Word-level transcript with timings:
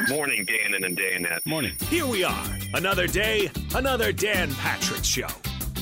folks. 0.00 0.10
Morning, 0.10 0.44
Dan 0.44 0.74
and 0.74 0.96
Danette. 0.96 1.44
Morning. 1.46 1.72
Here 1.88 2.06
we 2.06 2.24
are. 2.24 2.46
Another 2.74 3.06
day, 3.06 3.50
another 3.74 4.12
Dan 4.12 4.54
Patrick 4.54 5.04
Show. 5.04 5.28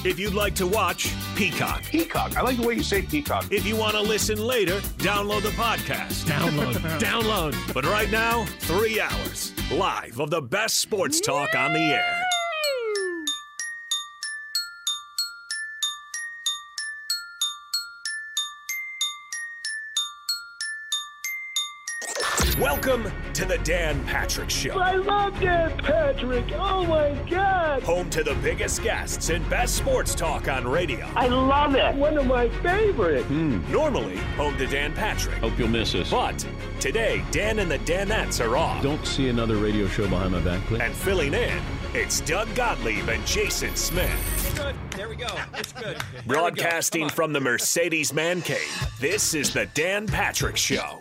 If 0.05 0.19
you'd 0.19 0.35
like 0.35 0.55
to 0.57 0.67
watch, 0.67 1.13
Peacock. 1.35 1.83
Peacock. 1.83 2.37
I 2.37 2.43
like 2.43 2.57
the 2.57 2.67
way 2.67 2.75
you 2.75 2.85
say 2.85 3.03
peacock. 3.03 3.51
If 3.51 3.67
you 3.67 3.75
want 3.75 3.95
to 3.95 4.01
listen 4.01 4.39
later, 4.39 4.79
download 4.99 5.43
the 5.43 5.51
podcast. 5.51 6.25
Download. 6.25 6.75
Download. 7.01 7.75
But 7.75 7.85
right 7.85 8.11
now, 8.11 8.45
three 8.61 9.01
hours 9.01 9.53
live 9.73 10.21
of 10.21 10.31
the 10.31 10.41
best 10.41 10.79
sports 10.79 11.21
talk 11.21 11.55
on 11.57 11.73
the 11.73 11.81
air. 11.81 12.28
Welcome 22.61 23.13
to 23.35 23.45
the 23.45 23.59
Dan 23.59 24.05
Patrick 24.05 24.51
Show. 24.51 24.81
I 24.81 24.97
love 24.97 25.39
Dan 25.39 25.79
Patrick. 25.79 26.51
Oh 26.57 26.85
my 26.85 27.13
God. 27.31 27.85
Home 27.85 28.11
to 28.11 28.25
the 28.25 28.35
biggest 28.43 28.83
guests 28.83 29.29
and 29.29 29.49
best 29.49 29.77
sports 29.77 30.13
talk 30.13 30.49
on 30.49 30.67
radio. 30.67 31.07
I 31.15 31.29
love 31.29 31.77
it. 31.77 31.95
One 31.95 32.19
of 32.19 32.27
my 32.27 32.49
favorites. 32.49 33.27
Hmm. 33.27 33.61
Normally, 33.71 34.17
home 34.37 34.59
to 34.59 34.67
Dan 34.67 34.93
Patrick. 34.93 35.37
Hope 35.37 35.57
you'll 35.57 35.69
miss 35.69 35.95
us. 35.95 36.11
But 36.11 36.45
today, 36.81 37.25
Dan 37.31 37.61
and 37.61 37.71
the 37.71 37.79
Danettes 37.79 38.45
are 38.45 38.57
off. 38.57 38.83
Don't 38.83 39.07
see 39.07 39.29
another 39.29 39.55
radio 39.55 39.87
show 39.87 40.09
behind 40.09 40.33
my 40.33 40.41
back, 40.41 40.61
please. 40.63 40.81
And 40.81 40.93
filling 40.93 41.35
in, 41.35 41.63
it's 41.95 42.23
Doug 42.23 42.53
Gottlieb 42.57 43.09
and 43.09 43.25
Jason 43.25 43.77
Smith. 43.77 44.53
Good. 44.57 44.75
There 44.97 45.09
we 45.09 45.15
go. 45.15 45.29
It's 45.55 45.73
good. 45.73 45.99
Broadcasting 46.27 47.09
from 47.09 47.33
the 47.33 47.41
Mercedes 47.41 48.13
Man 48.13 48.43
Cave, 48.43 48.91
this 48.99 49.33
is 49.33 49.53
the 49.53 49.67
Dan 49.75 50.09
Patrick 50.09 50.57
Show. 50.57 51.01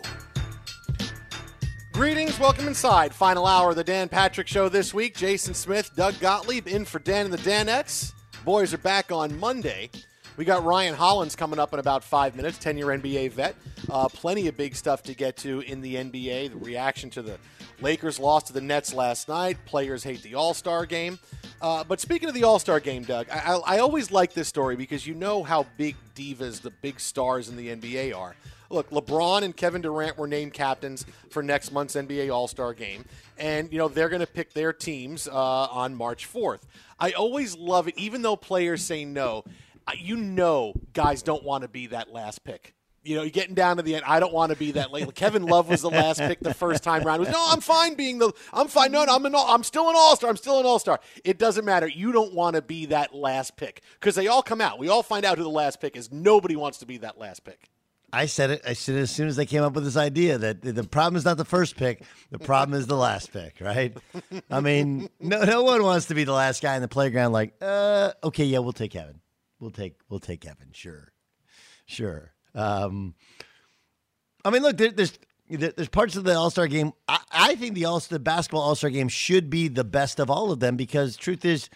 Greetings, 1.98 2.38
welcome 2.38 2.68
inside. 2.68 3.12
Final 3.12 3.44
hour 3.44 3.70
of 3.70 3.76
the 3.76 3.82
Dan 3.82 4.08
Patrick 4.08 4.46
Show 4.46 4.68
this 4.68 4.94
week. 4.94 5.16
Jason 5.16 5.52
Smith, 5.52 5.90
Doug 5.96 6.16
Gottlieb 6.20 6.68
in 6.68 6.84
for 6.84 7.00
Dan 7.00 7.24
and 7.24 7.34
the 7.34 7.38
Danettes. 7.38 8.12
Boys 8.44 8.72
are 8.72 8.78
back 8.78 9.10
on 9.10 9.36
Monday. 9.40 9.90
We 10.36 10.44
got 10.44 10.62
Ryan 10.62 10.94
Hollins 10.94 11.34
coming 11.34 11.58
up 11.58 11.72
in 11.72 11.80
about 11.80 12.04
five 12.04 12.36
minutes, 12.36 12.56
10 12.58 12.78
year 12.78 12.86
NBA 12.86 13.32
vet. 13.32 13.56
Uh, 13.90 14.08
plenty 14.08 14.46
of 14.46 14.56
big 14.56 14.76
stuff 14.76 15.02
to 15.02 15.14
get 15.14 15.36
to 15.38 15.58
in 15.62 15.80
the 15.80 15.96
NBA. 15.96 16.50
The 16.50 16.58
reaction 16.58 17.10
to 17.10 17.20
the 17.20 17.36
Lakers 17.80 18.20
loss 18.20 18.44
to 18.44 18.52
the 18.52 18.60
Nets 18.60 18.94
last 18.94 19.28
night. 19.28 19.56
Players 19.66 20.04
hate 20.04 20.22
the 20.22 20.36
All 20.36 20.54
Star 20.54 20.86
game. 20.86 21.18
Uh, 21.60 21.82
but 21.82 21.98
speaking 21.98 22.28
of 22.28 22.34
the 22.36 22.44
All 22.44 22.60
Star 22.60 22.78
game, 22.78 23.02
Doug, 23.02 23.26
I, 23.28 23.38
I, 23.38 23.74
I 23.74 23.78
always 23.80 24.12
like 24.12 24.34
this 24.34 24.46
story 24.46 24.76
because 24.76 25.04
you 25.04 25.16
know 25.16 25.42
how 25.42 25.66
big 25.76 25.96
divas 26.14 26.60
the 26.60 26.70
big 26.70 27.00
stars 27.00 27.48
in 27.48 27.56
the 27.56 27.74
NBA 27.74 28.16
are. 28.16 28.36
Look, 28.70 28.90
LeBron 28.90 29.42
and 29.42 29.56
Kevin 29.56 29.80
Durant 29.80 30.18
were 30.18 30.28
named 30.28 30.52
captains 30.52 31.06
for 31.30 31.42
next 31.42 31.72
month's 31.72 31.94
NBA 31.94 32.32
All 32.32 32.48
Star 32.48 32.74
game. 32.74 33.04
And, 33.38 33.72
you 33.72 33.78
know, 33.78 33.88
they're 33.88 34.08
going 34.08 34.20
to 34.20 34.26
pick 34.26 34.52
their 34.52 34.72
teams 34.72 35.26
uh, 35.28 35.32
on 35.32 35.94
March 35.94 36.30
4th. 36.30 36.60
I 36.98 37.12
always 37.12 37.56
love 37.56 37.88
it, 37.88 37.96
even 37.96 38.22
though 38.22 38.36
players 38.36 38.84
say 38.84 39.04
no. 39.04 39.44
You 39.96 40.16
know, 40.16 40.74
guys 40.92 41.22
don't 41.22 41.44
want 41.44 41.62
to 41.62 41.68
be 41.68 41.86
that 41.88 42.12
last 42.12 42.44
pick. 42.44 42.74
You 43.04 43.16
know, 43.16 43.28
getting 43.30 43.54
down 43.54 43.78
to 43.78 43.82
the 43.82 43.94
end. 43.94 44.04
I 44.06 44.20
don't 44.20 44.34
want 44.34 44.52
to 44.52 44.58
be 44.58 44.72
that 44.72 44.92
late. 44.92 45.14
Kevin 45.14 45.44
Love 45.44 45.70
was 45.70 45.80
the 45.80 45.88
last 45.88 46.18
pick 46.18 46.40
the 46.40 46.52
first 46.52 46.82
time 46.82 47.04
round. 47.04 47.20
Was, 47.20 47.30
no, 47.30 47.42
I'm 47.48 47.60
fine 47.62 47.94
being 47.94 48.18
the. 48.18 48.32
I'm 48.52 48.68
fine. 48.68 48.92
No, 48.92 49.04
no 49.04 49.14
I'm 49.14 49.24
an. 49.24 49.34
all- 49.34 49.48
I'm 49.48 49.62
still 49.62 49.88
an 49.88 49.94
all 49.96 50.14
star. 50.14 50.28
I'm 50.28 50.36
still 50.36 50.60
an 50.60 50.66
all 50.66 50.78
star. 50.78 51.00
It 51.24 51.38
doesn't 51.38 51.64
matter. 51.64 51.88
You 51.88 52.12
don't 52.12 52.34
want 52.34 52.56
to 52.56 52.60
be 52.60 52.86
that 52.86 53.14
last 53.14 53.56
pick 53.56 53.80
because 53.94 54.14
they 54.14 54.26
all 54.26 54.42
come 54.42 54.60
out. 54.60 54.78
We 54.78 54.90
all 54.90 55.02
find 55.02 55.24
out 55.24 55.38
who 55.38 55.44
the 55.44 55.48
last 55.48 55.80
pick 55.80 55.96
is. 55.96 56.12
Nobody 56.12 56.54
wants 56.54 56.78
to 56.78 56.86
be 56.86 56.98
that 56.98 57.18
last 57.18 57.44
pick. 57.44 57.70
I 58.12 58.26
said 58.26 58.50
it. 58.50 58.62
I 58.66 58.72
said 58.72 58.94
it 58.94 59.00
as 59.00 59.10
soon 59.10 59.28
as 59.28 59.36
they 59.36 59.44
came 59.46 59.62
up 59.62 59.74
with 59.74 59.84
this 59.84 59.96
idea 59.96 60.38
that 60.38 60.62
the 60.62 60.84
problem 60.84 61.16
is 61.16 61.24
not 61.24 61.36
the 61.36 61.44
first 61.44 61.76
pick, 61.76 62.02
the 62.30 62.38
problem 62.38 62.78
is 62.78 62.86
the 62.86 62.96
last 62.96 63.32
pick, 63.32 63.56
right? 63.60 63.94
I 64.50 64.60
mean, 64.60 65.08
no, 65.20 65.42
no 65.44 65.62
one 65.62 65.82
wants 65.82 66.06
to 66.06 66.14
be 66.14 66.24
the 66.24 66.32
last 66.32 66.62
guy 66.62 66.74
in 66.76 66.82
the 66.82 66.88
playground. 66.88 67.32
Like, 67.32 67.54
uh, 67.60 68.12
okay, 68.24 68.44
yeah, 68.44 68.60
we'll 68.60 68.72
take 68.72 68.92
Kevin. 68.92 69.20
We'll 69.60 69.70
take, 69.72 69.96
we'll 70.08 70.20
take 70.20 70.40
Kevin. 70.40 70.68
Sure, 70.72 71.12
sure. 71.86 72.32
Um, 72.54 73.14
I 74.44 74.50
mean, 74.50 74.62
look, 74.62 74.76
there, 74.78 74.90
there's 74.90 75.18
there- 75.50 75.72
there's 75.72 75.88
parts 75.88 76.16
of 76.16 76.24
the 76.24 76.34
All 76.34 76.50
Star 76.50 76.66
game. 76.66 76.92
I, 77.08 77.20
I 77.32 77.54
think 77.56 77.74
the 77.74 77.86
All 77.86 78.00
the 78.00 78.18
basketball 78.18 78.60
All 78.62 78.74
Star 78.74 78.90
game 78.90 79.08
should 79.08 79.50
be 79.50 79.68
the 79.68 79.84
best 79.84 80.18
of 80.20 80.30
all 80.30 80.50
of 80.52 80.60
them 80.60 80.76
because 80.76 81.16
truth 81.16 81.44
is, 81.44 81.68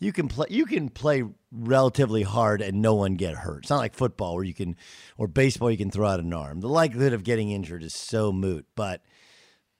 you 0.00 0.12
can 0.12 0.28
play 0.28 0.46
you 0.50 0.64
can 0.66 0.88
play 0.88 1.22
relatively 1.52 2.22
hard 2.22 2.62
and 2.62 2.82
no 2.82 2.94
one 2.94 3.14
get 3.14 3.34
hurt. 3.34 3.58
It's 3.58 3.70
not 3.70 3.78
like 3.78 3.94
football 3.94 4.34
where 4.34 4.44
you 4.44 4.54
can 4.54 4.76
or 5.18 5.28
baseball 5.28 5.70
you 5.70 5.76
can 5.76 5.90
throw 5.90 6.08
out 6.08 6.20
an 6.20 6.32
arm. 6.32 6.60
The 6.60 6.68
likelihood 6.68 7.12
of 7.12 7.22
getting 7.22 7.50
injured 7.50 7.82
is 7.82 7.94
so 7.94 8.32
moot. 8.32 8.66
But 8.74 9.02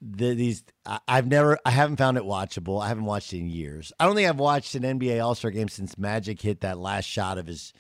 the, 0.00 0.34
these 0.34 0.62
I, 0.84 1.00
I've 1.08 1.26
never 1.26 1.58
I 1.64 1.70
haven't 1.70 1.96
found 1.96 2.18
it 2.18 2.22
watchable. 2.22 2.82
I 2.82 2.88
haven't 2.88 3.06
watched 3.06 3.32
it 3.32 3.38
in 3.38 3.48
years. 3.48 3.92
I 3.98 4.04
don't 4.04 4.14
think 4.14 4.28
I've 4.28 4.38
watched 4.38 4.74
an 4.74 4.82
NBA 4.82 5.24
All 5.24 5.34
Star 5.34 5.50
game 5.50 5.68
since 5.68 5.96
Magic 5.96 6.40
hit 6.40 6.60
that 6.60 6.78
last 6.78 7.06
shot 7.06 7.38
of 7.38 7.46
his 7.46 7.72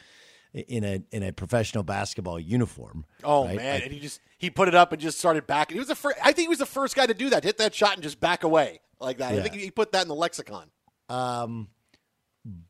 in 0.54 0.82
a 0.82 1.02
in 1.12 1.22
a 1.22 1.32
professional 1.32 1.84
basketball 1.84 2.40
uniform. 2.40 3.04
Oh 3.22 3.46
right? 3.46 3.56
man, 3.56 3.82
and 3.82 3.92
he 3.92 4.00
just 4.00 4.20
he 4.38 4.48
put 4.48 4.66
it 4.66 4.74
up 4.74 4.92
and 4.92 5.00
just 5.00 5.18
started 5.18 5.46
backing. 5.46 5.74
He 5.74 5.78
was 5.78 5.88
the 5.88 5.94
first. 5.94 6.16
I 6.24 6.32
think 6.32 6.46
he 6.46 6.48
was 6.48 6.58
the 6.58 6.66
first 6.66 6.96
guy 6.96 7.06
to 7.06 7.14
do 7.14 7.28
that. 7.30 7.44
Hit 7.44 7.58
that 7.58 7.74
shot 7.74 7.94
and 7.94 8.02
just 8.02 8.18
back 8.18 8.44
away 8.44 8.80
like 8.98 9.18
that. 9.18 9.34
I 9.34 9.42
think 9.42 9.56
he 9.56 9.70
put 9.70 9.92
that 9.92 10.02
in 10.02 10.08
the 10.08 10.14
lexicon. 10.14 10.70
Um, 11.10 11.68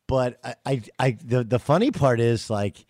but 0.07 0.41
I, 0.45 0.55
I, 0.67 0.83
I, 0.99 1.11
the 1.25 1.45
the 1.45 1.59
funny 1.59 1.91
part 1.91 2.21
is 2.21 2.51
like 2.51 2.85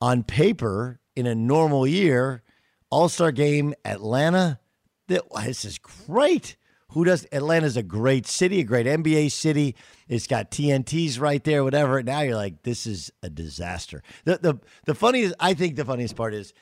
on 0.00 0.22
paper 0.22 1.00
in 1.14 1.26
a 1.26 1.34
normal 1.34 1.86
year, 1.86 2.42
All 2.90 3.08
Star 3.08 3.32
Game, 3.32 3.74
Atlanta. 3.84 4.60
This 5.08 5.64
is 5.64 5.78
great. 5.78 6.56
Who 6.90 7.04
does 7.04 7.26
Atlanta's 7.32 7.76
a 7.76 7.82
great 7.82 8.26
city, 8.26 8.60
a 8.60 8.64
great 8.64 8.86
NBA 8.86 9.30
city. 9.32 9.74
It's 10.08 10.26
got 10.26 10.50
TNTs 10.50 11.20
right 11.20 11.42
there, 11.42 11.64
whatever. 11.64 12.02
Now 12.02 12.20
you're 12.20 12.36
like, 12.36 12.62
this 12.62 12.86
is 12.86 13.10
a 13.22 13.28
disaster. 13.28 14.02
The 14.24 14.38
the 14.38 14.60
the 14.84 14.94
funniest 14.94 15.34
I 15.40 15.54
think 15.54 15.76
the 15.76 15.84
funniest 15.84 16.16
part 16.16 16.32
is 16.32 16.52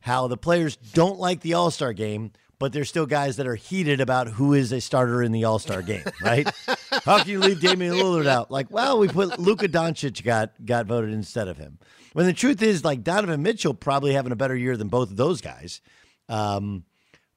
how 0.00 0.28
the 0.28 0.36
players 0.36 0.76
don't 0.76 1.18
like 1.18 1.40
the 1.40 1.54
All 1.54 1.70
Star 1.70 1.92
game, 1.92 2.32
but 2.58 2.72
there's 2.72 2.88
still 2.88 3.06
guys 3.06 3.36
that 3.36 3.46
are 3.46 3.56
heated 3.56 4.00
about 4.00 4.28
who 4.28 4.52
is 4.54 4.72
a 4.72 4.80
starter 4.80 5.22
in 5.22 5.32
the 5.32 5.44
All 5.44 5.58
Star 5.58 5.82
game, 5.82 6.04
right? 6.22 6.48
How 7.04 7.18
can 7.18 7.28
you 7.28 7.40
leave 7.40 7.60
Damian 7.60 7.94
Lillard 7.94 8.26
out? 8.26 8.50
Like, 8.50 8.70
well, 8.70 8.98
we 8.98 9.08
put 9.08 9.38
Luka 9.38 9.68
Doncic 9.68 10.22
got 10.22 10.52
got 10.64 10.86
voted 10.86 11.12
instead 11.12 11.48
of 11.48 11.56
him. 11.56 11.78
When 12.12 12.26
the 12.26 12.32
truth 12.32 12.62
is, 12.62 12.84
like 12.84 13.02
Donovan 13.02 13.42
Mitchell 13.42 13.74
probably 13.74 14.12
having 14.12 14.32
a 14.32 14.36
better 14.36 14.56
year 14.56 14.76
than 14.76 14.88
both 14.88 15.10
of 15.10 15.16
those 15.16 15.40
guys. 15.40 15.80
Um, 16.28 16.84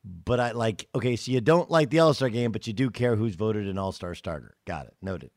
but 0.04 0.40
I 0.40 0.52
like 0.52 0.88
okay, 0.94 1.16
so 1.16 1.32
you 1.32 1.42
don't 1.42 1.70
like 1.72 1.90
the 1.90 2.00
All 2.00 2.14
Star 2.14 2.30
game, 2.30 2.52
but 2.52 2.68
you 2.68 2.74
do 2.74 2.90
care 2.90 3.16
who's 3.16 3.36
voted 3.36 3.68
an 3.68 3.78
All 3.78 3.92
Star 3.92 4.14
starter. 4.14 4.56
Got 4.66 4.88
it. 4.88 4.94
Noted. 5.02 5.32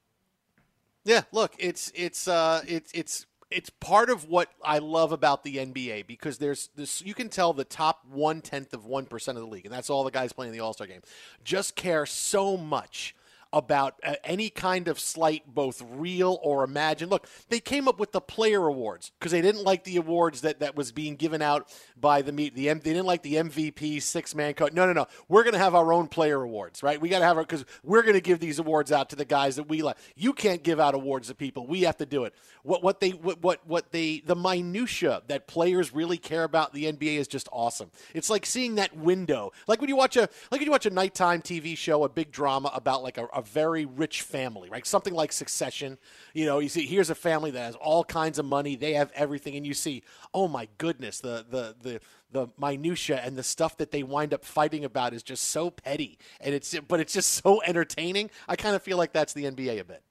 Yeah, 1.05 1.23
look, 1.33 1.55
it's 1.59 1.91
it's 1.95 2.29
uh 2.29 2.63
it's 2.67 2.93
it's 2.93 3.27
it's 3.51 3.71
part 3.71 4.11
of 4.11 4.29
what 4.29 4.51
I 4.63 4.79
love 4.79 5.13
about 5.13 5.43
the 5.43 5.57
NBA 5.57 6.07
because 6.07 6.39
there's 6.39 6.69
this 6.77 7.01
you 7.03 7.15
can 7.15 7.31
tell 7.31 7.53
the 7.55 7.65
top 7.65 8.05
one 8.11 8.43
tenth 8.43 8.75
of 8.75 8.85
one 8.85 9.07
percent 9.07 9.39
of 9.39 9.45
the 9.45 9.49
league, 9.49 9.65
and 9.65 9.73
that's 9.73 9.89
all 9.89 10.05
the 10.05 10.11
guys 10.11 10.33
playing 10.33 10.53
the 10.53 10.61
All 10.61 10.75
Star 10.75 10.87
game, 10.87 11.01
just 11.45 11.77
care 11.77 12.05
so 12.05 12.57
much 12.57 13.15
about 13.53 13.95
uh, 14.05 14.15
any 14.25 14.51
kind 14.51 14.89
of 14.89 15.01
slight, 15.01 15.43
both 15.47 15.83
real 15.91 16.39
or 16.43 16.65
imagined. 16.65 17.11
Look, 17.11 17.27
they 17.49 17.61
came 17.61 17.89
up 17.89 17.99
with 17.99 18.13
the 18.13 18.21
player 18.21 18.67
awards 18.67 19.11
because 19.19 19.33
they 19.33 19.41
didn't 19.41 19.65
like 19.65 19.85
the 19.85 19.97
awards 19.97 20.43
that, 20.43 20.61
that 20.61 20.77
was 20.77 20.93
being 20.93 21.17
given 21.17 21.41
out 21.41 21.73
by 21.99 22.23
the 22.23 22.33
meet. 22.33 22.55
The 22.55 22.69
M, 22.69 22.81
they 22.81 22.93
didn't 22.93 23.07
like 23.07 23.23
the 23.23 23.37
MVP 23.37 24.03
six 24.03 24.35
man 24.35 24.55
coach. 24.55 24.73
No, 24.73 24.87
no, 24.87 24.93
no. 24.93 25.07
We're 25.29 25.45
going 25.45 25.55
to 25.55 25.59
have 25.59 25.75
our 25.75 25.93
own 25.93 26.09
player 26.09 26.43
awards, 26.43 26.83
right? 26.83 27.01
We 27.01 27.09
got 27.09 27.21
to 27.21 27.25
have 27.25 27.37
our 27.37 27.45
because 27.45 27.65
we're 27.83 28.03
going 28.03 28.15
to 28.15 28.21
give 28.21 28.41
these 28.41 28.59
awards 28.59 28.93
out 28.93 29.11
to 29.11 29.17
the 29.17 29.25
guys 29.25 29.57
that 29.57 29.69
we 29.69 29.83
like. 29.83 29.97
You 30.15 30.33
can't 30.33 30.63
give 30.63 30.79
out 30.79 30.95
awards 30.95 31.29
to 31.29 31.35
people. 31.35 31.67
We 31.67 31.83
have 31.83 31.97
to 31.99 32.07
do 32.07 32.25
it. 32.25 32.35
What 32.63 32.83
what 32.83 33.01
they 33.01 33.11
what 33.11 33.43
what, 33.43 33.67
what 33.67 33.93
they 33.93 34.23
the 34.25 34.37
minutia 34.37 35.23
that 35.29 35.47
players 35.47 35.95
really 35.95 36.19
care 36.19 36.45
about 36.45 36.75
the 36.75 36.93
NBA 36.93 37.17
is 37.17 37.29
just 37.29 37.49
awesome. 37.53 37.91
It's 38.15 38.29
like 38.29 38.45
seeing 38.45 38.75
that 38.75 38.97
window, 38.97 39.53
like 39.67 39.81
when 39.81 39.89
you 39.89 39.97
watch 39.97 40.17
a 40.17 40.29
like 40.51 40.61
when 40.61 40.65
you 40.65 40.71
watch 40.71 40.87
a 40.87 40.91
nighttime 40.91 41.41
TV 41.41 41.77
show, 41.77 42.05
a 42.05 42.09
big 42.09 42.31
drama 42.31 42.71
about 42.75 43.03
like 43.03 43.17
a, 43.17 43.27
a 43.39 43.43
very 43.43 43.87
rich 43.87 44.23
family, 44.23 44.69
right? 44.69 44.85
Something 44.85 45.15
like 45.15 45.33
Succession. 45.33 45.97
You 46.35 46.45
know, 46.45 46.59
you 46.59 46.69
see 46.69 46.85
here's 46.85 47.09
a 47.09 47.15
family 47.15 47.53
that 47.53 47.61
has 47.61 47.77
all 47.77 48.03
kinds 48.03 48.41
of 48.41 48.45
money, 48.45 48.75
they 48.75 48.95
have 48.95 49.13
everything, 49.15 49.55
and 49.55 49.65
you 49.65 49.75
see, 49.75 50.03
oh 50.35 50.49
my 50.49 50.67
goodness, 50.77 51.21
the 51.21 51.47
the 51.49 51.77
the 51.81 52.01
the 52.33 52.49
minutia 52.59 53.21
and 53.25 53.37
the 53.37 53.45
stuff 53.45 53.77
that 53.77 53.93
they 53.93 54.03
wind 54.03 54.35
up 54.35 54.45
fighting 54.45 54.85
about 54.85 55.15
is 55.15 55.23
just 55.23 55.45
so 55.45 55.71
petty, 55.71 56.19
and 56.41 56.53
it's 56.53 56.79
but 56.89 56.99
it's 56.99 57.13
just 57.13 57.31
so 57.45 57.63
entertaining. 57.63 58.29
I 58.49 58.57
kind 58.57 58.75
of 58.75 58.83
feel 58.83 58.99
like 58.99 59.13
that's 59.13 59.33
the 59.35 59.45
NBA 59.45 59.79
a 59.79 59.85
bit. 59.85 60.03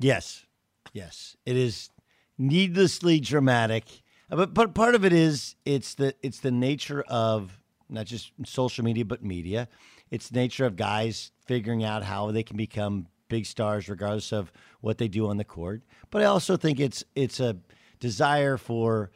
Yes, 0.00 0.44
yes, 0.92 1.36
it 1.46 1.56
is 1.56 1.90
needlessly 2.38 3.20
dramatic, 3.20 3.84
uh, 4.32 4.36
but 4.36 4.52
but 4.52 4.74
part 4.74 4.96
of 4.96 5.04
it 5.04 5.12
is 5.12 5.54
it's 5.64 5.94
the 5.94 6.12
it's 6.24 6.40
the 6.40 6.50
nature 6.50 7.04
of 7.06 7.56
not 7.88 8.06
just 8.06 8.32
social 8.44 8.84
media 8.84 9.04
but 9.04 9.22
media. 9.22 9.68
It's 10.10 10.30
the 10.30 10.40
nature 10.40 10.64
of 10.64 10.74
guys 10.74 11.30
figuring 11.48 11.82
out 11.82 12.04
how 12.04 12.30
they 12.30 12.44
can 12.44 12.56
become 12.56 13.08
big 13.28 13.46
stars 13.46 13.88
regardless 13.88 14.32
of 14.32 14.52
what 14.80 14.98
they 14.98 15.08
do 15.08 15.26
on 15.28 15.38
the 15.38 15.44
court. 15.44 15.82
But 16.10 16.22
I 16.22 16.26
also 16.26 16.56
think 16.56 16.78
it's 16.78 17.02
it's 17.16 17.40
a 17.40 17.56
desire 17.98 18.56
for 18.56 19.10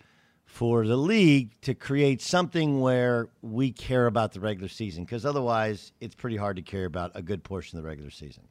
for 0.44 0.86
the 0.86 0.96
league 0.96 1.58
to 1.62 1.74
create 1.74 2.20
something 2.20 2.80
where 2.80 3.28
we 3.40 3.70
care 3.70 4.06
about 4.06 4.32
the 4.32 4.40
regular 4.40 4.68
season 4.68 5.04
because 5.04 5.24
otherwise 5.24 5.92
it's 6.00 6.14
pretty 6.14 6.36
hard 6.36 6.56
to 6.56 6.62
care 6.62 6.84
about 6.84 7.12
a 7.14 7.22
good 7.22 7.44
portion 7.44 7.78
of 7.78 7.84
the 7.84 7.88
regular 7.88 8.10
season. 8.10 8.42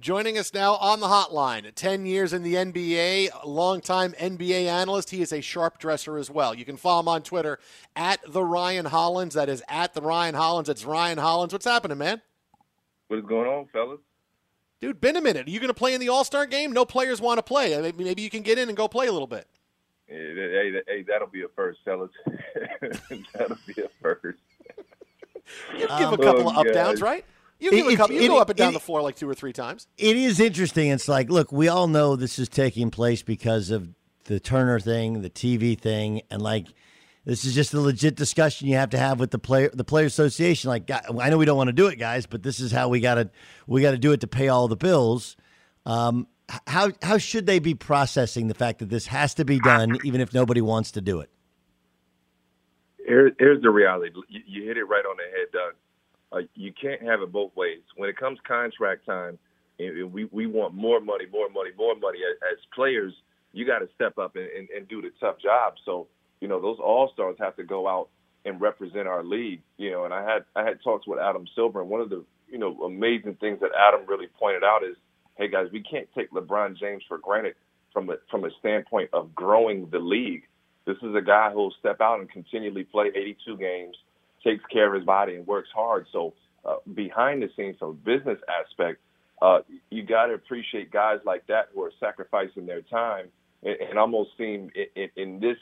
Joining 0.00 0.38
us 0.38 0.54
now 0.54 0.76
on 0.76 1.00
the 1.00 1.08
hotline, 1.08 1.68
10 1.74 2.06
years 2.06 2.32
in 2.32 2.44
the 2.44 2.54
NBA, 2.54 3.44
longtime 3.44 4.12
NBA 4.12 4.66
analyst. 4.66 5.10
He 5.10 5.20
is 5.20 5.32
a 5.32 5.40
sharp 5.40 5.78
dresser 5.80 6.16
as 6.18 6.30
well. 6.30 6.54
You 6.54 6.64
can 6.64 6.76
follow 6.76 7.00
him 7.00 7.08
on 7.08 7.22
Twitter 7.22 7.58
at 7.96 8.20
the 8.28 8.44
Ryan 8.44 8.86
Hollins. 8.86 9.34
That 9.34 9.48
is 9.48 9.60
at 9.68 9.94
the 9.94 10.00
Ryan 10.00 10.36
Hollins. 10.36 10.68
It's 10.68 10.84
Ryan 10.84 11.18
Hollins. 11.18 11.52
What's 11.52 11.64
happening, 11.64 11.98
man? 11.98 12.22
What 13.08 13.18
is 13.18 13.24
going 13.24 13.48
on, 13.48 13.66
fellas? 13.72 14.00
Dude, 14.80 15.00
been 15.00 15.16
a 15.16 15.20
minute. 15.20 15.48
Are 15.48 15.50
you 15.50 15.58
going 15.58 15.68
to 15.68 15.74
play 15.74 15.94
in 15.94 16.00
the 16.00 16.08
All 16.08 16.24
Star 16.24 16.46
game? 16.46 16.72
No 16.72 16.84
players 16.84 17.20
want 17.20 17.38
to 17.38 17.42
play. 17.42 17.76
Maybe, 17.80 18.04
maybe 18.04 18.22
you 18.22 18.30
can 18.30 18.42
get 18.42 18.58
in 18.58 18.68
and 18.68 18.76
go 18.76 18.86
play 18.86 19.08
a 19.08 19.12
little 19.12 19.26
bit. 19.26 19.46
Hey, 20.06 20.72
hey, 20.86 21.02
that'll 21.02 21.28
be 21.28 21.42
a 21.42 21.48
first, 21.48 21.80
fellas. 21.84 22.10
that'll 23.34 23.58
be 23.66 23.82
a 23.82 23.88
first. 24.00 24.38
You 25.74 25.80
give 25.80 25.90
um, 25.90 26.14
a 26.14 26.18
couple 26.18 26.48
oh, 26.48 26.50
of 26.50 26.66
up 26.66 26.72
downs, 26.72 27.02
right? 27.02 27.24
You, 27.58 27.70
give 27.70 27.86
it, 27.86 27.94
a 27.94 27.96
couple, 27.96 28.14
you 28.14 28.22
it, 28.22 28.28
go 28.28 28.38
up 28.38 28.48
and 28.48 28.56
down 28.56 28.70
it, 28.70 28.74
the 28.74 28.80
floor 28.80 29.02
like 29.02 29.16
two 29.16 29.28
or 29.28 29.34
three 29.34 29.52
times. 29.52 29.88
It 29.96 30.16
is 30.16 30.38
interesting. 30.38 30.88
It's 30.90 31.08
like, 31.08 31.28
look, 31.28 31.50
we 31.50 31.68
all 31.68 31.88
know 31.88 32.14
this 32.14 32.38
is 32.38 32.48
taking 32.48 32.90
place 32.90 33.22
because 33.22 33.70
of 33.70 33.88
the 34.24 34.38
Turner 34.38 34.78
thing, 34.78 35.22
the 35.22 35.30
TV 35.30 35.78
thing, 35.78 36.22
and 36.30 36.40
like 36.40 36.68
this 37.28 37.44
is 37.44 37.54
just 37.54 37.74
a 37.74 37.80
legit 37.80 38.16
discussion 38.16 38.68
you 38.68 38.76
have 38.76 38.90
to 38.90 38.98
have 38.98 39.20
with 39.20 39.30
the 39.30 39.38
player 39.38 39.70
the 39.72 39.84
player 39.84 40.06
association. 40.06 40.68
Like, 40.68 40.90
I 40.90 41.28
know 41.28 41.38
we 41.38 41.44
don't 41.44 41.56
want 41.56 41.68
to 41.68 41.72
do 41.74 41.86
it, 41.86 41.96
guys, 41.96 42.26
but 42.26 42.42
this 42.42 42.58
is 42.58 42.72
how 42.72 42.88
we 42.88 43.00
got 43.00 43.16
to 43.16 43.30
we 43.66 43.82
got 43.82 43.92
to 43.92 43.98
do 43.98 44.12
it 44.12 44.20
to 44.22 44.26
pay 44.26 44.48
all 44.48 44.66
the 44.66 44.76
bills. 44.76 45.36
Um, 45.84 46.26
how 46.66 46.90
how 47.02 47.18
should 47.18 47.46
they 47.46 47.58
be 47.58 47.74
processing 47.74 48.48
the 48.48 48.54
fact 48.54 48.78
that 48.78 48.88
this 48.88 49.06
has 49.06 49.34
to 49.34 49.44
be 49.44 49.60
done, 49.60 49.98
even 50.04 50.20
if 50.20 50.32
nobody 50.32 50.60
wants 50.60 50.92
to 50.92 51.00
do 51.00 51.20
it? 51.20 51.30
Here, 53.06 53.30
here's 53.38 53.62
the 53.62 53.70
reality. 53.70 54.10
You, 54.28 54.40
you 54.46 54.64
hit 54.64 54.76
it 54.76 54.84
right 54.84 55.04
on 55.04 55.16
the 55.16 55.24
head, 55.24 55.48
Doug 55.52 55.74
uh, 56.32 56.38
you 56.54 56.72
can't 56.80 57.02
have 57.02 57.22
it 57.22 57.32
both 57.32 57.54
ways. 57.56 57.80
When 57.96 58.08
it 58.08 58.16
comes 58.16 58.38
contract 58.46 59.06
time, 59.06 59.38
we 59.78 60.28
we 60.30 60.46
want 60.46 60.74
more 60.74 61.00
money, 61.00 61.26
more 61.30 61.48
money, 61.48 61.70
more 61.76 61.94
money. 61.94 62.18
As, 62.18 62.36
as 62.52 62.58
players, 62.74 63.12
you 63.52 63.66
got 63.66 63.78
to 63.78 63.88
step 63.94 64.18
up 64.18 64.36
and, 64.36 64.48
and, 64.56 64.68
and 64.70 64.88
do 64.88 65.00
the 65.00 65.10
tough 65.20 65.36
job. 65.40 65.74
So 65.84 66.08
you 66.40 66.48
know 66.48 66.60
those 66.60 66.78
all 66.78 67.10
stars 67.12 67.36
have 67.40 67.56
to 67.56 67.64
go 67.64 67.88
out 67.88 68.08
and 68.44 68.60
represent 68.60 69.06
our 69.08 69.22
league. 69.24 69.62
You 69.76 69.90
know, 69.90 70.04
and 70.04 70.14
I 70.14 70.22
had 70.22 70.44
I 70.56 70.64
had 70.64 70.82
talks 70.82 71.06
with 71.06 71.18
Adam 71.18 71.46
Silver, 71.54 71.80
and 71.80 71.90
one 71.90 72.00
of 72.00 72.10
the 72.10 72.24
you 72.48 72.58
know 72.58 72.82
amazing 72.84 73.36
things 73.40 73.60
that 73.60 73.70
Adam 73.78 74.06
really 74.06 74.28
pointed 74.38 74.64
out 74.64 74.82
is, 74.84 74.96
hey 75.36 75.48
guys, 75.48 75.66
we 75.72 75.82
can't 75.82 76.08
take 76.16 76.30
LeBron 76.32 76.78
James 76.78 77.02
for 77.08 77.18
granted 77.18 77.54
from 77.92 78.10
a 78.10 78.14
from 78.30 78.44
a 78.44 78.50
standpoint 78.58 79.10
of 79.12 79.34
growing 79.34 79.88
the 79.90 79.98
league. 79.98 80.42
This 80.86 80.96
is 81.02 81.14
a 81.14 81.20
guy 81.20 81.50
who'll 81.52 81.74
step 81.78 82.00
out 82.00 82.20
and 82.20 82.30
continually 82.30 82.84
play 82.84 83.08
82 83.14 83.58
games 83.58 83.96
takes 84.42 84.64
care 84.72 84.88
of 84.88 84.94
his 84.94 85.04
body 85.04 85.36
and 85.36 85.46
works 85.46 85.68
hard. 85.74 86.06
So 86.12 86.34
uh, 86.64 86.76
behind 86.94 87.42
the 87.42 87.48
scenes, 87.56 87.76
from 87.78 87.98
business 88.04 88.38
aspect, 88.48 89.00
uh, 89.40 89.60
you 89.90 90.02
got 90.02 90.26
to 90.26 90.34
appreciate 90.34 90.90
guys 90.90 91.18
like 91.24 91.46
that 91.46 91.68
who 91.74 91.82
are 91.82 91.92
sacrificing 92.00 92.66
their 92.66 92.82
time 92.82 93.26
and, 93.62 93.76
and 93.80 93.98
almost 93.98 94.30
seem 94.36 94.70
in, 94.74 94.86
in, 94.96 95.10
in 95.16 95.40
this 95.40 95.56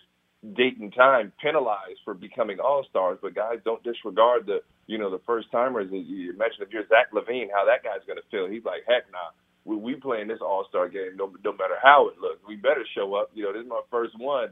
date 0.55 0.79
and 0.79 0.95
time 0.95 1.33
penalized 1.41 2.01
for 2.05 2.15
becoming 2.15 2.59
all 2.61 2.85
stars. 2.89 3.19
But 3.23 3.35
guys, 3.35 3.59
don't 3.65 3.83
disregard 3.83 4.47
the 4.47 4.61
you 4.87 4.99
know 4.99 5.11
the 5.11 5.21
first 5.27 5.51
timers. 5.51 5.89
You 5.91 6.37
mentioned 6.37 6.67
if 6.67 6.73
you're 6.73 6.87
Zach 6.89 7.13
LaVine, 7.13 7.49
how 7.53 7.65
that 7.67 7.83
guy's 7.83 8.05
going 8.07 8.19
to 8.19 8.29
feel. 8.31 8.47
He's 8.49 8.65
like, 8.65 8.83
heck, 8.87 9.11
nah. 9.13 9.35
We, 9.65 9.77
we 9.77 9.95
playing 9.97 10.29
this 10.29 10.39
All 10.41 10.65
Star 10.69 10.89
game, 10.89 11.17
no, 11.17 11.33
no 11.45 11.53
matter 11.53 11.75
how 11.83 12.09
it 12.09 12.19
looks. 12.21 12.39
We 12.47 12.57
better 12.57 12.85
show 12.95 13.15
up. 13.15 13.31
You 13.35 13.45
know, 13.45 13.53
this 13.53 13.63
is 13.63 13.69
my 13.69 13.83
first 13.91 14.19
one. 14.19 14.51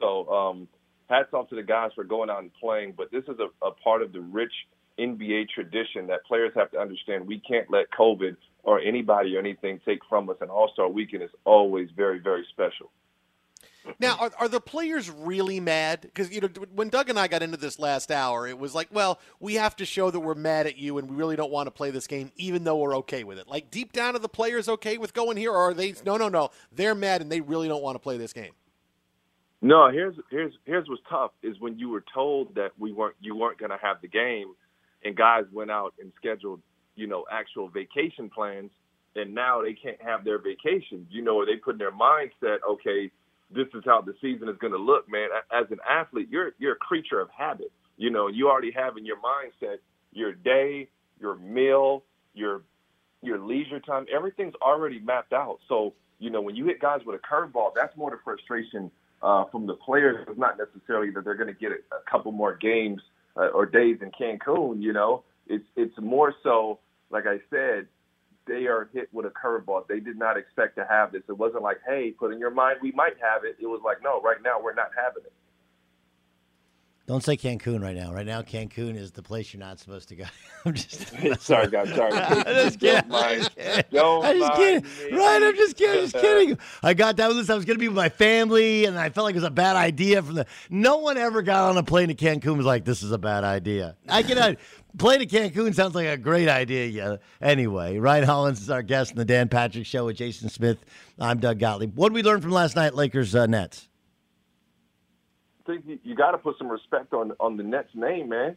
So 0.00 0.28
um, 0.28 0.68
hats 1.08 1.28
off 1.32 1.48
to 1.50 1.56
the 1.56 1.62
guys 1.62 1.90
for 1.94 2.04
going 2.04 2.30
out 2.30 2.42
and 2.42 2.50
playing. 2.54 2.94
But 2.96 3.12
this 3.12 3.24
is 3.24 3.38
a, 3.38 3.66
a 3.66 3.70
part 3.70 4.02
of 4.02 4.12
the 4.12 4.20
rich 4.20 4.52
NBA 4.98 5.50
tradition 5.54 6.08
that 6.08 6.24
players 6.26 6.52
have 6.56 6.70
to 6.72 6.78
understand. 6.78 7.26
We 7.26 7.40
can't 7.40 7.70
let 7.70 7.86
COVID 7.98 8.36
or 8.64 8.80
anybody 8.80 9.36
or 9.36 9.38
anything 9.38 9.80
take 9.86 10.00
from 10.08 10.28
us. 10.30 10.36
And 10.40 10.50
All 10.50 10.70
Star 10.72 10.88
Weekend 10.88 11.22
is 11.22 11.30
always 11.44 11.88
very, 11.96 12.18
very 12.18 12.44
special. 12.52 12.90
Now, 13.98 14.16
are, 14.18 14.32
are 14.40 14.48
the 14.48 14.60
players 14.60 15.10
really 15.10 15.60
mad? 15.60 16.02
Because 16.02 16.30
you 16.30 16.40
know, 16.40 16.48
when 16.74 16.88
Doug 16.88 17.08
and 17.08 17.18
I 17.18 17.28
got 17.28 17.42
into 17.42 17.56
this 17.56 17.78
last 17.78 18.10
hour, 18.10 18.46
it 18.46 18.58
was 18.58 18.74
like, 18.74 18.88
well, 18.92 19.20
we 19.40 19.54
have 19.54 19.76
to 19.76 19.84
show 19.84 20.10
that 20.10 20.20
we're 20.20 20.34
mad 20.34 20.66
at 20.66 20.76
you, 20.76 20.98
and 20.98 21.08
we 21.08 21.16
really 21.16 21.36
don't 21.36 21.50
want 21.50 21.66
to 21.66 21.70
play 21.70 21.90
this 21.90 22.06
game, 22.06 22.32
even 22.36 22.64
though 22.64 22.76
we're 22.76 22.96
okay 22.98 23.24
with 23.24 23.38
it. 23.38 23.48
Like 23.48 23.70
deep 23.70 23.92
down, 23.92 24.16
are 24.16 24.20
the 24.20 24.28
players 24.28 24.68
okay 24.68 24.98
with 24.98 25.14
going 25.14 25.36
here, 25.36 25.52
or 25.52 25.70
are 25.70 25.74
they? 25.74 25.94
No, 26.04 26.16
no, 26.16 26.28
no. 26.28 26.50
They're 26.72 26.94
mad, 26.94 27.22
and 27.22 27.30
they 27.30 27.40
really 27.40 27.68
don't 27.68 27.82
want 27.82 27.94
to 27.96 28.00
play 28.00 28.16
this 28.16 28.32
game. 28.32 28.52
No, 29.62 29.90
here's 29.90 30.14
here's 30.30 30.52
here's 30.64 30.88
what's 30.88 31.02
tough 31.08 31.32
is 31.42 31.58
when 31.60 31.78
you 31.78 31.88
were 31.88 32.04
told 32.12 32.54
that 32.54 32.72
we 32.78 32.92
weren't 32.92 33.16
you 33.20 33.34
weren't 33.34 33.58
going 33.58 33.70
to 33.70 33.78
have 33.80 34.00
the 34.02 34.08
game, 34.08 34.54
and 35.04 35.16
guys 35.16 35.44
went 35.52 35.70
out 35.70 35.94
and 36.00 36.12
scheduled 36.16 36.60
you 36.94 37.06
know 37.06 37.24
actual 37.32 37.68
vacation 37.68 38.28
plans, 38.28 38.70
and 39.14 39.34
now 39.34 39.62
they 39.62 39.72
can't 39.72 40.00
have 40.02 40.24
their 40.24 40.38
vacation. 40.38 41.06
You 41.10 41.22
know, 41.22 41.36
or 41.36 41.46
they 41.46 41.56
put 41.56 41.72
in 41.72 41.78
their 41.78 41.92
mindset, 41.92 42.58
okay, 42.68 43.10
this 43.50 43.66
is 43.74 43.82
how 43.84 44.00
the 44.00 44.14
season 44.20 44.48
is 44.48 44.56
going 44.58 44.72
to 44.72 44.78
look, 44.78 45.10
man. 45.10 45.28
As 45.52 45.66
an 45.70 45.78
athlete, 45.88 46.28
you're 46.30 46.52
you're 46.58 46.72
a 46.74 46.76
creature 46.78 47.20
of 47.20 47.28
habit. 47.36 47.72
You 47.96 48.10
know, 48.10 48.28
you 48.28 48.48
already 48.48 48.72
have 48.72 48.96
in 48.96 49.06
your 49.06 49.16
mindset 49.18 49.76
your 50.12 50.32
day, 50.32 50.88
your 51.20 51.36
meal, 51.36 52.04
your 52.34 52.62
your 53.22 53.38
leisure 53.38 53.80
time. 53.80 54.06
Everything's 54.14 54.54
already 54.62 55.00
mapped 55.00 55.32
out. 55.32 55.58
So 55.68 55.94
you 56.18 56.30
know, 56.30 56.40
when 56.40 56.56
you 56.56 56.64
hit 56.66 56.80
guys 56.80 57.00
with 57.06 57.20
a 57.20 57.34
curveball, 57.34 57.70
that's 57.74 57.96
more 57.96 58.10
the 58.10 58.18
frustration 58.24 58.90
uh, 59.22 59.44
from 59.52 59.66
the 59.66 59.74
players 59.74 60.26
It's 60.28 60.38
not 60.38 60.56
necessarily 60.58 61.10
that 61.10 61.24
they're 61.24 61.34
going 61.36 61.52
to 61.52 61.60
get 61.60 61.72
a, 61.72 61.96
a 61.96 62.10
couple 62.10 62.32
more 62.32 62.56
games 62.56 63.00
uh, 63.36 63.48
or 63.48 63.66
days 63.66 63.98
in 64.02 64.10
Cancun. 64.12 64.82
You 64.82 64.92
know, 64.92 65.24
It's 65.46 65.64
it's 65.76 65.94
more 66.00 66.34
so, 66.42 66.78
like 67.10 67.24
I 67.26 67.38
said, 67.50 67.86
they 68.46 68.66
are 68.66 68.88
hit 68.92 69.08
with 69.12 69.26
a 69.26 69.30
curveball. 69.30 69.86
They 69.88 70.00
did 70.00 70.18
not 70.18 70.36
expect 70.36 70.76
to 70.76 70.86
have 70.88 71.12
this. 71.12 71.22
It 71.28 71.36
wasn't 71.36 71.62
like, 71.62 71.78
hey, 71.86 72.12
put 72.12 72.32
in 72.32 72.38
your 72.38 72.50
mind 72.50 72.78
we 72.82 72.92
might 72.92 73.16
have 73.20 73.44
it. 73.44 73.56
It 73.60 73.66
was 73.66 73.80
like, 73.84 73.98
no, 74.02 74.20
right 74.20 74.38
now 74.42 74.60
we're 74.62 74.74
not 74.74 74.90
having 74.96 75.24
it. 75.24 75.32
Don't 77.06 77.22
say 77.22 77.36
Cancun 77.36 77.80
right 77.80 77.94
now. 77.94 78.12
Right 78.12 78.26
now, 78.26 78.42
Cancun 78.42 78.96
is 78.96 79.12
the 79.12 79.22
place 79.22 79.54
you're 79.54 79.60
not 79.60 79.78
supposed 79.78 80.08
to 80.08 80.16
go. 80.16 80.24
I'm 80.64 80.74
just 80.74 81.40
sorry, 81.40 81.68
guys. 81.68 81.88
Sorry. 81.94 82.12
I'm 82.14 82.44
just 82.44 82.80
kidding. 82.80 83.08
Don't 83.08 83.08
mind- 83.10 83.50
Don't 83.56 83.90
don't 83.92 84.24
I'm 84.24 84.38
just 84.40 84.54
kidding. 84.56 84.82
me. 85.12 85.16
Right? 85.16 85.42
I'm 85.44 85.54
just 85.54 85.76
kidding. 85.76 86.00
Just 86.10 86.14
kidding. 86.16 86.58
I 86.82 86.94
got 86.94 87.16
that 87.18 87.30
list. 87.30 87.48
I 87.48 87.54
was 87.54 87.64
going 87.64 87.76
to 87.76 87.80
be 87.80 87.86
with 87.86 87.96
my 87.96 88.08
family, 88.08 88.86
and 88.86 88.98
I 88.98 89.10
felt 89.10 89.24
like 89.26 89.34
it 89.34 89.38
was 89.38 89.44
a 89.44 89.50
bad 89.50 89.76
idea. 89.76 90.20
From 90.20 90.34
the 90.34 90.46
no 90.68 90.96
one 90.98 91.16
ever 91.16 91.42
got 91.42 91.70
on 91.70 91.76
a 91.78 91.84
plane 91.84 92.08
to 92.08 92.14
Cancun 92.16 92.44
and 92.48 92.56
was 92.56 92.66
like, 92.66 92.84
"This 92.84 93.04
is 93.04 93.12
a 93.12 93.18
bad 93.18 93.44
idea." 93.44 93.94
I 94.08 94.24
can. 94.24 94.56
Plane 94.98 95.20
to 95.20 95.26
Cancun 95.26 95.74
sounds 95.74 95.94
like 95.94 96.06
a 96.08 96.16
great 96.16 96.48
idea. 96.48 96.86
Yeah. 96.86 97.16
Anyway, 97.40 97.98
Ryan 97.98 98.24
Hollins 98.24 98.60
is 98.62 98.70
our 98.70 98.82
guest 98.82 99.12
in 99.12 99.18
the 99.18 99.24
Dan 99.26 99.48
Patrick 99.48 99.86
Show 99.86 100.06
with 100.06 100.16
Jason 100.16 100.48
Smith. 100.48 100.78
I'm 101.20 101.38
Doug 101.38 101.58
Gottlieb. 101.60 101.94
What 101.96 102.08
did 102.08 102.14
we 102.14 102.22
learn 102.22 102.40
from 102.40 102.50
last 102.50 102.74
night, 102.74 102.94
Lakers 102.94 103.34
uh, 103.34 103.46
Nets? 103.46 103.88
Think 105.66 105.84
you, 106.02 106.14
got 106.14 106.32
to 106.32 106.38
put 106.38 106.56
some 106.58 106.68
respect 106.68 107.12
on 107.12 107.32
on 107.40 107.56
the 107.56 107.62
Nets 107.62 107.90
name, 107.94 108.28
man. 108.28 108.56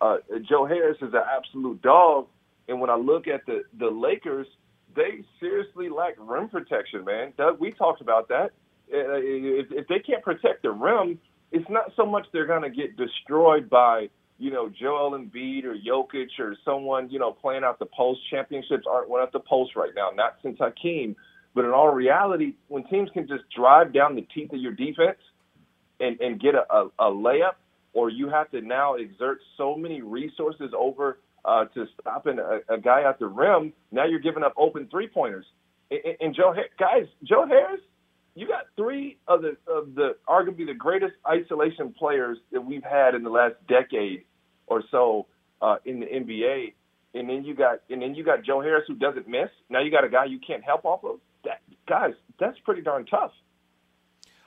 Uh, 0.00 0.16
Joe 0.48 0.66
Harris 0.66 0.98
is 1.00 1.14
an 1.14 1.22
absolute 1.36 1.80
dog, 1.82 2.26
and 2.68 2.80
when 2.80 2.90
I 2.90 2.96
look 2.96 3.26
at 3.26 3.44
the 3.46 3.62
the 3.78 3.88
Lakers, 3.88 4.46
they 4.94 5.24
seriously 5.40 5.88
lack 5.88 6.14
rim 6.18 6.48
protection, 6.48 7.04
man. 7.04 7.32
Doug, 7.36 7.60
we 7.60 7.72
talked 7.72 8.00
about 8.00 8.28
that. 8.28 8.50
Uh, 8.92 9.18
if, 9.18 9.66
if 9.70 9.88
they 9.88 9.98
can't 9.98 10.22
protect 10.22 10.62
the 10.62 10.70
rim, 10.70 11.18
it's 11.50 11.68
not 11.68 11.92
so 11.96 12.06
much 12.06 12.26
they're 12.32 12.46
going 12.46 12.62
to 12.62 12.70
get 12.70 12.96
destroyed 12.96 13.68
by 13.68 14.08
you 14.38 14.50
know 14.50 14.68
Joel 14.68 15.18
Embiid 15.18 15.64
or 15.64 15.74
Jokic 15.74 16.28
or 16.38 16.56
someone 16.64 17.10
you 17.10 17.18
know 17.18 17.32
playing 17.32 17.64
out 17.64 17.78
the 17.78 17.86
post. 17.86 18.20
Championships 18.30 18.84
aren't 18.90 19.08
won 19.08 19.22
at 19.22 19.32
the 19.32 19.40
post 19.40 19.76
right 19.76 19.92
now, 19.94 20.10
not 20.14 20.36
since 20.42 20.58
Hakeem. 20.58 21.16
But 21.54 21.64
in 21.64 21.70
all 21.70 21.88
reality, 21.88 22.52
when 22.68 22.84
teams 22.84 23.08
can 23.14 23.26
just 23.26 23.44
drive 23.56 23.94
down 23.94 24.14
the 24.14 24.26
teeth 24.34 24.52
of 24.52 24.60
your 24.60 24.72
defense 24.72 25.16
and, 26.00 26.20
and 26.20 26.40
get 26.40 26.54
a, 26.54 26.64
a, 26.72 26.86
a 26.98 27.10
layup, 27.10 27.54
or 27.92 28.10
you 28.10 28.28
have 28.28 28.50
to 28.50 28.60
now 28.60 28.94
exert 28.94 29.38
so 29.56 29.74
many 29.76 30.02
resources 30.02 30.70
over 30.76 31.18
uh, 31.44 31.64
to 31.74 31.86
stopping 32.00 32.38
a, 32.38 32.74
a 32.74 32.78
guy 32.78 33.02
at 33.08 33.18
the 33.18 33.26
rim. 33.26 33.72
Now 33.92 34.04
you're 34.06 34.20
giving 34.20 34.42
up 34.42 34.54
open 34.56 34.88
three 34.90 35.08
pointers. 35.08 35.46
And, 35.90 36.00
and- 36.20 36.34
Joe, 36.34 36.54
guys, 36.78 37.06
Joe 37.24 37.46
Harris, 37.46 37.80
you 38.34 38.46
got 38.46 38.64
three 38.76 39.16
of 39.26 39.40
the 39.40 39.56
of 39.66 39.94
the 39.94 40.16
arguably 40.28 40.66
the 40.66 40.74
greatest 40.76 41.14
isolation 41.26 41.94
players 41.98 42.36
that 42.52 42.60
we've 42.60 42.82
had 42.84 43.14
in 43.14 43.22
the 43.22 43.30
last 43.30 43.54
decade 43.66 44.24
or 44.66 44.82
so 44.90 45.26
uh, 45.62 45.76
in 45.86 46.00
the 46.00 46.06
NBA. 46.06 46.74
And 47.14 47.30
then 47.30 47.44
you 47.44 47.54
got 47.54 47.78
and 47.88 48.02
then 48.02 48.14
you 48.14 48.24
got 48.24 48.44
Joe 48.44 48.60
Harris 48.60 48.84
who 48.88 48.94
doesn't 48.94 49.26
miss. 49.26 49.48
Now 49.70 49.80
you 49.80 49.90
got 49.90 50.04
a 50.04 50.10
guy 50.10 50.26
you 50.26 50.38
can't 50.46 50.62
help 50.62 50.84
off 50.84 51.02
of. 51.02 51.18
That 51.44 51.60
guys, 51.88 52.12
that's 52.38 52.58
pretty 52.66 52.82
darn 52.82 53.06
tough. 53.06 53.30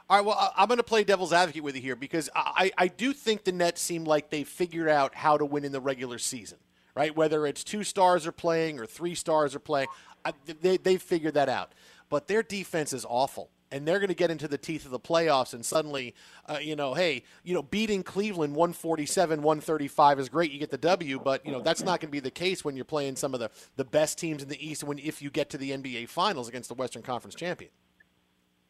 All 0.09 0.17
right, 0.17 0.25
well, 0.25 0.53
I'm 0.57 0.67
going 0.67 0.77
to 0.77 0.83
play 0.83 1.03
devil's 1.03 1.31
advocate 1.31 1.63
with 1.63 1.75
you 1.75 1.83
here 1.83 1.95
because 1.95 2.31
I, 2.35 2.71
I 2.75 2.87
do 2.87 3.13
think 3.13 3.43
the 3.43 3.51
Nets 3.51 3.79
seem 3.79 4.05
like 4.05 4.31
they 4.31 4.43
figured 4.43 4.89
out 4.89 5.13
how 5.13 5.37
to 5.37 5.45
win 5.45 5.63
in 5.63 5.71
the 5.71 5.79
regular 5.79 6.17
season, 6.17 6.57
right? 6.95 7.15
Whether 7.15 7.45
it's 7.45 7.63
two 7.63 7.83
stars 7.83 8.25
are 8.25 8.31
playing 8.31 8.79
or 8.79 8.87
three 8.87 9.13
stars 9.13 9.53
are 9.53 9.59
playing, 9.59 9.87
I, 10.25 10.33
they, 10.61 10.77
they've 10.77 11.01
figured 11.01 11.35
that 11.35 11.47
out. 11.47 11.73
But 12.09 12.27
their 12.27 12.41
defense 12.41 12.91
is 12.91 13.05
awful. 13.07 13.51
And 13.71 13.87
they're 13.87 13.99
going 13.99 14.07
to 14.07 14.15
get 14.15 14.31
into 14.31 14.47
the 14.47 14.57
teeth 14.57 14.85
of 14.85 14.89
the 14.89 14.99
playoffs, 14.99 15.53
and 15.53 15.63
suddenly, 15.63 16.15
uh, 16.47 16.57
you 16.59 16.75
know, 16.75 16.95
hey, 16.95 17.21
you 17.43 17.53
know, 17.53 17.61
beating 17.61 18.01
Cleveland 18.01 18.55
147, 18.55 19.43
135 19.43 20.19
is 20.19 20.27
great. 20.27 20.49
You 20.49 20.57
get 20.57 20.71
the 20.71 20.77
W, 20.79 21.21
but, 21.23 21.45
you 21.45 21.51
know, 21.51 21.61
that's 21.61 21.83
not 21.83 21.99
going 21.99 22.09
to 22.09 22.11
be 22.11 22.19
the 22.19 22.31
case 22.31 22.65
when 22.65 22.75
you're 22.75 22.83
playing 22.83 23.15
some 23.15 23.35
of 23.35 23.39
the, 23.39 23.51
the 23.75 23.85
best 23.85 24.17
teams 24.17 24.41
in 24.41 24.49
the 24.49 24.67
East 24.67 24.83
when 24.83 24.97
if 24.97 25.21
you 25.21 25.29
get 25.29 25.51
to 25.51 25.59
the 25.59 25.69
NBA 25.69 26.09
Finals 26.09 26.49
against 26.49 26.67
the 26.67 26.73
Western 26.73 27.03
Conference 27.03 27.35
champion. 27.35 27.69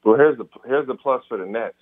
Well, 0.04 0.16
here's 0.18 0.38
the 0.38 0.48
here's 0.66 0.88
the 0.88 0.96
plus 0.96 1.24
for 1.28 1.38
the 1.38 1.46
Nets. 1.46 1.76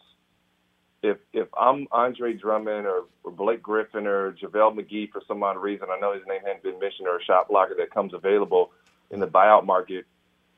If 1.04 1.18
if 1.34 1.48
I'm 1.60 1.88
Andre 1.92 2.34
Drummond 2.34 2.88
or, 2.88 3.04
or 3.24 3.32
Blake 3.32 3.62
Griffin 3.62 4.08
or 4.08 4.34
JaVale 4.34 4.76
McGee 4.80 5.12
for 5.12 5.22
some 5.28 5.44
odd 5.44 5.58
reason, 5.58 5.88
I 5.92 6.00
know 6.00 6.14
his 6.14 6.24
name 6.28 6.42
hadn't 6.46 6.64
been 6.64 6.80
mentioned, 6.80 7.08
or 7.08 7.18
a 7.18 7.24
shot 7.24 7.50
blocker 7.50 7.76
that 7.78 7.94
comes 7.94 8.14
available 8.14 8.72
in 9.12 9.20
the 9.20 9.28
buyout 9.28 9.66
market, 9.66 10.06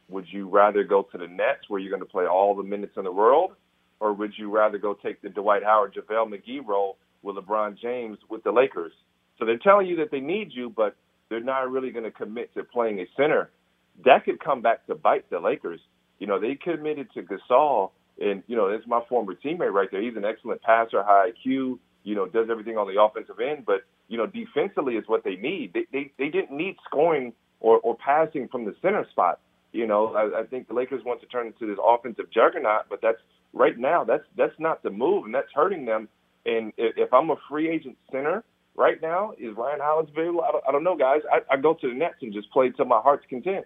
would 0.09 0.25
you 0.31 0.47
rather 0.49 0.83
go 0.83 1.03
to 1.03 1.17
the 1.17 1.27
Nets 1.27 1.69
where 1.69 1.79
you're 1.79 1.91
going 1.91 2.01
to 2.01 2.09
play 2.09 2.25
all 2.25 2.55
the 2.55 2.63
minutes 2.63 2.93
in 2.97 3.03
the 3.03 3.11
world, 3.11 3.51
or 3.99 4.13
would 4.13 4.33
you 4.37 4.49
rather 4.49 4.77
go 4.77 4.93
take 4.93 5.21
the 5.21 5.29
Dwight 5.29 5.63
Howard, 5.63 5.93
JaVale 5.95 6.33
McGee 6.33 6.65
role 6.65 6.97
with 7.21 7.35
LeBron 7.35 7.77
James 7.79 8.17
with 8.29 8.43
the 8.43 8.51
Lakers? 8.51 8.93
So 9.37 9.45
they're 9.45 9.57
telling 9.59 9.87
you 9.87 9.97
that 9.97 10.11
they 10.11 10.19
need 10.21 10.51
you, 10.51 10.69
but 10.75 10.95
they're 11.29 11.41
not 11.41 11.69
really 11.69 11.91
going 11.91 12.05
to 12.05 12.11
commit 12.11 12.53
to 12.55 12.63
playing 12.63 12.99
a 13.01 13.05
center. 13.15 13.51
That 14.05 14.25
could 14.25 14.39
come 14.43 14.61
back 14.61 14.87
to 14.87 14.95
bite 14.95 15.29
the 15.29 15.39
Lakers. 15.39 15.81
You 16.19 16.27
know, 16.27 16.39
they 16.39 16.55
committed 16.55 17.07
to 17.13 17.23
Gasol, 17.23 17.91
and 18.21 18.43
you 18.47 18.55
know, 18.55 18.67
it's 18.67 18.85
my 18.87 19.01
former 19.09 19.33
teammate 19.33 19.71
right 19.71 19.89
there. 19.91 20.01
He's 20.01 20.15
an 20.15 20.25
excellent 20.25 20.61
passer, 20.61 21.03
high 21.03 21.31
IQ. 21.31 21.79
You 22.03 22.15
know, 22.15 22.27
does 22.27 22.47
everything 22.49 22.77
on 22.77 22.93
the 22.93 23.01
offensive 23.01 23.39
end, 23.39 23.65
but 23.65 23.81
you 24.07 24.17
know, 24.17 24.25
defensively 24.27 24.95
is 24.95 25.03
what 25.07 25.23
they 25.23 25.35
need. 25.35 25.73
They 25.73 25.85
they, 25.91 26.11
they 26.17 26.29
didn't 26.29 26.55
need 26.55 26.75
scoring 26.85 27.33
or, 27.59 27.79
or 27.79 27.95
passing 27.97 28.47
from 28.49 28.65
the 28.65 28.75
center 28.81 29.05
spot. 29.11 29.39
You 29.71 29.87
know, 29.87 30.13
I, 30.13 30.41
I 30.41 30.43
think 30.45 30.67
the 30.67 30.73
Lakers 30.73 31.03
want 31.05 31.21
to 31.21 31.27
turn 31.27 31.47
into 31.47 31.67
this 31.67 31.77
offensive 31.83 32.31
juggernaut, 32.31 32.85
but 32.89 32.99
that's 33.01 33.19
right 33.53 33.77
now 33.77 34.03
that's 34.03 34.23
that's 34.37 34.57
not 34.59 34.83
the 34.83 34.89
move, 34.89 35.25
and 35.25 35.33
that's 35.33 35.51
hurting 35.53 35.85
them. 35.85 36.09
And 36.45 36.73
if, 36.77 36.97
if 36.97 37.13
I'm 37.13 37.29
a 37.29 37.35
free 37.49 37.69
agent 37.69 37.97
center 38.11 38.43
right 38.75 39.01
now, 39.01 39.33
is 39.37 39.55
Ryan 39.55 39.79
Hollins 39.81 40.09
available? 40.09 40.41
I 40.41 40.51
don't, 40.51 40.63
I 40.67 40.71
don't 40.71 40.83
know, 40.83 40.97
guys. 40.97 41.21
I, 41.31 41.53
I 41.53 41.57
go 41.57 41.73
to 41.75 41.87
the 41.87 41.93
Nets 41.93 42.15
and 42.21 42.33
just 42.33 42.51
play 42.51 42.69
to 42.71 42.85
my 42.85 42.99
heart's 43.01 43.25
content. 43.29 43.65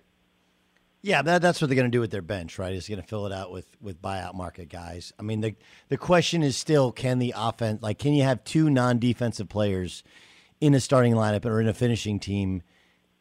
Yeah, 1.05 1.22
that, 1.22 1.41
that's 1.41 1.60
what 1.60 1.67
they're 1.67 1.75
going 1.75 1.91
to 1.91 1.95
do 1.95 2.00
with 2.00 2.12
their 2.12 2.22
bench, 2.22 2.57
right? 2.57 2.74
Is 2.74 2.88
going 2.88 3.01
to 3.01 3.05
fill 3.05 3.25
it 3.25 3.33
out 3.33 3.51
with 3.51 3.67
with 3.81 4.01
buyout 4.01 4.36
market 4.36 4.69
guys. 4.69 5.12
I 5.19 5.22
mean, 5.22 5.41
the 5.41 5.53
the 5.89 5.98
question 5.98 6.41
is 6.41 6.55
still, 6.55 6.93
can 6.93 7.19
the 7.19 7.33
offense 7.36 7.83
like 7.83 8.00
can 8.00 8.13
you 8.13 8.24
have 8.24 8.43
two 8.45 8.69
non 8.69 9.00
defensive 9.00 9.50
players 9.50 10.01
in 10.62 10.74
a 10.74 10.79
starting 10.79 11.13
lineup 11.13 11.45
or 11.45 11.60
in 11.60 11.67
a 11.67 11.74
finishing 11.74 12.22
team 12.22 12.63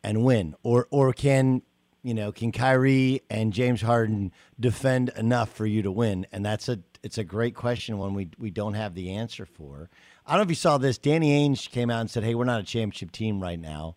and 0.05 0.23
win, 0.23 0.55
or 0.63 0.87
or 0.93 1.13
can 1.13 1.63
you 2.05 2.15
know 2.15 2.31
can 2.31 2.53
Kyrie 2.53 3.21
and 3.29 3.53
James 3.53 3.83
Harden 3.83 4.31
defend 4.61 5.11
enough 5.17 5.51
for 5.51 5.67
you 5.67 5.83
to 5.83 5.91
win? 5.91 6.25
And 6.31 6.47
that's 6.47 6.69
a 6.69 6.79
it's 7.03 7.19
a 7.19 7.25
great 7.25 7.57
question, 7.57 7.99
one 7.99 8.15
we 8.15 8.29
we 8.39 8.53
don't 8.53 8.75
have 8.75 8.95
the 8.95 9.11
answer 9.11 9.45
for. 9.45 9.91
I 10.25 10.31
don't 10.31 10.39
know 10.39 10.45
if 10.45 10.51
you 10.51 10.55
saw 10.55 10.79
this. 10.79 10.99
Danny 10.99 11.49
Ainge 11.49 11.69
came 11.69 11.91
out 11.91 12.01
and 12.01 12.09
said, 12.09 12.23
"Hey, 12.23 12.37
we're 12.37 12.45
not 12.45 12.61
a 12.61 12.65
championship 12.65 13.11
team 13.11 13.43
right 13.43 13.59
now." 13.59 13.97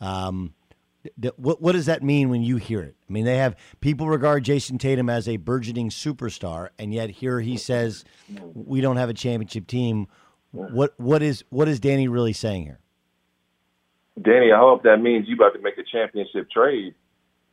Um, 0.00 0.54
what 1.36 1.60
what 1.60 1.72
does 1.72 1.86
that 1.86 2.02
mean 2.02 2.28
when 2.28 2.42
you 2.42 2.56
hear 2.56 2.80
it? 2.80 2.96
I 3.08 3.12
mean, 3.12 3.24
they 3.24 3.36
have 3.36 3.56
people 3.80 4.08
regard 4.08 4.44
Jayson 4.44 4.78
Tatum 4.78 5.08
as 5.08 5.28
a 5.28 5.36
burgeoning 5.36 5.90
superstar, 5.90 6.68
and 6.78 6.92
yet 6.92 7.10
here 7.10 7.40
he 7.40 7.56
says 7.56 8.04
we 8.54 8.80
don't 8.80 8.96
have 8.96 9.08
a 9.08 9.14
championship 9.14 9.66
team. 9.66 10.06
What 10.52 10.98
what 10.98 11.22
is 11.22 11.44
what 11.50 11.68
is 11.68 11.80
Danny 11.80 12.08
really 12.08 12.32
saying 12.32 12.64
here? 12.64 12.80
Danny, 14.20 14.52
I 14.52 14.58
hope 14.58 14.82
that 14.82 15.00
means 15.00 15.28
you 15.28 15.36
about 15.36 15.54
to 15.54 15.60
make 15.60 15.78
a 15.78 15.84
championship 15.84 16.50
trade 16.50 16.94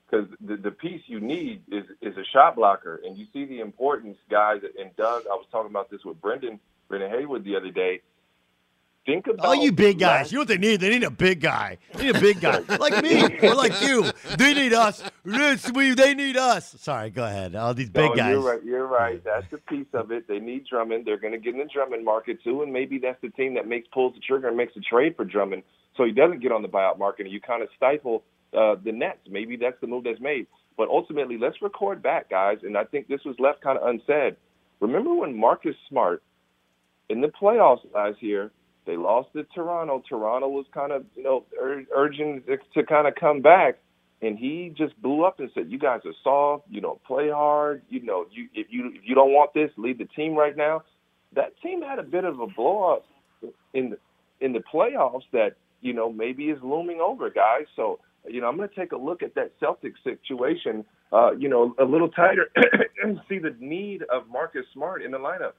because 0.10 0.28
the, 0.42 0.56
the 0.56 0.72
piece 0.72 1.02
you 1.08 1.20
need 1.20 1.64
is 1.72 1.84
is 2.02 2.18
a 2.18 2.24
shot 2.34 2.56
blocker, 2.56 3.02
and 3.06 3.18
you 3.18 3.26
see 3.34 3.46
the 3.46 3.60
importance, 3.60 4.18
guys. 4.30 4.62
And 4.80 4.96
Doug, 4.96 5.24
I 5.32 5.36
was 5.36 5.46
talking 5.52 5.70
about 5.70 5.90
this 5.90 6.04
with 6.06 6.20
Brendan 6.22 6.60
Brendan 6.88 7.12
Haywood 7.12 7.44
the 7.44 7.56
other 7.56 7.72
day. 7.72 8.02
Think 9.06 9.28
about 9.28 9.46
Oh, 9.46 9.54
you 9.54 9.72
big 9.72 10.00
guys! 10.00 10.32
You 10.32 10.38
know 10.38 10.42
what 10.42 10.48
they 10.48 10.58
need? 10.58 10.80
They 10.82 10.90
need 10.90 11.04
a 11.04 11.12
big 11.12 11.40
guy. 11.40 11.78
They 11.94 12.06
need 12.08 12.16
a 12.16 12.20
big 12.20 12.42
guy 12.42 12.60
like 12.80 13.04
me 13.04 13.22
or 13.48 13.54
like 13.54 13.80
you. 13.82 14.06
They 14.38 14.54
need 14.56 14.74
us. 14.74 15.04
We- 15.24 15.94
They 15.94 16.16
need 16.16 16.38
us. 16.38 16.76
Sorry, 16.80 17.12
go 17.12 17.24
ahead. 17.24 17.56
All 17.56 17.76
these 17.76 17.92
big 17.92 18.10
no, 18.12 18.16
guys. 18.16 18.30
You're 18.32 18.42
right. 18.42 18.64
You're 18.64 18.88
right. 18.88 19.24
That's 19.24 19.46
the 19.52 19.60
piece 19.60 19.86
of 19.94 20.12
it. 20.12 20.28
They 20.28 20.40
need 20.40 20.66
Drummond. 20.68 21.06
They're 21.06 21.20
going 21.20 21.34
to 21.34 21.40
get 21.40 21.54
in 21.54 21.60
the 21.60 21.70
Drummond 21.72 22.04
market 22.04 22.44
too, 22.44 22.64
and 22.64 22.74
maybe 22.74 22.98
that's 22.98 23.22
the 23.22 23.30
team 23.30 23.54
that 23.54 23.68
makes 23.68 23.88
pulls 23.94 24.16
the 24.16 24.22
trigger 24.22 24.48
and 24.48 24.58
makes 24.58 24.76
a 24.76 24.80
trade 24.82 25.16
for 25.16 25.24
Drummond, 25.24 25.62
so 25.96 26.04
he 26.04 26.12
doesn't 26.12 26.42
get 26.42 26.52
on 26.52 26.64
the 26.64 26.68
buyout 26.68 26.98
market, 26.98 27.28
and 27.28 27.32
you 27.34 27.40
kind 27.40 27.62
of 27.62 27.70
stifle 27.78 28.24
uh, 28.58 28.76
the 28.84 28.92
Nets. 28.92 29.20
Maybe 29.30 29.56
that's 29.56 29.80
the 29.82 29.88
move 29.88 30.06
that's 30.06 30.20
made. 30.20 30.48
But 30.78 30.90
ultimately, 30.90 31.38
let's 31.38 31.62
record 31.62 32.02
back, 32.02 32.30
guys. 32.32 32.58
And 32.64 32.76
I 32.76 32.86
think 32.86 33.08
this 33.08 33.22
was 33.24 33.36
left 33.40 33.62
kind 33.62 33.78
of 33.78 33.88
unsaid. 33.88 34.36
Remember 34.80 35.14
when 35.14 35.38
Marcus 35.38 35.76
Smart 35.90 36.24
in 37.10 37.22
the 37.22 37.28
playoffs 37.28 37.80
last 37.94 38.22
year? 38.24 38.52
They 38.86 38.98
lost 38.98 39.30
to 39.34 39.44
Toronto. 39.56 40.04
Toronto 40.08 40.48
was 40.48 40.66
kind 40.74 40.92
of, 40.92 41.06
you 41.16 41.24
know, 41.24 41.46
ur- 41.62 41.86
urging 41.96 42.44
to, 42.48 42.58
to 42.74 42.86
kind 42.86 43.08
of 43.08 43.16
come 43.16 43.42
back, 43.42 43.78
and 44.22 44.38
he 44.38 44.74
just 44.78 45.00
blew 45.02 45.24
up 45.24 45.40
and 45.40 45.50
said, 45.54 45.70
"You 45.70 45.80
guys 45.80 46.02
are 46.06 46.14
soft. 46.24 46.66
You 46.70 46.82
don't 46.82 47.04
play 47.04 47.30
hard. 47.30 47.82
You 47.90 48.04
know, 48.04 48.26
you 48.32 48.48
if 48.54 48.68
you 48.70 48.92
if 48.94 49.02
you 49.04 49.16
don't 49.16 49.32
want 49.34 49.54
this, 49.54 49.72
leave 49.78 49.98
the 49.98 50.06
team 50.06 50.36
right 50.36 50.56
now." 50.56 50.84
That 51.36 51.54
team 51.62 51.82
had 51.82 52.00
a 52.00 52.04
bit 52.04 52.24
of 52.24 52.40
a 52.40 52.48
blow 52.48 52.94
up 52.94 53.06
in 53.74 53.92
the, 53.92 53.98
in 54.40 54.54
the 54.54 54.62
playoffs 54.74 55.24
that 55.34 55.56
you 55.82 55.94
know 55.94 56.12
maybe 56.12 56.46
is 56.46 56.60
looming 56.64 57.02
over, 57.02 57.30
guys. 57.30 57.66
So 57.76 58.00
you 58.28 58.42
know, 58.42 58.48
I'm 58.48 58.58
going 58.58 58.70
to 58.70 58.76
take 58.76 58.92
a 58.92 58.98
look 58.98 59.24
at 59.24 59.36
that 59.36 59.60
Celtics 59.60 60.04
situation, 60.04 60.86
uh, 61.12 61.32
you 61.38 61.50
know, 61.50 61.76
a 61.80 61.84
little 61.84 62.10
tighter 62.10 62.50
and 63.04 63.20
see 63.30 63.40
the 63.40 63.56
need 63.60 64.04
of 64.04 64.28
Marcus 64.30 64.66
Smart 64.74 65.04
in 65.04 65.12
the 65.12 65.18
lineup. 65.18 65.54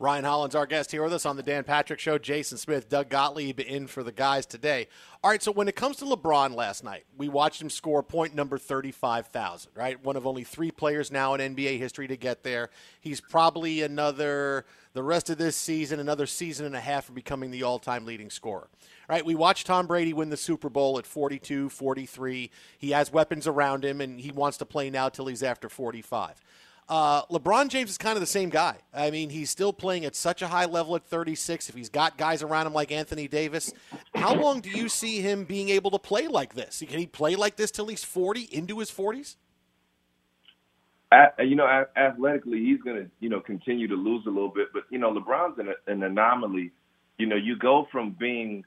Ryan 0.00 0.22
Hollins, 0.22 0.54
our 0.54 0.64
guest 0.64 0.92
here 0.92 1.02
with 1.02 1.12
us 1.12 1.26
on 1.26 1.34
the 1.34 1.42
Dan 1.42 1.64
Patrick 1.64 1.98
Show. 1.98 2.18
Jason 2.18 2.56
Smith, 2.56 2.88
Doug 2.88 3.08
Gottlieb 3.08 3.58
in 3.58 3.88
for 3.88 4.04
the 4.04 4.12
guys 4.12 4.46
today. 4.46 4.86
All 5.24 5.30
right, 5.30 5.42
so 5.42 5.50
when 5.50 5.66
it 5.66 5.74
comes 5.74 5.96
to 5.96 6.04
LeBron 6.04 6.54
last 6.54 6.84
night, 6.84 7.04
we 7.16 7.28
watched 7.28 7.60
him 7.60 7.68
score 7.68 8.04
point 8.04 8.32
number 8.32 8.58
35,000, 8.58 9.72
right? 9.74 10.00
One 10.04 10.14
of 10.14 10.24
only 10.24 10.44
three 10.44 10.70
players 10.70 11.10
now 11.10 11.34
in 11.34 11.56
NBA 11.56 11.78
history 11.78 12.06
to 12.06 12.16
get 12.16 12.44
there. 12.44 12.70
He's 13.00 13.20
probably 13.20 13.82
another, 13.82 14.66
the 14.92 15.02
rest 15.02 15.30
of 15.30 15.38
this 15.38 15.56
season, 15.56 15.98
another 15.98 16.26
season 16.26 16.64
and 16.64 16.76
a 16.76 16.80
half 16.80 17.06
from 17.06 17.16
becoming 17.16 17.50
the 17.50 17.64
all 17.64 17.80
time 17.80 18.06
leading 18.06 18.30
scorer. 18.30 18.68
Right, 19.08 19.26
we 19.26 19.34
watched 19.34 19.66
Tom 19.66 19.88
Brady 19.88 20.12
win 20.12 20.30
the 20.30 20.36
Super 20.36 20.68
Bowl 20.68 21.00
at 21.00 21.06
42, 21.06 21.70
43. 21.70 22.52
He 22.78 22.90
has 22.90 23.12
weapons 23.12 23.48
around 23.48 23.84
him, 23.84 24.00
and 24.00 24.20
he 24.20 24.30
wants 24.30 24.58
to 24.58 24.64
play 24.64 24.90
now 24.90 25.08
till 25.08 25.26
he's 25.26 25.42
after 25.42 25.68
45. 25.68 26.40
Uh, 26.88 27.22
LeBron 27.26 27.68
James 27.68 27.90
is 27.90 27.98
kind 27.98 28.16
of 28.16 28.20
the 28.20 28.26
same 28.26 28.48
guy. 28.48 28.76
I 28.94 29.10
mean, 29.10 29.28
he's 29.28 29.50
still 29.50 29.74
playing 29.74 30.06
at 30.06 30.16
such 30.16 30.40
a 30.40 30.48
high 30.48 30.64
level 30.64 30.96
at 30.96 31.04
36. 31.04 31.68
If 31.68 31.74
he's 31.74 31.90
got 31.90 32.16
guys 32.16 32.42
around 32.42 32.66
him 32.66 32.72
like 32.72 32.90
Anthony 32.90 33.28
Davis, 33.28 33.72
how 34.14 34.34
long 34.34 34.60
do 34.60 34.70
you 34.70 34.88
see 34.88 35.20
him 35.20 35.44
being 35.44 35.68
able 35.68 35.90
to 35.90 35.98
play 35.98 36.28
like 36.28 36.54
this? 36.54 36.82
Can 36.88 36.98
he 36.98 37.06
play 37.06 37.36
like 37.36 37.56
this 37.56 37.70
till 37.70 37.86
he's 37.88 38.04
40, 38.04 38.42
into 38.52 38.78
his 38.78 38.90
40s? 38.90 39.36
you 41.38 41.56
know, 41.56 41.84
athletically, 41.96 42.60
he's 42.60 42.80
going 42.80 42.96
to, 43.04 43.10
you 43.20 43.28
know, 43.28 43.40
continue 43.40 43.88
to 43.88 43.94
lose 43.94 44.24
a 44.26 44.30
little 44.30 44.50
bit. 44.50 44.68
But, 44.72 44.84
you 44.90 44.98
know, 44.98 45.12
LeBron's 45.12 45.58
an, 45.58 45.74
an 45.86 46.02
anomaly. 46.02 46.72
You 47.18 47.26
know, 47.26 47.36
you 47.36 47.56
go 47.56 47.86
from 47.92 48.16
being 48.18 48.64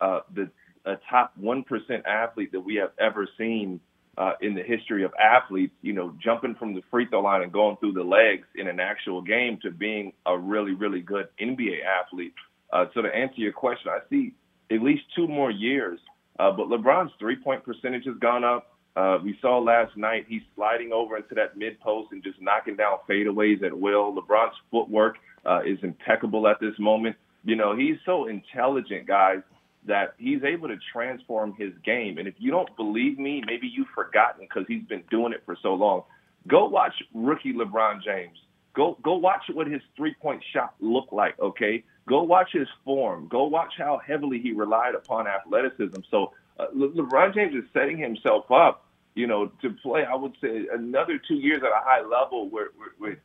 uh, 0.00 0.20
the 0.34 0.50
a 0.84 0.96
top 1.10 1.32
1% 1.40 1.64
athlete 2.06 2.52
that 2.52 2.60
we 2.60 2.76
have 2.76 2.92
ever 3.00 3.28
seen– 3.36 3.80
uh, 4.18 4.32
in 4.40 4.54
the 4.54 4.62
history 4.62 5.04
of 5.04 5.12
athletes, 5.22 5.74
you 5.82 5.92
know, 5.92 6.14
jumping 6.22 6.54
from 6.54 6.74
the 6.74 6.82
free 6.90 7.06
throw 7.06 7.20
line 7.20 7.42
and 7.42 7.52
going 7.52 7.76
through 7.76 7.92
the 7.92 8.02
legs 8.02 8.46
in 8.54 8.66
an 8.66 8.80
actual 8.80 9.20
game 9.20 9.58
to 9.62 9.70
being 9.70 10.12
a 10.24 10.36
really, 10.36 10.72
really 10.72 11.00
good 11.00 11.28
NBA 11.40 11.84
athlete. 11.84 12.34
Uh, 12.72 12.86
so 12.94 13.02
to 13.02 13.08
answer 13.14 13.40
your 13.40 13.52
question, 13.52 13.90
I 13.90 13.98
see 14.08 14.32
at 14.70 14.82
least 14.82 15.02
two 15.14 15.28
more 15.28 15.50
years. 15.50 15.98
Uh, 16.38 16.50
but 16.50 16.68
LeBron's 16.68 17.12
three 17.18 17.36
point 17.36 17.64
percentage 17.64 18.04
has 18.06 18.16
gone 18.18 18.44
up. 18.44 18.72
Uh, 18.94 19.18
we 19.22 19.38
saw 19.42 19.58
last 19.58 19.94
night 19.96 20.24
he's 20.28 20.42
sliding 20.54 20.92
over 20.92 21.18
into 21.18 21.34
that 21.34 21.56
mid 21.56 21.78
post 21.80 22.12
and 22.12 22.22
just 22.22 22.40
knocking 22.40 22.76
down 22.76 22.98
fadeaways 23.08 23.62
at 23.62 23.78
will. 23.78 24.14
LeBron's 24.14 24.56
footwork 24.70 25.16
uh, 25.44 25.60
is 25.66 25.78
impeccable 25.82 26.48
at 26.48 26.58
this 26.60 26.74
moment. 26.78 27.16
You 27.44 27.56
know, 27.56 27.76
he's 27.76 27.96
so 28.06 28.26
intelligent, 28.26 29.06
guys 29.06 29.40
that 29.86 30.14
he's 30.18 30.42
able 30.44 30.68
to 30.68 30.76
transform 30.92 31.54
his 31.54 31.72
game. 31.84 32.18
And 32.18 32.28
if 32.28 32.34
you 32.38 32.50
don't 32.50 32.74
believe 32.76 33.18
me, 33.18 33.42
maybe 33.46 33.66
you've 33.66 33.88
forgotten 33.94 34.46
because 34.48 34.64
he's 34.68 34.84
been 34.84 35.04
doing 35.10 35.32
it 35.32 35.42
for 35.44 35.56
so 35.62 35.74
long. 35.74 36.02
Go 36.46 36.66
watch 36.66 36.94
rookie 37.14 37.52
LeBron 37.52 38.02
James. 38.04 38.38
Go 38.74 38.98
go 39.02 39.16
watch 39.16 39.42
what 39.52 39.66
his 39.66 39.80
three 39.96 40.14
point 40.20 40.44
shot 40.52 40.74
looked 40.80 41.12
like. 41.12 41.38
Okay, 41.40 41.82
go 42.06 42.22
watch 42.22 42.50
his 42.52 42.68
form. 42.84 43.26
Go 43.28 43.44
watch 43.44 43.72
how 43.78 44.00
heavily 44.06 44.38
he 44.40 44.52
relied 44.52 44.94
upon 44.94 45.26
athleticism. 45.26 46.00
So 46.10 46.32
uh, 46.58 46.66
Le- 46.74 46.90
LeBron 46.90 47.34
James 47.34 47.54
is 47.54 47.64
setting 47.72 47.98
himself 47.98 48.50
up, 48.50 48.86
you 49.14 49.26
know, 49.26 49.46
to 49.62 49.70
play. 49.82 50.04
I 50.04 50.14
would 50.14 50.36
say 50.40 50.66
another 50.72 51.18
two 51.26 51.36
years 51.36 51.62
at 51.62 51.70
a 51.70 51.82
high 51.82 52.02
level 52.02 52.48
with, 52.50 52.68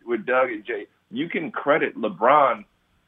with 0.05 0.25
Doug 0.25 0.49
and 0.51 0.65
Jay. 0.65 0.87
You 1.11 1.27
can 1.27 1.51
credit 1.51 1.97
LeBron 1.97 2.63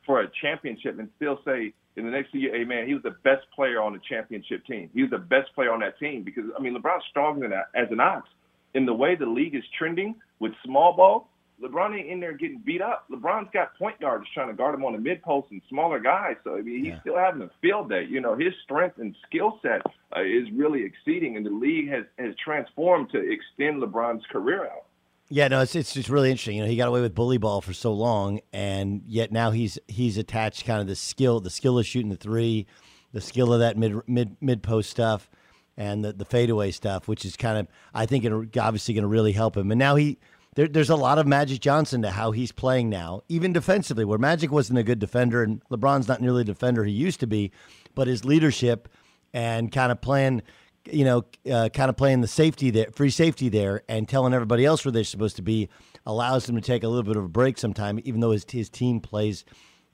for 0.06 0.22
a 0.22 0.28
championship 0.42 1.00
and 1.00 1.10
still 1.16 1.40
say 1.46 1.74
in 1.96 2.06
the 2.06 2.12
next 2.12 2.34
year, 2.34 2.56
hey 2.56 2.64
man, 2.64 2.88
he 2.88 2.94
was 2.94 3.04
the 3.04 3.16
best 3.24 3.46
player 3.56 3.82
on 3.82 3.94
the 3.94 4.00
championship 4.10 4.66
team. 4.66 4.90
He 4.94 5.02
was 5.02 5.12
the 5.12 5.18
best 5.18 5.54
player 5.54 5.72
on 5.72 5.80
that 5.82 6.00
team 6.00 6.24
because 6.24 6.46
I 6.58 6.62
mean 6.62 6.76
LeBron's 6.76 7.04
stronger 7.10 7.42
than 7.42 7.52
that 7.52 7.70
as 7.76 7.92
an 7.92 8.00
ox. 8.00 8.28
In 8.74 8.86
the 8.86 8.94
way 8.94 9.16
the 9.16 9.26
league 9.26 9.56
is 9.56 9.64
trending 9.78 10.16
with 10.40 10.52
small 10.66 10.94
ball, 10.96 11.30
LeBron 11.62 11.98
ain't 11.98 12.10
in 12.10 12.20
there 12.20 12.34
getting 12.34 12.62
beat 12.66 12.82
up. 12.82 13.06
LeBron's 13.12 13.50
got 13.54 13.78
point 13.78 14.00
guards 14.02 14.26
trying 14.34 14.48
to 14.48 14.54
guard 14.54 14.76
him 14.76 14.84
on 14.84 14.94
the 14.94 15.00
mid 15.00 15.22
post 15.22 15.48
and 15.52 15.62
smaller 15.70 16.00
guys. 16.00 16.36
So 16.44 16.58
I 16.58 16.62
mean, 16.62 16.80
he's 16.80 16.94
yeah. 16.94 17.02
still 17.02 17.18
having 17.18 17.42
a 17.42 17.52
field 17.62 17.90
day. 17.90 18.06
You 18.10 18.22
know, 18.22 18.36
his 18.36 18.54
strength 18.64 18.98
and 18.98 19.16
skill 19.28 19.60
set 19.62 19.82
uh, 20.16 20.22
is 20.22 20.52
really 20.54 20.84
exceeding, 20.84 21.38
and 21.38 21.46
the 21.46 21.52
league 21.52 21.90
has 21.90 22.06
has 22.18 22.34
transformed 22.44 23.12
to 23.12 23.20
extend 23.20 23.82
LeBron's 23.82 24.26
career 24.32 24.66
out. 24.66 24.86
Yeah, 25.34 25.48
no, 25.48 25.62
it's 25.62 25.76
it's 25.76 25.96
just 25.96 26.10
really 26.10 26.30
interesting. 26.30 26.58
You 26.58 26.62
know, 26.62 26.70
he 26.70 26.76
got 26.76 26.88
away 26.88 27.02
with 27.02 27.16
bully 27.16 27.40
ball 27.40 27.60
for 27.60 27.74
so 27.74 27.92
long, 27.92 28.40
and 28.54 29.02
yet 29.08 29.32
now 29.32 29.50
he's 29.50 29.80
he's 29.88 30.20
attached 30.20 30.64
kind 30.64 30.80
of 30.80 30.86
the 30.86 30.96
skill, 30.96 31.40
the 31.40 31.50
skill 31.50 31.80
of 31.80 31.88
shooting 31.88 32.12
the 32.12 32.16
three, 32.16 32.68
the 33.14 33.20
skill 33.20 33.52
of 33.52 33.60
that 33.60 33.76
mid 33.76 33.96
mid 34.08 34.38
mid 34.42 34.62
post 34.62 34.92
stuff, 34.92 35.32
and 35.76 36.06
the 36.06 36.14
the 36.14 36.24
fadeaway 36.24 36.70
stuff, 36.70 37.08
which 37.08 37.26
is 37.26 37.36
kind 37.36 37.58
of 37.58 37.68
I 37.96 38.06
think 38.06 38.26
obviously 38.26 38.94
going 38.94 39.02
to 39.02 39.08
really 39.08 39.32
help 39.32 39.58
him. 39.58 39.72
And 39.72 39.80
now 39.80 39.96
he 39.96 40.20
there, 40.56 40.68
there's 40.68 40.92
a 40.92 40.96
lot 40.96 41.18
of 41.18 41.26
Magic 41.26 41.62
Johnson 41.62 42.04
to 42.04 42.12
how 42.12 42.30
he's 42.30 42.52
playing 42.52 42.92
now, 42.92 43.24
even 43.28 43.54
defensively, 43.54 44.06
where 44.06 44.20
Magic 44.20 44.52
wasn't 44.52 44.78
a 44.78 44.84
good 44.84 45.00
defender 45.00 45.42
and 45.42 45.64
LeBron's 45.72 46.08
not 46.08 46.22
nearly 46.22 46.44
the 46.44 46.54
defender 46.54 46.84
he 46.84 46.92
used 46.92 47.20
to 47.22 47.28
be, 47.28 47.52
but 47.96 48.06
his 48.06 48.24
leadership 48.24 48.88
and 49.34 49.72
kind 49.72 49.92
of 49.92 50.00
playing 50.00 50.44
you 50.92 51.06
know, 51.06 51.26
uh, 51.52 51.70
kind 51.70 51.90
of 51.90 51.98
playing 51.98 52.22
the 52.22 52.28
safety 52.28 52.70
there, 52.70 52.88
free 52.94 53.10
safety 53.10 53.50
there, 53.50 53.84
and 53.88 54.08
telling 54.08 54.34
everybody 54.34 54.66
else 54.66 54.84
where 54.84 54.92
they're 54.92 55.04
supposed 55.04 55.36
to 55.38 55.42
be 55.42 55.70
allows 56.06 56.48
him 56.48 56.56
to 56.56 56.62
take 56.62 56.84
a 56.84 56.88
little 56.88 57.04
bit 57.04 57.16
of 57.16 57.24
a 57.24 57.30
break 57.30 57.58
sometime, 57.58 58.00
even 58.04 58.20
though 58.20 58.32
his, 58.32 58.46
his 58.50 58.70
team 58.70 59.00
plays 59.00 59.46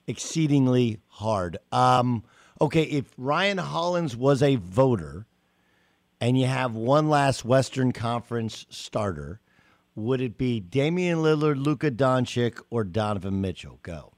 exceedingly 0.06 0.98
hard. 1.08 1.58
Um, 1.70 2.24
okay, 2.60 2.82
if 2.82 3.12
Ryan 3.16 3.58
Hollins 3.58 4.16
was 4.16 4.42
a 4.42 4.56
voter 4.56 5.26
and 6.20 6.38
you 6.38 6.46
have 6.46 6.74
one 6.74 7.08
last 7.08 7.44
Western 7.44 7.92
Conference 7.92 8.66
starter, 8.68 9.40
would 9.94 10.20
it 10.20 10.36
be 10.36 10.60
Damian 10.60 11.18
Lillard, 11.18 11.64
Luka 11.64 11.90
Doncic, 11.90 12.60
or 12.70 12.84
Donovan 12.84 13.40
Mitchell? 13.40 13.78
Go. 13.82 14.12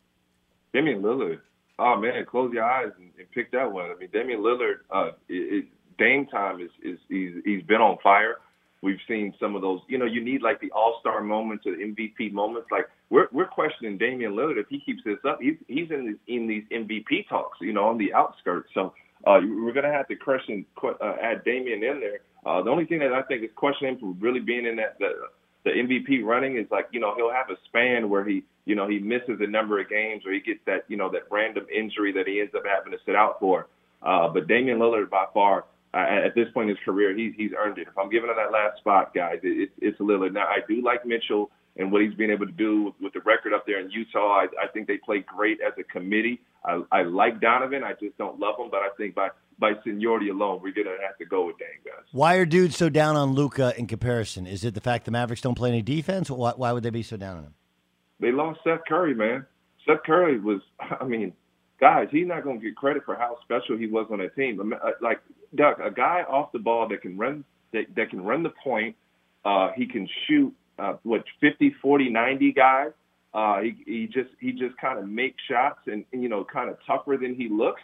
Damian 0.72 1.02
Lillard. 1.02 1.40
Oh 1.78 1.96
man, 1.96 2.24
close 2.24 2.52
your 2.52 2.64
eyes 2.64 2.92
and, 2.98 3.10
and 3.18 3.30
pick 3.32 3.50
that 3.52 3.70
one. 3.70 3.90
I 3.90 3.94
mean, 3.94 4.08
Damian 4.12 4.40
Lillard. 4.40 4.80
Uh, 4.90 5.10
Dame 5.98 6.26
time 6.26 6.60
is 6.60 6.70
is 6.82 6.98
he's 7.08 7.34
he's 7.44 7.62
been 7.64 7.80
on 7.80 7.98
fire. 8.02 8.36
We've 8.82 8.98
seen 9.06 9.32
some 9.38 9.54
of 9.54 9.62
those. 9.62 9.80
You 9.86 9.96
know, 9.98 10.06
you 10.06 10.22
need 10.24 10.42
like 10.42 10.60
the 10.60 10.70
All 10.72 10.98
Star 11.00 11.22
moments 11.22 11.64
or 11.66 11.72
MVP 11.72 12.32
moments. 12.32 12.68
Like 12.70 12.88
we're 13.10 13.28
we're 13.32 13.46
questioning 13.46 13.96
Damian 13.96 14.32
Lillard 14.32 14.58
if 14.58 14.66
he 14.68 14.80
keeps 14.80 15.02
this 15.04 15.18
up. 15.26 15.38
He's 15.40 15.56
he's 15.68 15.90
in 15.90 16.06
these 16.06 16.36
in 16.36 16.46
these 16.48 16.64
MVP 16.72 17.28
talks. 17.28 17.58
You 17.60 17.72
know, 17.72 17.84
on 17.84 17.98
the 17.98 18.12
outskirts. 18.12 18.70
So 18.74 18.92
uh, 19.24 19.38
we're 19.40 19.72
gonna 19.72 19.92
have 19.92 20.08
to 20.08 20.16
question 20.16 20.66
uh, 20.82 21.14
add 21.22 21.44
Damian 21.44 21.84
in 21.84 22.00
there. 22.00 22.20
Uh, 22.44 22.62
the 22.62 22.70
only 22.70 22.84
thing 22.84 22.98
that 22.98 23.12
I 23.12 23.22
think 23.22 23.44
is 23.44 23.50
questioning 23.54 23.98
for 23.98 24.14
really 24.18 24.40
being 24.40 24.66
in 24.66 24.76
that 24.76 24.98
the 24.98 25.12
the 25.64 25.70
MVP 25.70 26.24
running 26.24 26.56
is 26.56 26.66
like 26.72 26.88
you 26.90 26.98
know 26.98 27.14
he'll 27.14 27.30
have 27.30 27.50
a 27.50 27.56
span 27.68 28.10
where 28.10 28.24
he 28.24 28.42
you 28.64 28.74
know 28.74 28.88
he 28.88 28.98
misses 28.98 29.38
a 29.40 29.46
number 29.46 29.80
of 29.80 29.88
games 29.88 30.24
or 30.26 30.32
he 30.32 30.40
gets 30.40 30.60
that 30.66 30.84
you 30.88 30.96
know 30.96 31.08
that 31.10 31.22
random 31.30 31.66
injury 31.72 32.12
that 32.12 32.26
he 32.26 32.40
ends 32.40 32.52
up 32.54 32.62
having 32.66 32.92
to 32.92 32.98
sit 33.06 33.14
out 33.14 33.38
for. 33.38 33.68
Uh, 34.02 34.28
but 34.28 34.48
Damian 34.48 34.78
Lillard 34.78 35.08
by 35.08 35.26
far 35.32 35.66
uh, 35.94 36.26
at 36.26 36.34
this 36.34 36.48
point 36.54 36.70
in 36.70 36.76
his 36.76 36.84
career, 36.84 37.16
he's 37.16 37.34
he's 37.36 37.52
earned 37.56 37.78
it. 37.78 37.88
If 37.88 37.98
I'm 37.98 38.10
giving 38.10 38.30
him 38.30 38.36
that 38.36 38.52
last 38.52 38.78
spot, 38.78 39.14
guys, 39.14 39.40
it, 39.42 39.48
it's 39.48 39.72
it's 39.78 39.98
Lillard. 39.98 40.32
Now 40.32 40.46
I 40.46 40.58
do 40.66 40.82
like 40.82 41.04
Mitchell 41.04 41.50
and 41.76 41.90
what 41.90 42.02
he's 42.02 42.14
been 42.14 42.30
able 42.30 42.46
to 42.46 42.52
do 42.52 42.84
with, 42.84 42.94
with 43.00 43.12
the 43.14 43.20
record 43.20 43.54
up 43.54 43.66
there 43.66 43.80
in 43.80 43.90
Utah. 43.90 44.40
I, 44.40 44.46
I 44.62 44.68
think 44.72 44.86
they 44.86 44.98
play 44.98 45.20
great 45.20 45.58
as 45.66 45.72
a 45.78 45.84
committee. 45.84 46.40
I, 46.64 46.82
I 46.92 47.02
like 47.02 47.40
Donovan. 47.40 47.82
I 47.82 47.92
just 47.94 48.16
don't 48.18 48.38
love 48.38 48.56
him, 48.58 48.68
but 48.70 48.80
I 48.80 48.88
think 48.96 49.14
by 49.14 49.28
by 49.58 49.72
seniority 49.84 50.30
alone, 50.30 50.60
we're 50.62 50.72
gonna 50.72 50.96
have 51.06 51.18
to 51.18 51.26
go 51.26 51.46
with 51.46 51.58
Dame, 51.58 51.68
guys. 51.84 52.04
Why 52.12 52.36
are 52.36 52.46
dudes 52.46 52.76
so 52.76 52.88
down 52.88 53.16
on 53.16 53.32
Luka 53.32 53.74
in 53.78 53.86
comparison? 53.86 54.46
Is 54.46 54.64
it 54.64 54.74
the 54.74 54.80
fact 54.80 55.04
the 55.04 55.10
Mavericks 55.10 55.42
don't 55.42 55.54
play 55.54 55.68
any 55.68 55.82
defense? 55.82 56.30
Why, 56.30 56.52
why 56.56 56.72
would 56.72 56.82
they 56.82 56.90
be 56.90 57.02
so 57.02 57.16
down 57.16 57.36
on 57.36 57.44
him? 57.44 57.54
They 58.20 58.32
lost 58.32 58.60
Seth 58.64 58.80
Curry, 58.88 59.14
man. 59.14 59.44
Seth 59.86 60.04
Curry 60.04 60.38
was, 60.38 60.60
I 61.00 61.04
mean, 61.04 61.32
guys, 61.80 62.08
he's 62.10 62.26
not 62.26 62.44
going 62.44 62.60
to 62.60 62.64
get 62.64 62.76
credit 62.76 63.02
for 63.04 63.16
how 63.16 63.36
special 63.42 63.76
he 63.76 63.88
was 63.88 64.06
on 64.10 64.18
that 64.18 64.34
team. 64.36 64.72
Uh, 64.72 64.90
like 65.00 65.20
Doug, 65.54 65.80
a 65.80 65.90
guy 65.90 66.24
off 66.28 66.52
the 66.52 66.58
ball 66.58 66.88
that 66.88 67.02
can 67.02 67.16
run 67.16 67.44
that, 67.72 67.84
that 67.96 68.10
can 68.10 68.22
run 68.22 68.42
the 68.42 68.52
point. 68.62 68.96
Uh, 69.44 69.70
he 69.74 69.86
can 69.86 70.08
shoot 70.26 70.54
uh, 70.78 70.94
what 71.02 71.24
50, 71.40 71.74
40, 71.80 72.10
90 72.10 72.52
guys. 72.52 72.90
Uh, 73.34 73.60
he, 73.60 73.76
he 73.86 74.06
just 74.06 74.30
he 74.40 74.52
just 74.52 74.76
kind 74.78 74.98
of 74.98 75.08
makes 75.08 75.42
shots 75.50 75.80
and, 75.86 76.04
you 76.12 76.28
know 76.28 76.44
kind 76.44 76.68
of 76.68 76.76
tougher 76.86 77.16
than 77.16 77.34
he 77.34 77.48
looks. 77.48 77.80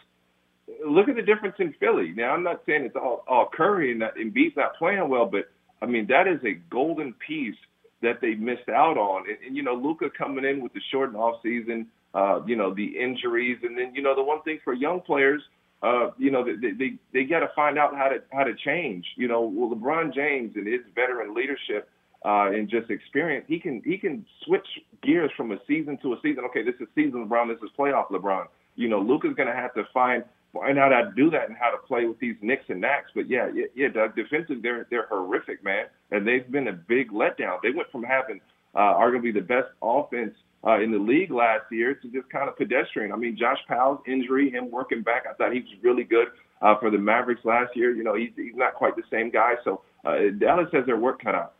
Look 0.85 1.09
at 1.09 1.15
the 1.15 1.23
difference 1.23 1.55
in 1.59 1.73
Philly. 1.79 2.13
Now 2.15 2.31
I'm 2.33 2.43
not 2.43 2.61
saying 2.65 2.85
it's 2.85 2.95
all 2.95 3.23
all 3.27 3.49
Curry 3.51 3.91
and 3.91 4.01
that 4.01 4.15
Embiid's 4.15 4.55
not 4.55 4.75
playing 4.77 5.09
well, 5.09 5.25
but 5.25 5.49
I 5.81 5.87
mean 5.87 6.07
that 6.07 6.27
is 6.27 6.39
a 6.45 6.53
golden 6.69 7.13
piece 7.25 7.55
that 8.01 8.21
they 8.21 8.35
missed 8.35 8.69
out 8.69 8.97
on. 8.97 9.27
And, 9.27 9.37
and 9.47 9.57
you 9.57 9.63
know 9.63 9.73
Luka 9.73 10.09
coming 10.15 10.45
in 10.45 10.61
with 10.61 10.73
the 10.73 10.81
shortened 10.91 11.17
off 11.17 11.41
season 11.41 11.87
uh, 12.13 12.41
you 12.45 12.55
know, 12.55 12.73
the 12.73 12.85
injuries, 12.85 13.57
and 13.63 13.77
then 13.77 13.93
you 13.93 14.01
know 14.01 14.15
the 14.15 14.23
one 14.23 14.41
thing 14.41 14.59
for 14.63 14.73
young 14.73 15.01
players, 15.01 15.41
uh, 15.81 16.11
you 16.17 16.31
know, 16.31 16.43
they 16.43 16.71
they, 16.71 16.93
they 17.13 17.23
got 17.23 17.39
to 17.39 17.49
find 17.55 17.77
out 17.77 17.95
how 17.95 18.09
to 18.09 18.21
how 18.31 18.43
to 18.43 18.53
change. 18.53 19.05
You 19.15 19.27
know, 19.27 19.41
well, 19.41 19.69
LeBron 19.69 20.13
James 20.13 20.55
and 20.55 20.67
his 20.67 20.81
veteran 20.95 21.33
leadership 21.33 21.89
uh, 22.25 22.51
and 22.51 22.69
just 22.69 22.89
experience, 22.89 23.45
he 23.47 23.59
can 23.59 23.81
he 23.85 23.97
can 23.97 24.25
switch 24.45 24.67
gears 25.01 25.31
from 25.37 25.51
a 25.51 25.57
season 25.67 25.97
to 26.01 26.13
a 26.13 26.17
season. 26.21 26.43
Okay, 26.45 26.63
this 26.63 26.75
is 26.81 26.87
season 26.95 27.27
LeBron, 27.27 27.47
this 27.47 27.63
is 27.63 27.69
playoff 27.77 28.09
LeBron. 28.09 28.47
You 28.75 28.89
know, 28.89 28.99
Luka's 28.99 29.33
going 29.35 29.47
to 29.47 29.55
have 29.55 29.73
to 29.75 29.83
find 29.93 30.23
find 30.53 30.77
out 30.77 30.91
how 30.91 31.01
to 31.01 31.11
do 31.15 31.29
that 31.29 31.47
and 31.47 31.57
how 31.57 31.69
to 31.69 31.77
play 31.77 32.05
with 32.05 32.19
these 32.19 32.35
Knicks 32.41 32.65
and 32.67 32.81
Knacks. 32.81 33.11
But 33.15 33.29
yeah, 33.29 33.49
yeah, 33.53 33.65
yeah, 33.73 33.87
Doug, 33.87 34.15
defensive, 34.15 34.61
they're 34.61 34.85
they're 34.89 35.07
horrific, 35.07 35.63
man, 35.63 35.85
and 36.11 36.27
they've 36.27 36.49
been 36.51 36.67
a 36.67 36.73
big 36.73 37.11
letdown. 37.11 37.61
They 37.63 37.71
went 37.71 37.89
from 37.89 38.03
having 38.03 38.41
uh, 38.75 38.95
arguably 38.95 39.33
the 39.33 39.41
best 39.41 39.69
offense 39.81 40.35
uh, 40.65 40.79
in 40.79 40.91
the 40.91 40.97
league 40.97 41.31
last 41.31 41.65
year 41.71 41.93
to 41.95 42.07
just 42.09 42.29
kind 42.29 42.49
of 42.49 42.57
pedestrian. 42.57 43.11
I 43.11 43.15
mean, 43.15 43.37
Josh 43.37 43.59
Powell's 43.67 44.01
injury, 44.07 44.49
him 44.49 44.69
working 44.69 45.01
back, 45.01 45.25
I 45.29 45.33
thought 45.33 45.53
he 45.53 45.59
was 45.59 45.69
really 45.81 46.03
good 46.03 46.27
uh, 46.61 46.77
for 46.79 46.89
the 46.89 46.97
Mavericks 46.97 47.45
last 47.45 47.75
year. 47.75 47.95
You 47.95 48.03
know, 48.03 48.15
he's, 48.15 48.31
he's 48.35 48.55
not 48.55 48.73
quite 48.75 48.95
the 48.95 49.03
same 49.09 49.29
guy. 49.29 49.53
So 49.63 49.81
uh, 50.05 50.17
Dallas 50.37 50.67
has 50.73 50.85
their 50.85 50.97
work 50.97 51.21
cut 51.23 51.35
out. 51.35 51.53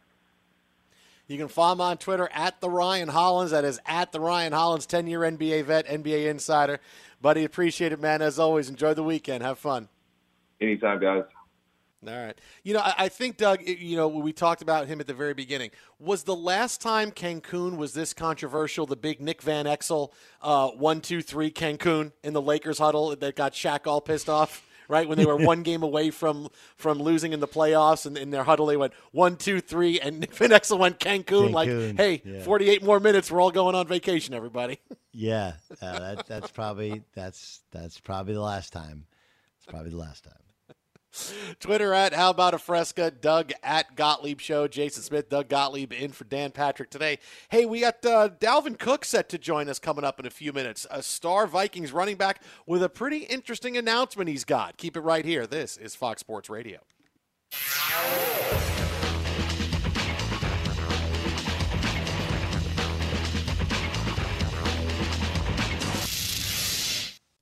You 1.28 1.38
can 1.38 1.48
follow 1.48 1.74
him 1.74 1.82
on 1.82 1.98
Twitter 1.98 2.28
at 2.34 2.60
the 2.60 2.70
Ryan 2.70 3.08
Hollins. 3.08 3.52
That 3.52 3.64
is 3.64 3.80
at 3.86 4.12
the 4.12 4.20
Ryan 4.20 4.52
Hollins, 4.52 4.88
10 4.88 5.06
year 5.06 5.20
NBA 5.20 5.64
vet, 5.66 5.88
NBA 5.88 6.28
insider. 6.28 6.80
Buddy, 7.22 7.44
appreciate 7.44 7.92
it, 7.92 8.00
man. 8.00 8.22
As 8.24 8.40
always, 8.40 8.68
enjoy 8.68 8.96
the 8.96 9.04
weekend. 9.04 9.44
Have 9.44 9.60
fun. 9.60 9.90
Anytime, 10.60 11.00
guys. 11.00 11.24
All 12.08 12.16
right. 12.16 12.38
You 12.64 12.74
know, 12.74 12.80
I, 12.80 12.94
I 12.98 13.10
think, 13.10 13.36
Doug, 13.38 13.68
you 13.68 13.98
know, 13.98 14.08
we 14.08 14.32
talked 14.32 14.62
about 14.62 14.88
him 14.88 15.02
at 15.02 15.08
the 15.08 15.14
very 15.14 15.34
beginning. 15.34 15.72
Was 16.00 16.24
the 16.24 16.36
last 16.36 16.80
time 16.82 17.12
Cancun 17.12 17.76
was 17.76 17.94
this 17.94 18.14
controversial, 18.14 18.86
the 18.86 18.96
big 18.96 19.20
Nick 19.20 19.42
Van 19.42 19.66
Exel 19.66 20.12
uh, 20.42 20.70
one, 20.70 21.02
two, 21.02 21.22
three 21.22 21.52
Cancun 21.52 22.14
in 22.24 22.34
the 22.34 22.42
Lakers 22.42 22.78
huddle 22.78 23.16
that 23.16 23.36
got 23.36 23.54
Shaq 23.54 23.86
all 23.86 24.02
pissed 24.02 24.30
off? 24.30 24.66
right? 24.90 25.08
When 25.08 25.18
they 25.18 25.26
were 25.26 25.36
one 25.46 25.64
game 25.64 25.84
away 25.84 26.10
from 26.10 26.50
from 26.76 27.00
losing 27.00 27.32
in 27.32 27.40
the 27.40 27.48
playoffs, 27.48 28.06
and 28.06 28.18
in 28.18 28.32
their 28.32 28.44
huddle 28.44 28.66
they 28.66 28.76
went 28.76 28.94
one, 29.12 29.38
two, 29.38 29.62
three, 29.62 30.02
and 30.02 30.20
Nick 30.22 30.34
Van 30.34 30.50
Exel 30.50 30.80
went 30.80 31.00
Cancun, 31.00 31.52
Cancun 31.52 31.54
like, 31.54 31.70
"Hey, 31.98 32.22
yeah. 32.26 32.42
48 32.42 32.84
more 32.84 33.00
minutes, 33.00 33.32
we're 33.32 33.40
all 33.40 33.52
going 33.52 33.76
on 33.76 33.88
vacation, 33.88 34.34
everybody." 34.34 34.80
yeah, 35.14 35.54
uh, 35.82 36.00
that, 36.00 36.28
that's 36.28 36.52
probably 36.52 37.04
that's 37.14 37.62
that's 37.72 38.00
probably 38.00 38.34
the 38.34 38.42
last 38.42 38.74
time. 38.74 39.06
It's 39.58 39.66
probably 39.66 39.92
the 39.92 39.98
last 39.98 40.24
time. 40.26 40.34
Twitter 41.60 41.94
at 41.94 42.14
How 42.14 42.30
About 42.30 42.54
a 42.54 42.60
Fresca, 42.60 43.12
Doug 43.12 43.52
at 43.64 43.96
Gottlieb 43.96 44.40
Show, 44.40 44.68
Jason 44.68 45.04
Smith, 45.04 45.30
Doug 45.30 45.50
Gottlieb 45.50 45.92
in 45.92 46.12
for 46.12 46.24
Dan 46.24 46.52
Patrick 46.52 46.90
today. 46.90 47.20
Hey, 47.50 47.66
we 47.66 47.82
got 47.82 48.06
uh, 48.06 48.30
Dalvin 48.40 48.78
Cook 48.78 49.06
set 49.06 49.30
to 49.30 49.38
join 49.38 49.70
us 49.70 49.80
coming 49.80 50.04
up 50.06 50.20
in 50.20 50.26
a 50.26 50.30
few 50.30 50.54
minutes. 50.54 50.86
A 50.92 51.02
star 51.02 51.48
Vikings 51.48 51.92
running 51.92 52.18
back 52.18 52.42
with 52.66 52.84
a 52.84 52.90
pretty 52.90 53.20
interesting 53.20 53.78
announcement 53.78 54.30
he's 54.30 54.46
got. 54.46 54.78
Keep 54.78 54.98
it 54.98 55.02
right 55.02 55.26
here. 55.26 55.48
This 55.48 55.78
is 55.78 55.96
Fox 55.96 56.22
Sports 56.22 56.50
Radio. 56.50 56.80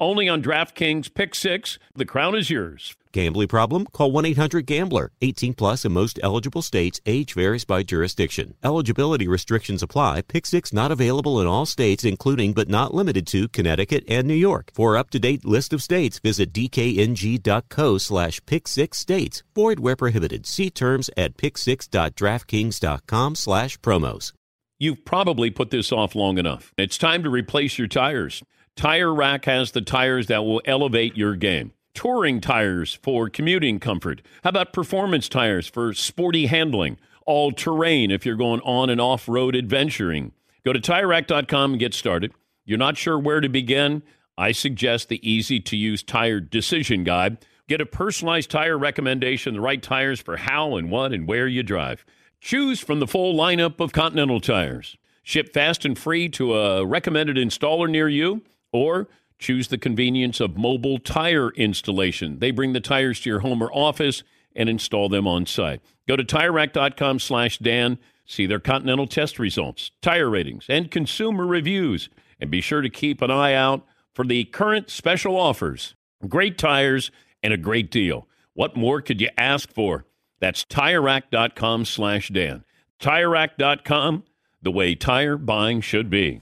only 0.00 0.28
on 0.28 0.42
DraftKings 0.42 1.12
Pick 1.14 1.34
Six. 1.34 1.78
The 1.94 2.04
crown 2.04 2.34
is 2.34 2.50
yours. 2.50 2.96
Gambling 3.12 3.48
problem? 3.48 3.86
Call 3.86 4.12
1 4.12 4.24
800 4.24 4.66
Gambler. 4.66 5.10
18 5.20 5.54
plus 5.54 5.84
in 5.84 5.92
most 5.92 6.20
eligible 6.22 6.62
states. 6.62 7.00
Age 7.06 7.34
varies 7.34 7.64
by 7.64 7.82
jurisdiction. 7.82 8.54
Eligibility 8.62 9.26
restrictions 9.26 9.82
apply. 9.82 10.22
Pick 10.22 10.46
six 10.46 10.72
not 10.72 10.92
available 10.92 11.40
in 11.40 11.46
all 11.46 11.66
states, 11.66 12.04
including 12.04 12.52
but 12.52 12.68
not 12.68 12.94
limited 12.94 13.26
to 13.28 13.48
Connecticut 13.48 14.04
and 14.08 14.28
New 14.28 14.34
York. 14.34 14.70
For 14.74 14.96
up 14.96 15.10
to 15.10 15.18
date 15.18 15.44
list 15.44 15.72
of 15.72 15.82
states, 15.82 16.18
visit 16.20 16.52
dkng.co 16.52 17.98
slash 17.98 18.40
pick 18.46 18.68
six 18.68 18.98
states. 18.98 19.42
Void 19.54 19.80
where 19.80 19.96
prohibited. 19.96 20.46
See 20.46 20.70
terms 20.70 21.10
at 21.16 21.36
pick6.draftkings.com 21.36 23.34
slash 23.34 23.78
promos. 23.80 24.32
You've 24.78 25.04
probably 25.04 25.50
put 25.50 25.70
this 25.70 25.92
off 25.92 26.14
long 26.14 26.38
enough. 26.38 26.72
It's 26.78 26.96
time 26.96 27.22
to 27.24 27.28
replace 27.28 27.76
your 27.78 27.88
tires. 27.88 28.42
Tire 28.76 29.14
Rack 29.14 29.44
has 29.44 29.72
the 29.72 29.82
tires 29.82 30.28
that 30.28 30.44
will 30.44 30.62
elevate 30.64 31.16
your 31.16 31.36
game 31.36 31.72
touring 31.94 32.40
tires 32.40 32.94
for 33.02 33.28
commuting 33.28 33.78
comfort? 33.78 34.22
How 34.42 34.50
about 34.50 34.72
performance 34.72 35.28
tires 35.28 35.66
for 35.66 35.92
sporty 35.92 36.46
handling? 36.46 36.98
All 37.26 37.52
terrain 37.52 38.10
if 38.10 38.24
you're 38.24 38.36
going 38.36 38.60
on 38.62 38.90
and 38.90 39.00
off 39.00 39.28
road 39.28 39.54
adventuring. 39.54 40.32
Go 40.64 40.72
to 40.72 40.80
tirerack.com 40.80 41.72
and 41.72 41.80
get 41.80 41.94
started. 41.94 42.32
You're 42.64 42.78
not 42.78 42.96
sure 42.96 43.18
where 43.18 43.40
to 43.40 43.48
begin? 43.48 44.02
I 44.38 44.52
suggest 44.52 45.08
the 45.08 45.28
easy 45.28 45.60
to 45.60 45.76
use 45.76 46.02
tire 46.02 46.40
decision 46.40 47.04
guide. 47.04 47.38
Get 47.68 47.80
a 47.80 47.86
personalized 47.86 48.50
tire 48.50 48.78
recommendation, 48.78 49.54
the 49.54 49.60
right 49.60 49.82
tires 49.82 50.20
for 50.20 50.38
how 50.38 50.76
and 50.76 50.90
what 50.90 51.12
and 51.12 51.28
where 51.28 51.46
you 51.46 51.62
drive. 51.62 52.04
Choose 52.40 52.80
from 52.80 53.00
the 53.00 53.06
full 53.06 53.34
lineup 53.34 53.78
of 53.80 53.92
Continental 53.92 54.40
tires. 54.40 54.96
Ship 55.22 55.52
fast 55.52 55.84
and 55.84 55.98
free 55.98 56.28
to 56.30 56.56
a 56.56 56.86
recommended 56.86 57.36
installer 57.36 57.88
near 57.88 58.08
you, 58.08 58.42
or 58.72 59.08
choose 59.38 59.68
the 59.68 59.78
convenience 59.78 60.38
of 60.40 60.56
mobile 60.56 60.98
tire 60.98 61.50
installation. 61.50 62.38
They 62.38 62.50
bring 62.50 62.72
the 62.72 62.80
tires 62.80 63.20
to 63.20 63.30
your 63.30 63.40
home 63.40 63.62
or 63.62 63.72
office 63.72 64.22
and 64.54 64.68
install 64.68 65.08
them 65.08 65.26
on 65.26 65.46
site. 65.46 65.80
Go 66.06 66.16
to 66.16 66.24
TireRack.com 66.24 67.18
slash 67.18 67.58
Dan, 67.58 67.98
see 68.26 68.46
their 68.46 68.60
Continental 68.60 69.06
test 69.06 69.38
results, 69.38 69.90
tire 70.02 70.28
ratings, 70.28 70.66
and 70.68 70.90
consumer 70.90 71.46
reviews. 71.46 72.10
And 72.40 72.50
be 72.50 72.60
sure 72.60 72.82
to 72.82 72.90
keep 72.90 73.22
an 73.22 73.30
eye 73.30 73.54
out 73.54 73.84
for 74.14 74.24
the 74.24 74.44
current 74.44 74.90
special 74.90 75.36
offers. 75.36 75.94
Great 76.28 76.58
tires 76.58 77.10
and 77.42 77.52
a 77.52 77.58
great 77.58 77.90
deal. 77.90 78.28
What 78.54 78.76
more 78.76 79.00
could 79.00 79.20
you 79.20 79.28
ask 79.38 79.72
for? 79.72 80.04
That's 80.40 80.64
TireRack.com 80.64 81.84
slash 81.84 82.28
Dan. 82.28 82.64
TireRack.com, 82.98 84.24
the 84.62 84.70
way 84.70 84.94
tire 84.94 85.36
buying 85.36 85.80
should 85.80 86.10
be. 86.10 86.40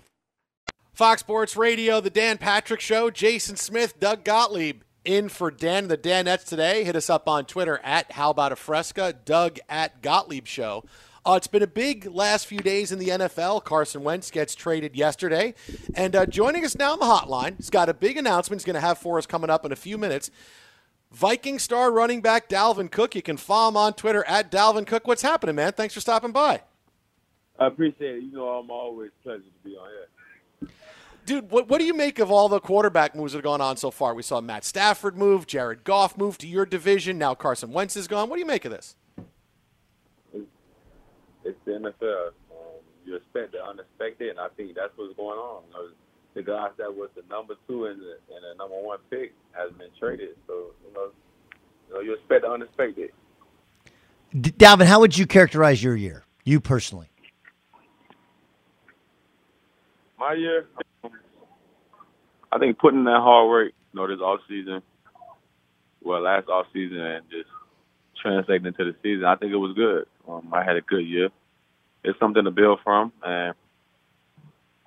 Fox 0.98 1.20
Sports 1.20 1.56
Radio, 1.56 2.00
The 2.00 2.10
Dan 2.10 2.38
Patrick 2.38 2.80
Show, 2.80 3.08
Jason 3.08 3.54
Smith, 3.54 4.00
Doug 4.00 4.24
Gottlieb 4.24 4.82
in 5.04 5.28
for 5.28 5.48
Dan 5.48 5.86
the 5.86 5.96
Danettes 5.96 6.44
today. 6.44 6.82
Hit 6.82 6.96
us 6.96 7.08
up 7.08 7.28
on 7.28 7.44
Twitter 7.44 7.78
at 7.84 8.10
How 8.10 8.30
About 8.30 8.50
a 8.50 8.56
Fresca, 8.56 9.14
Doug 9.24 9.60
at 9.68 10.02
Gottlieb 10.02 10.48
Show. 10.48 10.82
Uh, 11.24 11.34
it's 11.34 11.46
been 11.46 11.62
a 11.62 11.68
big 11.68 12.06
last 12.06 12.48
few 12.48 12.58
days 12.58 12.90
in 12.90 12.98
the 12.98 13.10
NFL. 13.10 13.62
Carson 13.62 14.02
Wentz 14.02 14.32
gets 14.32 14.56
traded 14.56 14.96
yesterday. 14.96 15.54
And 15.94 16.16
uh, 16.16 16.26
joining 16.26 16.64
us 16.64 16.76
now 16.76 16.94
on 16.94 16.98
the 16.98 17.04
hotline, 17.04 17.58
he's 17.58 17.70
got 17.70 17.88
a 17.88 17.94
big 17.94 18.16
announcement 18.16 18.60
he's 18.60 18.66
going 18.66 18.74
to 18.74 18.80
have 18.80 18.98
for 18.98 19.18
us 19.18 19.26
coming 19.26 19.50
up 19.50 19.64
in 19.64 19.70
a 19.70 19.76
few 19.76 19.98
minutes. 19.98 20.32
Viking 21.12 21.60
star 21.60 21.92
running 21.92 22.22
back 22.22 22.48
Dalvin 22.48 22.90
Cook. 22.90 23.14
You 23.14 23.22
can 23.22 23.36
follow 23.36 23.68
him 23.68 23.76
on 23.76 23.92
Twitter 23.92 24.24
at 24.24 24.50
Dalvin 24.50 24.84
Cook. 24.84 25.06
What's 25.06 25.22
happening, 25.22 25.54
man? 25.54 25.74
Thanks 25.74 25.94
for 25.94 26.00
stopping 26.00 26.32
by. 26.32 26.62
I 27.56 27.68
appreciate 27.68 28.16
it. 28.16 28.22
You 28.24 28.32
know, 28.32 28.48
I'm 28.48 28.68
always 28.68 29.12
pleasure 29.22 29.38
to 29.42 29.64
be 29.68 29.76
on 29.76 29.88
here. 29.90 30.08
Dude, 31.28 31.50
what, 31.50 31.68
what 31.68 31.78
do 31.78 31.84
you 31.84 31.92
make 31.92 32.20
of 32.20 32.30
all 32.30 32.48
the 32.48 32.58
quarterback 32.58 33.14
moves 33.14 33.34
that 33.34 33.40
have 33.40 33.44
gone 33.44 33.60
on 33.60 33.76
so 33.76 33.90
far? 33.90 34.14
We 34.14 34.22
saw 34.22 34.40
Matt 34.40 34.64
Stafford 34.64 35.14
move, 35.14 35.46
Jared 35.46 35.84
Goff 35.84 36.16
move 36.16 36.38
to 36.38 36.46
your 36.46 36.64
division. 36.64 37.18
Now 37.18 37.34
Carson 37.34 37.70
Wentz 37.70 37.96
is 37.96 38.08
gone. 38.08 38.30
What 38.30 38.36
do 38.36 38.40
you 38.40 38.46
make 38.46 38.64
of 38.64 38.70
this? 38.70 38.96
It's, 40.32 40.46
it's 41.44 41.58
the 41.66 41.72
NFL. 41.72 42.28
Um, 42.28 42.80
you 43.04 43.16
expect 43.16 43.52
the 43.52 43.62
unexpected, 43.62 44.30
and 44.30 44.40
I 44.40 44.48
think 44.56 44.74
that's 44.74 44.90
what's 44.96 45.14
going 45.18 45.38
on. 45.38 45.64
You 45.68 45.74
know, 45.74 45.88
the 46.32 46.42
guys 46.42 46.70
that 46.78 46.94
was 46.94 47.10
the 47.14 47.20
number 47.28 47.56
two 47.68 47.84
and 47.84 48.00
the, 48.00 48.16
and 48.34 48.44
the 48.50 48.56
number 48.56 48.80
one 48.80 48.98
pick 49.10 49.34
has 49.52 49.70
been 49.72 49.90
traded. 50.00 50.30
So 50.46 50.54
you 50.86 50.94
know, 50.94 51.10
you 51.90 51.94
know, 51.94 52.00
you 52.00 52.14
expect 52.14 52.40
the 52.40 52.50
unexpected. 52.50 53.10
D- 54.40 54.52
Dalvin, 54.52 54.86
how 54.86 55.00
would 55.00 55.18
you 55.18 55.26
characterize 55.26 55.84
your 55.84 55.94
year, 55.94 56.24
you 56.44 56.58
personally? 56.58 57.10
My 60.18 60.32
year, 60.32 60.66
I 62.50 62.58
think 62.58 62.78
putting 62.78 63.04
that 63.04 63.20
hard 63.20 63.48
work, 63.48 63.72
you 63.92 64.00
know, 64.00 64.06
this 64.06 64.20
off 64.20 64.40
season, 64.48 64.82
well, 66.02 66.22
last 66.22 66.48
off 66.48 66.66
season, 66.72 67.00
and 67.00 67.24
just 67.30 67.48
translating 68.20 68.66
into 68.66 68.84
the 68.84 68.96
season, 69.02 69.24
I 69.24 69.36
think 69.36 69.52
it 69.52 69.56
was 69.56 69.74
good. 69.74 70.06
Um, 70.28 70.48
I 70.52 70.64
had 70.64 70.76
a 70.76 70.80
good 70.80 71.06
year. 71.06 71.28
It's 72.04 72.18
something 72.18 72.44
to 72.44 72.50
build 72.50 72.80
from, 72.84 73.12
and 73.22 73.54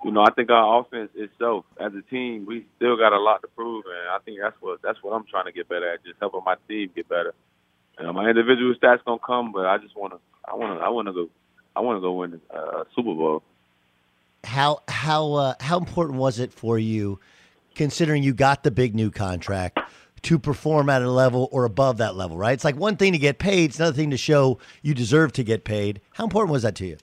you 0.04 0.10
know, 0.10 0.22
I 0.22 0.32
think 0.32 0.50
our 0.50 0.80
offense 0.80 1.10
itself, 1.14 1.64
as 1.78 1.92
a 1.94 2.02
team, 2.10 2.44
we 2.46 2.66
still 2.76 2.96
got 2.96 3.12
a 3.12 3.20
lot 3.20 3.42
to 3.42 3.48
prove, 3.48 3.84
and 3.86 4.08
I 4.10 4.18
think 4.24 4.38
that's 4.40 4.56
what 4.60 4.80
that's 4.82 4.98
what 5.02 5.12
I'm 5.12 5.24
trying 5.30 5.44
to 5.44 5.52
get 5.52 5.68
better 5.68 5.92
at, 5.92 6.04
just 6.04 6.16
helping 6.20 6.40
my 6.44 6.56
team 6.68 6.90
get 6.94 7.08
better. 7.08 7.34
You 7.98 8.06
know, 8.06 8.12
my 8.12 8.28
individual 8.28 8.74
stats 8.74 9.04
gonna 9.04 9.20
come, 9.24 9.52
but 9.52 9.66
I 9.66 9.78
just 9.78 9.96
wanna, 9.96 10.16
I 10.44 10.54
wanna, 10.54 10.80
I 10.80 10.88
wanna 10.88 11.12
go, 11.12 11.28
I 11.76 11.80
wanna 11.80 12.00
go 12.00 12.12
win 12.12 12.40
a 12.50 12.56
uh, 12.56 12.84
Super 12.96 13.14
Bowl. 13.14 13.42
How 14.44 14.82
how 14.88 15.32
uh, 15.34 15.54
how 15.60 15.78
important 15.78 16.18
was 16.18 16.40
it 16.40 16.52
for 16.52 16.78
you, 16.78 17.20
considering 17.74 18.22
you 18.22 18.34
got 18.34 18.62
the 18.62 18.70
big 18.70 18.94
new 18.94 19.10
contract, 19.10 19.78
to 20.22 20.38
perform 20.38 20.88
at 20.88 21.02
a 21.02 21.10
level 21.10 21.48
or 21.50 21.64
above 21.64 21.98
that 21.98 22.14
level? 22.16 22.36
Right, 22.36 22.52
it's 22.52 22.64
like 22.64 22.76
one 22.76 22.96
thing 22.96 23.12
to 23.12 23.18
get 23.18 23.38
paid; 23.38 23.70
it's 23.70 23.78
another 23.78 23.96
thing 23.96 24.10
to 24.10 24.16
show 24.16 24.58
you 24.82 24.94
deserve 24.94 25.32
to 25.32 25.44
get 25.44 25.64
paid. 25.64 26.00
How 26.14 26.24
important 26.24 26.52
was 26.52 26.62
that 26.62 26.76
to 26.76 26.86
you? 26.86 26.96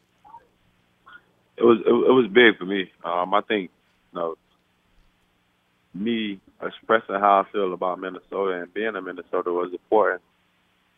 it 1.59 1.65
was 1.65 1.79
it, 1.85 1.91
was 1.91 2.27
big 2.31 2.57
for 2.57 2.65
me. 2.65 2.91
Um, 3.03 3.33
I 3.33 3.41
think 3.41 3.69
you 4.13 4.19
know 4.19 4.35
me 5.93 6.39
expressing 6.61 7.15
how 7.15 7.45
I 7.45 7.51
feel 7.51 7.73
about 7.73 7.99
Minnesota 7.99 8.61
and 8.61 8.73
being 8.73 8.95
in 8.95 9.03
Minnesota 9.03 9.51
was 9.51 9.71
important. 9.71 10.21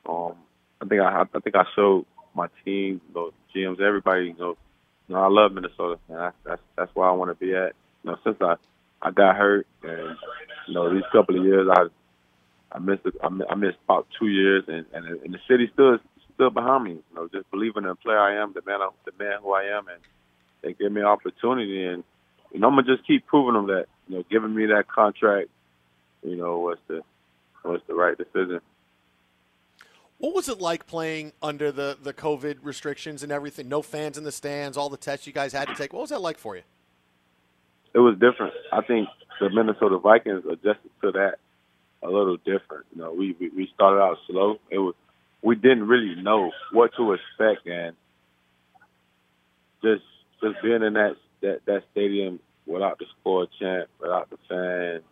Um, 0.07 0.36
I 0.81 0.86
think 0.86 1.01
I 1.01 1.21
I 1.21 1.39
think 1.39 1.55
I 1.55 1.65
showed 1.75 2.05
my 2.36 2.47
team, 2.63 3.01
know, 3.13 3.31
GMs, 3.53 3.81
everybody, 3.81 4.27
you 4.27 4.36
know, 4.38 4.55
you 5.07 5.15
know 5.15 5.21
I 5.21 5.27
love 5.27 5.51
Minnesota, 5.51 5.99
and 6.10 6.17
that's 6.17 6.36
that's 6.45 6.62
that's 6.77 6.95
where 6.95 7.10
I 7.10 7.12
want 7.13 7.31
to 7.31 7.45
be 7.45 7.55
at. 7.55 7.73
You 8.03 8.12
know, 8.12 8.17
since 8.23 8.38
I 8.39 8.55
I 9.02 9.12
got 9.12 9.36
hurt, 9.36 9.68
and 9.84 10.16
you 10.68 10.74
know 10.74 10.94
these 10.94 11.04
couple 11.12 11.38
of 11.38 11.44
years 11.44 11.68
I 11.72 11.88
I 12.72 12.80
missed 12.80 13.02
I 13.22 13.56
missed 13.56 13.78
about 13.86 14.08
two 14.20 14.28
years, 14.28 14.64
and 14.68 14.86
and, 14.94 15.06
and 15.06 15.34
the 15.34 15.40
city 15.48 15.70
still 15.74 15.98
still 16.36 16.50
behind 16.50 16.84
me. 16.84 16.92
You 16.92 17.16
know, 17.16 17.28
just 17.28 17.50
believing 17.52 17.84
in 17.84 17.90
the 17.90 17.96
player 17.96 18.20
I 18.20 18.42
am, 18.42 18.54
the 18.54 18.62
man 18.66 18.80
the 19.06 19.12
man 19.18 19.40
who 19.42 19.54
I 19.54 19.64
am, 19.78 19.88
and 19.88 20.00
they 20.62 20.74
give 20.74 20.92
me 20.92 21.02
an 21.02 21.08
opportunity, 21.08 21.86
and 21.86 22.04
you 22.54 22.60
know 22.60 22.68
I'm 22.68 22.76
gonna 22.76 22.96
just 22.96 23.08
keep 23.08 23.26
proving 23.28 23.54
them 23.54 23.68
that 23.68 23.88
you 24.08 24.18
know 24.18 24.24
giving 24.30 24.54
me 24.54 24.68
that 24.68 24.88
contract, 24.88 25.50
you 26.24 26.36
know 26.36 26.60
was 26.60 26.78
the 26.88 27.02
was 27.64 27.82
the 27.88 27.96
right 27.96 28.18
decision. 28.18 28.62
What 30.18 30.36
was 30.36 30.50
it 30.50 30.62
like 30.62 30.86
playing 30.86 31.34
under 31.42 31.72
the, 31.72 31.98
the 32.00 32.14
COVID 32.14 32.58
restrictions 32.62 33.24
and 33.24 33.32
everything? 33.32 33.68
No 33.68 33.82
fans 33.82 34.20
in 34.20 34.24
the 34.24 34.32
stands, 34.32 34.78
all 34.78 34.88
the 34.88 34.96
tests 34.96 35.26
you 35.26 35.34
guys 35.34 35.52
had 35.52 35.68
to 35.68 35.74
take. 35.74 35.94
What 35.94 36.02
was 36.02 36.12
that 36.12 36.22
like 36.22 36.38
for 36.38 36.56
you? 36.56 36.62
It 37.93 37.99
was 37.99 38.17
different. 38.17 38.54
I 38.71 38.82
think 38.82 39.10
the 39.39 39.49
Minnesota 39.49 39.97
Vikings 39.97 40.43
adjusted 40.45 40.91
to 41.01 41.12
that 41.12 41.36
a 42.04 42.10
little 42.10 42.38
different. 42.38 42.86
You 42.95 43.01
know, 43.01 43.13
we 43.13 43.36
we, 43.39 43.69
started 43.73 44.01
out 44.01 44.17
slow. 44.27 44.60
It 44.69 44.80
was 44.80 44.95
we 45.41 45.56
didn't 45.56 45.88
really 45.88 46.21
know 46.21 46.51
what 46.71 46.91
to 46.95 47.13
expect, 47.13 47.67
and 47.67 47.95
just 49.84 50.04
just 50.41 50.62
being 50.62 50.84
in 50.84 50.93
that 50.93 51.15
that 51.41 51.65
that 51.65 51.84
stadium 51.91 52.39
without 52.65 52.99
the 52.99 53.06
score 53.19 53.47
chant, 53.60 53.89
without 53.99 54.30
the 54.30 54.38
fans, 54.47 55.04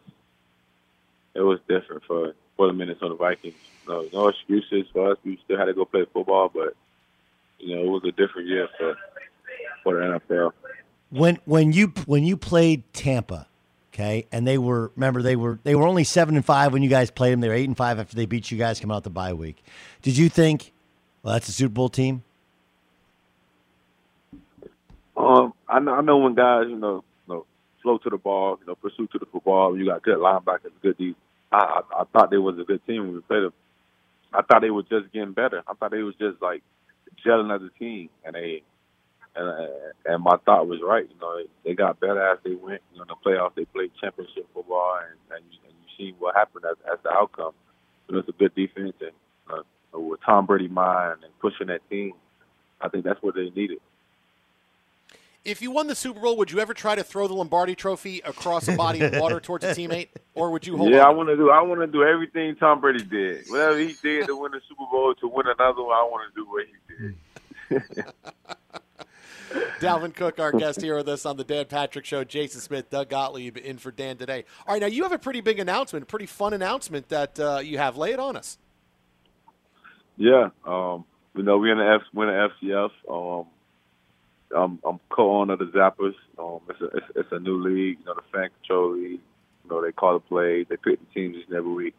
it 1.34 1.42
was 1.42 1.60
different 1.68 2.04
for 2.06 2.34
for 2.56 2.68
the 2.68 2.74
Minnesota 2.74 3.16
Vikings. 3.16 3.56
No, 3.88 4.08
no 4.14 4.28
excuses 4.28 4.86
for 4.94 5.12
us. 5.12 5.18
We 5.24 5.40
still 5.44 5.58
had 5.58 5.66
to 5.66 5.74
go 5.74 5.86
play 5.86 6.06
football, 6.14 6.50
but 6.54 6.76
you 7.60 7.76
know 7.76 7.84
it 7.84 7.90
was 7.90 8.04
a 8.06 8.12
different 8.12 8.48
year 8.48 8.68
for 8.78 8.96
for 9.84 9.96
the 9.96 10.20
NFL. 10.20 10.54
When 11.12 11.40
when 11.46 11.74
you 11.74 11.88
when 12.06 12.24
you 12.24 12.38
played 12.38 12.84
Tampa, 12.94 13.48
okay, 13.94 14.28
and 14.32 14.48
they 14.48 14.58
were 14.58 14.92
remember 14.96 15.22
they 15.22 15.36
were 15.36 15.60
they 15.64 15.76
were 15.76 15.88
only 15.88 16.04
seven 16.04 16.36
and 16.36 16.46
five 16.46 16.72
when 16.72 16.84
you 16.84 16.90
guys 16.90 17.10
played 17.10 17.34
them. 17.34 17.42
They 17.42 17.48
were 17.48 17.56
eight 17.56 17.68
and 17.68 17.78
five 17.78 18.00
after 18.00 18.16
they 18.16 18.26
beat 18.26 18.52
you 18.52 18.58
guys 18.58 18.80
coming 18.80 18.96
out 18.96 19.04
the 19.04 19.10
bye 19.10 19.34
week. 19.34 19.64
Did 20.02 20.18
you 20.18 20.30
think, 20.30 20.72
well, 21.24 21.34
that's 21.34 21.50
a 21.50 21.52
Super 21.52 21.74
Bowl 21.74 21.90
team? 21.90 22.24
Um, 25.18 25.54
I 25.68 25.80
know, 25.80 25.94
I 25.94 26.02
know 26.02 26.18
when 26.20 26.34
guys, 26.34 26.68
you 26.70 26.78
know, 26.78 27.04
you 27.28 27.34
know, 27.34 27.46
flow 27.84 27.98
to 27.98 28.10
the 28.10 28.18
ball, 28.18 28.58
you 28.62 28.68
know, 28.68 28.76
pursue 28.76 29.08
to 29.08 29.20
the 29.20 29.26
football. 29.26 29.78
You 29.78 29.86
got 29.86 30.04
good 30.04 30.18
linebackers, 30.18 30.72
good 30.82 30.98
D. 30.98 31.16
I, 31.52 31.58
I 31.92 32.02
I 32.02 32.04
thought 32.06 32.30
they 32.32 32.38
was 32.38 32.58
a 32.60 32.64
good 32.64 32.86
team 32.86 33.02
when 33.02 33.16
we 33.16 33.22
played 33.22 33.44
them. 33.44 33.54
I 34.32 34.44
thought 34.44 34.62
they 34.62 34.70
were 34.70 34.84
just 34.84 35.12
getting 35.12 35.34
better. 35.34 35.64
I 35.68 35.74
thought 35.74 35.92
they 35.92 36.04
was 36.04 36.16
just 36.16 36.42
like 36.42 36.62
gelling 37.26 37.54
as 37.54 37.62
a 37.64 37.80
team, 37.80 38.10
and 38.24 38.36
they 38.36 38.62
and 39.36 39.50
uh, 39.50 39.68
and 40.06 40.24
my 40.24 40.38
thought 40.46 40.68
was 40.68 40.80
right. 40.84 41.08
You 41.10 41.20
know, 41.20 41.38
they, 41.38 41.70
they 41.70 41.76
got 41.76 42.00
better 42.00 42.22
as 42.32 42.40
they 42.44 42.56
went. 42.56 42.82
You 42.94 42.98
know, 43.00 43.04
in 43.04 43.08
the 43.08 43.16
playoffs 43.26 43.56
they 43.56 43.66
played 43.66 43.92
championship 44.02 44.48
football, 44.54 45.00
and 45.02 45.38
and 45.38 45.46
you, 45.52 45.60
and 45.66 45.74
you 45.74 45.88
see 45.98 46.16
what 46.20 46.36
happened 46.36 46.66
as, 46.70 46.78
as 46.92 47.00
the 47.04 47.12
outcome. 47.12 47.54
You 48.08 48.16
know, 48.16 48.20
it's 48.20 48.30
a 48.30 48.34
good 48.34 48.56
defense, 48.56 48.94
and 49.02 49.12
uh, 49.52 50.00
with 50.00 50.20
Tom 50.26 50.46
Brady 50.46 50.68
mind 50.68 51.24
and 51.24 51.40
pushing 51.40 51.68
that 51.68 51.88
team, 51.90 52.14
I 52.82 52.90
think 52.90 53.06
that's 53.06 53.22
what 53.22 53.36
they 53.36 53.50
needed. 53.50 53.80
If 55.46 55.62
you 55.62 55.72
won 55.72 55.88
the 55.88 55.96
Super 55.96 56.20
Bowl, 56.20 56.36
would 56.38 56.52
you 56.52 56.60
ever 56.60 56.74
try 56.74 56.96
to 56.96 57.04
throw 57.04 57.28
the 57.28 57.34
Lombardi 57.34 57.74
Trophy 57.74 58.20
across 58.26 58.68
a 58.68 58.76
body 58.76 59.02
of 59.02 59.16
water 59.16 59.40
towards 59.40 59.64
a 59.64 59.70
teammate, 59.70 60.10
or 60.36 60.52
would 60.52 60.68
you 60.68 60.76
hold? 60.76 60.92
yeah, 60.92 61.00
on? 61.00 61.06
I 61.06 61.10
want 61.12 61.30
to 61.30 61.38
do. 61.38 61.50
I 61.50 61.62
want 61.62 61.80
to 61.80 61.88
do 61.88 62.04
everything 62.04 62.56
Tom 62.58 62.82
Brady 62.82 63.04
did. 63.04 63.46
Whatever 63.48 63.80
he 63.80 63.96
did 64.02 64.28
to 64.28 64.36
win 64.36 64.52
the 64.52 64.62
Super 64.68 64.84
Bowl, 64.92 65.16
to 65.16 65.28
win 65.28 65.48
another 65.48 65.82
one, 65.82 65.96
I 65.96 66.04
want 66.04 66.30
to 66.30 66.36
do 66.36 66.50
what 66.50 66.66
he 66.66 66.74
did. 66.96 67.16
Dalvin 69.80 70.14
Cook, 70.14 70.40
our 70.40 70.52
guest 70.52 70.82
here 70.82 70.96
with 70.96 71.08
us 71.08 71.26
on 71.26 71.38
the 71.38 71.44
Dan 71.44 71.66
Patrick 71.66 72.06
Show. 72.06 72.24
Jason 72.24 72.62
Smith, 72.62 72.90
Doug 72.90 73.10
Gottlieb 73.10 73.58
in 73.58 73.78
for 73.78 73.92
Dan 73.92 74.18
today. 74.18 74.46
All 74.68 74.74
right, 74.74 74.82
now 74.82 74.88
you 74.88 75.04
have 75.04 75.12
a 75.12 75.20
pretty 75.20 75.42
big 75.42 75.60
announcement, 75.60 76.08
pretty 76.08 76.26
fun 76.26 76.54
announcement 76.54 77.10
that 77.10 77.40
uh, 77.40 77.60
you 77.64 77.78
have. 77.78 77.98
Lay 77.98 78.12
it 78.12 78.20
on 78.20 78.36
us. 78.36 78.58
Yeah, 80.18 80.50
um, 80.66 81.06
you 81.36 81.44
know 81.44 81.58
we 81.58 81.72
in 81.72 81.78
the 81.78 81.86
F, 81.86 82.02
we're 82.14 82.30
in 82.30 82.50
the 82.62 82.68
FCF. 82.68 82.92
Um, 83.10 83.48
I'm, 84.56 84.80
I'm 84.84 85.00
co-owner 85.10 85.54
of 85.54 85.60
the 85.60 85.66
Zappers. 85.66 86.16
Um, 86.38 86.60
it's 86.70 86.82
a 86.82 86.86
it's, 86.98 87.06
it's 87.16 87.32
a 87.32 87.40
new 87.40 87.62
league. 87.62 88.00
You 88.00 88.06
know, 88.06 88.16
the 88.16 88.22
fan 88.32 88.50
control 88.62 88.94
league. 88.94 89.22
You 89.64 89.70
know, 89.70 89.82
they 89.82 89.92
call 89.92 90.14
the 90.14 90.20
plays. 90.20 90.66
They 90.70 90.78
pick 90.78 91.00
the 91.00 91.14
teams 91.14 91.38
each 91.38 91.48
and 91.48 91.56
every 91.56 91.72
week. 91.72 91.96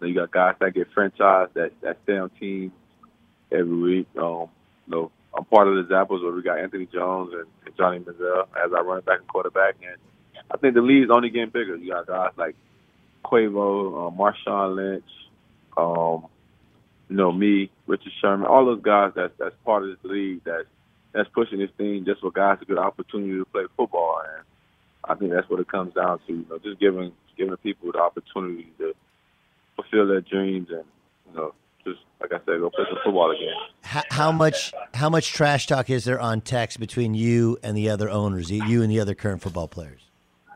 You 0.00 0.14
got 0.14 0.30
guys 0.30 0.54
that 0.60 0.74
get 0.74 0.92
franchised 0.94 1.52
that 1.54 1.72
that 1.82 1.98
stay 2.04 2.16
on 2.16 2.30
teams 2.30 2.72
every 3.52 3.76
week. 3.76 4.06
Um, 4.16 4.48
you 4.86 4.88
know, 4.88 5.10
I'm 5.36 5.44
part 5.44 5.68
of 5.68 5.76
the 5.76 5.94
Zappers 5.94 6.22
where 6.22 6.32
we 6.32 6.42
got 6.42 6.58
Anthony 6.58 6.86
Jones 6.86 7.32
and, 7.32 7.46
and 7.64 7.76
Johnny 7.76 8.00
Manziel 8.00 8.46
as 8.64 8.72
our 8.72 8.84
running 8.84 9.04
back 9.04 9.20
and 9.20 9.28
quarterback, 9.28 9.76
and 9.82 9.96
I 10.50 10.56
think 10.56 10.74
the 10.74 10.80
league's 10.80 11.10
only 11.10 11.30
getting 11.30 11.50
bigger. 11.50 11.76
You 11.76 11.92
got 11.92 12.06
guys 12.06 12.32
like 12.36 12.56
Quavo, 13.24 14.08
uh, 14.08 14.16
Marshawn 14.16 14.76
Lynch, 14.76 15.04
um, 15.76 16.26
you 17.08 17.16
know 17.16 17.32
me, 17.32 17.70
Richard 17.86 18.12
Sherman, 18.20 18.46
all 18.46 18.64
those 18.64 18.82
guys 18.82 19.12
that's 19.14 19.32
that's 19.38 19.54
part 19.64 19.84
of 19.84 19.90
this 19.90 20.10
league 20.10 20.42
that's 20.44 20.66
that's 21.12 21.28
pushing 21.34 21.58
this 21.58 21.70
thing 21.76 22.04
just 22.04 22.20
for 22.20 22.30
guys 22.30 22.58
to 22.60 22.66
get 22.66 22.78
an 22.78 22.84
opportunity 22.84 23.38
to 23.38 23.44
play 23.46 23.64
football, 23.76 24.22
and 24.36 24.44
I 25.04 25.14
think 25.14 25.32
that's 25.32 25.48
what 25.48 25.60
it 25.60 25.68
comes 25.68 25.94
down 25.94 26.20
to. 26.26 26.32
You 26.32 26.46
know, 26.48 26.58
just 26.58 26.80
giving 26.80 27.12
giving 27.36 27.56
people 27.58 27.92
the 27.92 27.98
opportunity 27.98 28.72
to 28.78 28.94
fulfill 29.76 30.08
their 30.08 30.20
dreams 30.20 30.68
and 30.70 30.84
you 31.28 31.36
know 31.36 31.54
just 31.84 32.00
like 32.20 32.32
I 32.32 32.38
said, 32.38 32.60
go 32.60 32.70
play 32.70 32.84
some 32.88 32.98
football 33.04 33.30
again. 33.30 33.54
How, 33.82 34.02
how 34.10 34.32
much 34.32 34.72
how 34.94 35.08
much 35.08 35.32
trash 35.32 35.66
talk 35.66 35.90
is 35.90 36.04
there 36.04 36.20
on 36.20 36.40
text 36.40 36.78
between 36.78 37.14
you 37.14 37.58
and 37.62 37.76
the 37.76 37.90
other 37.90 38.10
owners, 38.10 38.50
you 38.50 38.82
and 38.82 38.90
the 38.90 39.00
other 39.00 39.14
current 39.14 39.42
football 39.42 39.68
players? 39.68 40.00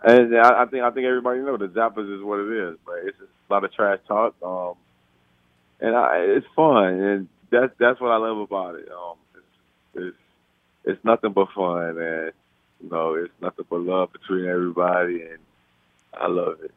And 0.02 0.36
I, 0.36 0.62
I 0.62 0.66
think 0.66 0.82
I 0.82 0.90
think 0.90 1.06
everybody 1.06 1.40
knows 1.40 1.60
the 1.60 1.68
Zappers 1.68 2.14
is 2.14 2.22
what 2.22 2.40
it 2.40 2.52
is, 2.52 2.78
but 2.84 2.96
it's 3.04 3.18
just 3.18 3.30
a 3.48 3.52
lot 3.52 3.64
of 3.64 3.72
trash 3.72 3.98
talk. 4.06 4.34
Um, 4.42 4.74
and 5.80 5.96
I, 5.96 6.18
it's 6.18 6.46
fun, 6.54 7.00
and 7.00 7.28
that's 7.50 7.72
that's 7.78 8.00
what 8.00 8.10
I 8.10 8.16
love 8.16 8.38
about 8.38 8.74
it. 8.74 8.88
Um, 8.90 9.16
it's, 9.34 10.06
it's 10.06 10.16
it's 10.84 11.04
nothing 11.04 11.32
but 11.32 11.48
fun, 11.54 11.98
and 11.98 12.32
you 12.82 12.90
know, 12.90 13.14
it's 13.14 13.32
nothing 13.40 13.64
but 13.70 13.80
love 13.80 14.12
between 14.12 14.46
everybody, 14.46 15.22
and 15.22 15.38
I 16.12 16.28
love 16.28 16.58
it. 16.62 16.72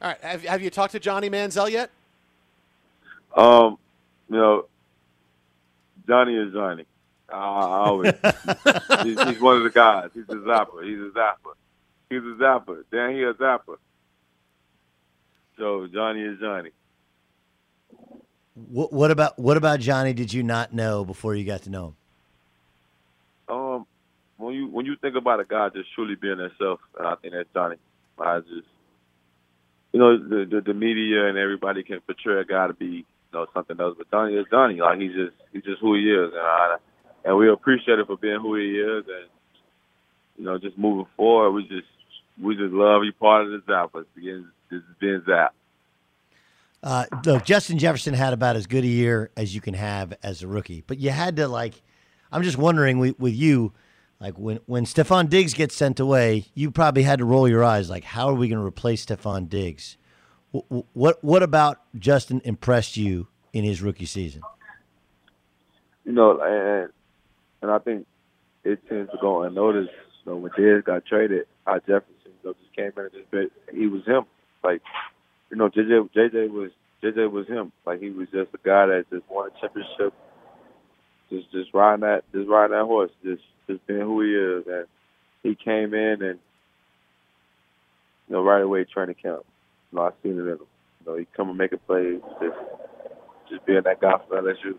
All 0.00 0.08
right. 0.08 0.20
Have, 0.20 0.44
have 0.44 0.62
you 0.62 0.70
talked 0.70 0.92
to 0.92 1.00
Johnny 1.00 1.28
Manziel 1.28 1.70
yet? 1.70 1.90
Um, 3.38 3.78
you 4.28 4.36
know, 4.36 4.66
Johnny 6.08 6.34
is 6.34 6.52
Johnny. 6.52 6.86
I, 7.30 7.36
I 7.36 7.86
always 7.86 8.12
he's, 9.04 9.22
he's 9.22 9.40
one 9.40 9.58
of 9.58 9.62
the 9.62 9.70
guys. 9.72 10.10
He's 10.12 10.24
a 10.28 10.34
zapper. 10.34 10.84
He's 10.84 10.98
a 10.98 11.10
zapper. 11.16 11.54
He's 12.10 12.22
a 12.22 12.42
zapper. 12.42 12.82
Dan, 12.90 13.14
he 13.14 13.22
a 13.22 13.34
zapper. 13.34 13.76
So 15.56 15.86
Johnny 15.86 16.22
is 16.22 16.40
Johnny. 16.40 16.70
What, 18.54 18.92
what 18.92 19.10
about 19.10 19.38
what 19.38 19.56
about 19.56 19.78
Johnny? 19.78 20.12
Did 20.12 20.32
you 20.32 20.42
not 20.42 20.72
know 20.72 21.04
before 21.04 21.34
you 21.34 21.44
got 21.44 21.62
to 21.62 21.70
know 21.70 21.94
him? 23.48 23.56
Um, 23.56 23.86
when 24.36 24.54
you 24.54 24.66
when 24.68 24.84
you 24.84 24.96
think 24.96 25.14
about 25.14 25.38
a 25.38 25.44
guy 25.44 25.68
just 25.68 25.92
truly 25.94 26.16
being 26.16 26.38
himself, 26.38 26.80
and 26.98 27.06
I 27.06 27.14
think 27.16 27.34
that's 27.34 27.48
Johnny. 27.54 27.76
I 28.18 28.40
just, 28.40 28.66
you 29.92 30.00
know, 30.00 30.18
the, 30.18 30.44
the 30.44 30.60
the 30.60 30.74
media 30.74 31.28
and 31.28 31.38
everybody 31.38 31.84
can 31.84 32.00
portray 32.00 32.40
a 32.40 32.44
guy 32.44 32.66
to 32.66 32.74
be, 32.74 33.04
know, 33.32 33.46
something 33.54 33.78
else, 33.80 33.94
but 33.98 34.10
Johnny 34.10 34.34
is 34.34 34.46
Johnny. 34.50 34.76
Like 34.80 35.00
he's 35.00 35.12
just 35.12 35.36
he's 35.52 35.62
just 35.62 35.80
who 35.80 35.94
he 35.94 36.10
is, 36.10 36.30
and 36.32 36.40
I, 36.40 36.76
and 37.24 37.36
we 37.36 37.50
appreciate 37.50 37.98
it 37.98 38.06
for 38.06 38.16
being 38.16 38.40
who 38.40 38.56
he 38.56 38.78
is, 38.78 39.04
and 39.06 39.28
you 40.38 40.44
know, 40.44 40.58
just 40.58 40.78
moving 40.78 41.06
forward, 41.16 41.52
we 41.52 41.62
just 41.62 41.88
we 42.42 42.56
just 42.56 42.72
love 42.72 43.02
you 43.04 43.12
part 43.12 43.44
of 43.44 43.50
the 43.50 43.58
Zappers. 43.70 44.06
Again, 44.16 44.50
this 44.70 44.78
is 44.78 44.96
being 45.00 45.22
Zap. 45.26 45.54
Uh, 46.82 47.06
look, 47.24 47.44
Justin 47.44 47.78
Jefferson 47.78 48.14
had 48.14 48.32
about 48.32 48.54
as 48.54 48.66
good 48.66 48.84
a 48.84 48.88
year 48.88 49.30
as 49.36 49.54
you 49.54 49.60
can 49.60 49.74
have 49.74 50.14
as 50.22 50.42
a 50.42 50.46
rookie, 50.46 50.84
but 50.86 50.98
you 50.98 51.10
had 51.10 51.36
to 51.36 51.48
like. 51.48 51.82
I'm 52.30 52.42
just 52.42 52.58
wondering 52.58 52.98
with, 52.98 53.18
with 53.18 53.34
you, 53.34 53.72
like 54.20 54.38
when 54.38 54.60
when 54.66 54.84
Stefon 54.84 55.28
Diggs 55.28 55.54
gets 55.54 55.74
sent 55.74 55.98
away, 55.98 56.46
you 56.54 56.70
probably 56.70 57.02
had 57.02 57.18
to 57.18 57.24
roll 57.24 57.48
your 57.48 57.64
eyes. 57.64 57.90
Like, 57.90 58.04
how 58.04 58.28
are 58.28 58.34
we 58.34 58.48
going 58.48 58.60
to 58.60 58.66
replace 58.66 59.04
Stefon 59.04 59.48
Diggs? 59.48 59.96
What, 60.50 61.22
what 61.22 61.42
about 61.42 61.80
Justin 61.98 62.40
impressed 62.44 62.96
you 62.96 63.28
in 63.52 63.64
his 63.64 63.82
rookie 63.82 64.06
season? 64.06 64.42
You 66.04 66.12
know, 66.12 66.40
and 66.40 66.90
and 67.60 67.70
I 67.70 67.78
think 67.78 68.06
it 68.64 68.80
tends 68.88 69.10
to 69.10 69.18
go 69.20 69.42
unnoticed. 69.42 69.90
Know, 70.24 70.36
when 70.36 70.52
Diggs 70.56 70.84
got 70.84 71.06
traded, 71.06 71.46
how 71.66 71.78
Jefferson 71.78 72.12
you 72.26 72.32
know, 72.44 72.52
just 72.52 72.76
came 72.76 72.92
in 72.96 73.04
and 73.04 73.12
just 73.12 73.30
bit, 73.30 73.50
he 73.72 73.86
was 73.86 74.04
him. 74.04 74.24
Like 74.62 74.82
you 75.50 75.56
know, 75.56 75.68
JJ 75.70 76.10
JJ 76.14 76.50
was 76.50 76.70
JJ 77.02 77.30
was 77.30 77.46
him. 77.46 77.72
Like 77.86 78.00
he 78.00 78.10
was 78.10 78.28
just 78.28 78.50
a 78.54 78.58
guy 78.62 78.86
that 78.86 79.06
just 79.10 79.24
won 79.30 79.48
a 79.48 79.60
championship, 79.60 80.12
just 81.30 81.50
just 81.50 81.72
riding 81.72 82.02
that 82.02 82.24
just 82.32 82.48
riding 82.48 82.76
that 82.76 82.84
horse, 82.84 83.10
just 83.24 83.42
just 83.66 83.86
being 83.86 84.00
who 84.00 84.20
he 84.22 84.34
is. 84.34 84.64
And 84.66 84.86
he 85.42 85.54
came 85.54 85.94
in 85.94 86.22
and 86.22 86.38
you 88.28 88.34
know 88.34 88.42
right 88.42 88.62
away 88.62 88.84
training 88.84 89.16
camp. 89.22 89.44
You 89.92 89.98
know, 89.98 90.02
I 90.02 90.10
seen 90.22 90.32
it 90.38 90.42
in 90.42 90.48
him. 90.48 90.58
You 91.00 91.06
know, 91.06 91.16
he 91.16 91.26
come 91.36 91.48
and 91.48 91.58
make 91.58 91.72
a 91.72 91.78
play, 91.78 92.18
just 92.40 92.56
just 93.50 93.66
being 93.66 93.82
that 93.84 94.00
guy 94.00 94.14
for 94.28 94.40
LSU. 94.42 94.76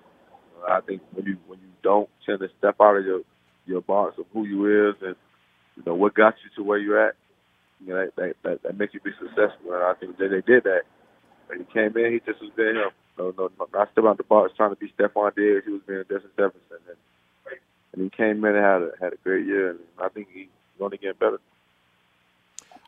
I 0.67 0.81
think 0.81 1.01
when 1.13 1.25
you 1.25 1.37
when 1.47 1.59
you 1.59 1.69
don't 1.83 2.09
tend 2.25 2.39
to 2.39 2.49
step 2.57 2.75
out 2.81 2.97
of 2.97 3.05
your 3.05 3.21
your 3.65 3.81
box 3.81 4.17
of 4.17 4.25
who 4.33 4.45
you 4.45 4.89
is 4.89 4.95
and 5.01 5.15
you 5.77 5.83
know 5.85 5.95
what 5.95 6.13
got 6.13 6.35
you 6.43 6.49
to 6.55 6.67
where 6.67 6.77
you're 6.77 7.07
at, 7.07 7.15
you 7.85 7.93
know, 7.93 8.07
that, 8.17 8.35
that, 8.43 8.63
that 8.63 8.77
makes 8.77 8.93
you 8.93 8.99
be 8.99 9.11
successful. 9.19 9.73
And 9.73 9.83
I 9.83 9.93
think 9.99 10.17
JJ 10.17 10.45
did 10.45 10.63
that. 10.63 10.81
When 11.47 11.59
he 11.59 11.65
came 11.73 11.95
in, 11.97 12.13
he 12.13 12.19
just 12.19 12.41
was 12.41 12.51
being 12.55 12.75
him. 12.75 12.91
No, 13.17 13.33
no, 13.37 13.49
no, 13.59 13.67
not 13.73 13.89
stepping 13.91 14.09
out 14.09 14.17
the 14.17 14.23
box 14.23 14.53
trying 14.55 14.69
to 14.69 14.75
be 14.75 14.93
Stefon 14.97 15.35
Diggs. 15.35 15.65
He 15.65 15.71
was 15.73 15.81
being 15.87 16.03
Justin 16.09 16.31
Jefferson. 16.37 16.79
And, 16.87 16.97
and 17.93 18.03
he 18.03 18.09
came 18.09 18.43
in 18.45 18.55
and 18.55 18.63
had 18.63 18.81
a, 18.81 18.91
had 19.01 19.13
a 19.13 19.17
great 19.23 19.45
year. 19.45 19.71
And 19.71 19.79
I 20.01 20.09
think 20.09 20.27
he's 20.33 20.47
going 20.77 20.91
to 20.91 20.97
get 20.97 21.19
better. 21.19 21.39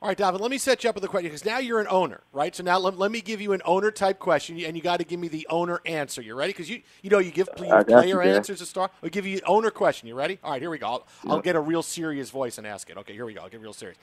All 0.01 0.07
right, 0.07 0.17
Dalvin, 0.17 0.39
let 0.39 0.49
me 0.49 0.57
set 0.57 0.83
you 0.83 0.89
up 0.89 0.95
with 0.95 1.03
a 1.03 1.07
question 1.07 1.27
because 1.27 1.45
now 1.45 1.59
you're 1.59 1.79
an 1.79 1.85
owner, 1.87 2.21
right? 2.33 2.55
So 2.55 2.63
now 2.63 2.79
let, 2.79 2.97
let 2.97 3.11
me 3.11 3.21
give 3.21 3.39
you 3.39 3.53
an 3.53 3.61
owner 3.65 3.91
type 3.91 4.17
question, 4.17 4.59
and 4.59 4.75
you 4.75 4.81
got 4.81 4.97
to 4.97 5.05
give 5.05 5.19
me 5.19 5.27
the 5.27 5.45
owner 5.47 5.79
answer. 5.85 6.23
You 6.23 6.33
ready? 6.33 6.53
Because 6.53 6.71
you 6.71 6.81
you 7.03 7.11
know 7.11 7.19
you 7.19 7.29
give 7.29 7.47
you 7.59 7.67
got 7.67 7.85
player 7.85 8.23
you, 8.23 8.31
answers 8.31 8.57
to 8.59 8.65
start. 8.65 8.91
I'll 9.03 9.09
give 9.09 9.27
you 9.27 9.37
an 9.37 9.43
owner 9.45 9.69
question. 9.69 10.07
You 10.07 10.15
ready? 10.15 10.39
All 10.43 10.53
right, 10.53 10.61
here 10.61 10.71
we 10.71 10.79
go. 10.79 10.87
I'll, 10.87 11.07
I'll 11.27 11.41
get 11.41 11.55
a 11.55 11.59
real 11.59 11.83
serious 11.83 12.31
voice 12.31 12.57
and 12.57 12.65
ask 12.65 12.89
it. 12.89 12.97
Okay, 12.97 13.13
here 13.13 13.27
we 13.27 13.35
go. 13.35 13.41
I'll 13.41 13.49
get 13.49 13.61
real 13.61 13.73
serious. 13.73 13.99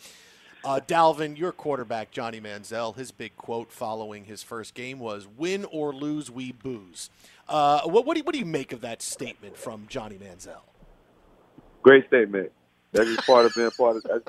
Uh, 0.64 0.78
Dalvin, 0.87 1.37
your 1.37 1.50
quarterback, 1.50 2.12
Johnny 2.12 2.40
Manziel, 2.40 2.94
his 2.94 3.11
big 3.11 3.37
quote 3.37 3.72
following 3.72 4.24
his 4.24 4.44
first 4.44 4.74
game 4.74 5.00
was 5.00 5.26
"Win 5.37 5.64
or 5.64 5.92
lose, 5.92 6.30
we 6.30 6.52
booze." 6.52 7.11
Uh, 7.48 7.80
what, 7.82 8.06
what, 8.06 8.14
do 8.14 8.20
you, 8.20 8.24
what 8.24 8.34
do 8.34 8.38
you 8.38 8.46
make 8.46 8.72
of 8.72 8.82
that 8.82 9.02
statement 9.02 9.56
from 9.56 9.87
Johnny 9.88 10.16
Manziel? 10.16 10.61
Great 11.82 12.06
statement. 12.06 12.52
That's 12.92 13.08
just 13.08 13.26
part 13.26 13.46
of 13.46 13.54
being 13.54 13.70
part 13.72 13.96
of 13.96 14.04
that's, 14.04 14.24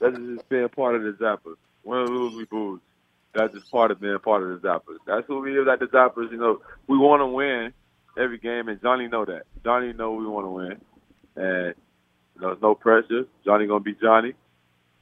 that's 0.00 0.16
just 0.16 0.48
being 0.48 0.68
part 0.68 0.94
of 0.94 1.02
the 1.02 1.12
Zappers. 1.12 1.56
Win 1.84 1.98
or 1.98 2.08
lose, 2.08 2.34
we 2.34 2.44
booze. 2.44 2.80
That's 3.34 3.54
just 3.54 3.70
part 3.70 3.90
of 3.90 4.00
being 4.00 4.18
part 4.18 4.42
of 4.42 4.48
the 4.60 4.68
Zappers. 4.68 4.98
That's 5.06 5.26
who 5.26 5.40
we 5.40 5.58
is 5.58 5.68
at 5.68 5.80
the 5.80 5.86
Zappers. 5.86 6.30
You 6.30 6.38
know, 6.38 6.60
we 6.86 6.98
want 6.98 7.20
to 7.20 7.26
win 7.26 7.72
every 8.18 8.38
game, 8.38 8.68
and 8.68 8.80
Johnny 8.80 9.08
know 9.08 9.24
that. 9.24 9.42
Johnny 9.64 9.92
know 9.92 10.12
we 10.12 10.26
want 10.26 10.46
to 10.46 10.50
win, 10.50 10.80
and 11.36 11.74
you 12.34 12.40
know, 12.40 12.48
there's 12.48 12.62
no 12.62 12.74
pressure. 12.74 13.24
Johnny 13.44 13.66
gonna 13.66 13.80
be 13.80 13.94
Johnny, 13.94 14.34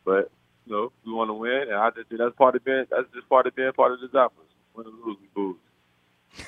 but 0.04 0.30
you 0.66 0.72
know, 0.72 0.92
we 1.04 1.12
want 1.12 1.30
to 1.30 1.34
win, 1.34 1.62
and 1.68 1.74
I 1.74 1.90
just 1.90 2.08
that's 2.10 2.34
part 2.36 2.56
of 2.56 2.64
being. 2.64 2.84
That's 2.90 3.06
just 3.14 3.28
part 3.28 3.46
of 3.46 3.54
being 3.54 3.72
part 3.72 3.92
of 3.92 4.00
the 4.00 4.08
Zappers. 4.08 4.30
Win 4.74 4.86
or 4.86 5.06
lose, 5.06 5.18
we 5.20 5.28
booze. 5.34 5.56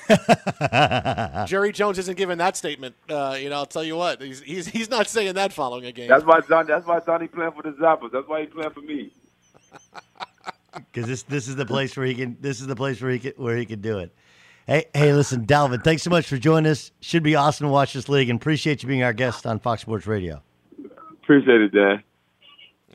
Jerry 1.47 1.71
Jones 1.71 1.97
isn't 1.99 2.17
giving 2.17 2.37
that 2.37 2.55
statement. 2.57 2.95
Uh, 3.09 3.37
you 3.39 3.49
know, 3.49 3.55
I'll 3.57 3.65
tell 3.65 3.83
you 3.83 3.95
what, 3.95 4.21
he's, 4.21 4.41
he's 4.41 4.67
he's 4.67 4.89
not 4.89 5.07
saying 5.07 5.33
that 5.35 5.51
following 5.53 5.85
a 5.85 5.91
game. 5.91 6.07
That's 6.07 6.25
why 6.25 6.41
Johnny. 6.41 6.67
That's 6.67 6.85
why 6.85 6.99
Johnny 6.99 7.27
playing 7.27 7.51
for 7.53 7.63
the 7.63 7.71
Zappers. 7.71 8.11
That's 8.11 8.27
why 8.27 8.41
he 8.41 8.47
playing 8.47 8.71
for 8.71 8.81
me. 8.81 9.11
because 10.73 11.07
this 11.07 11.23
this 11.23 11.47
is 11.47 11.55
the 11.55 11.65
place 11.65 11.95
where 11.97 12.05
he 12.05 12.15
can 12.15 12.37
this 12.39 12.61
is 12.61 12.67
the 12.67 12.75
place 12.75 13.01
where 13.01 13.11
he 13.11 13.19
can 13.19 13.33
where 13.37 13.57
he 13.57 13.65
can 13.65 13.81
do 13.81 13.99
it. 13.99 14.13
Hey 14.67 14.85
hey, 14.93 15.13
listen, 15.13 15.45
Dalvin, 15.47 15.83
thanks 15.83 16.03
so 16.03 16.09
much 16.11 16.27
for 16.27 16.37
joining 16.37 16.71
us. 16.71 16.91
Should 17.01 17.23
be 17.23 17.35
awesome 17.35 17.67
to 17.67 17.71
watch 17.71 17.93
this 17.93 18.07
league, 18.09 18.29
and 18.29 18.39
appreciate 18.39 18.83
you 18.83 18.87
being 18.89 19.03
our 19.03 19.13
guest 19.13 19.47
on 19.47 19.59
Fox 19.59 19.81
Sports 19.81 20.05
Radio. 20.05 20.41
Appreciate 21.23 21.61
it, 21.61 21.69
Dan. 21.73 22.03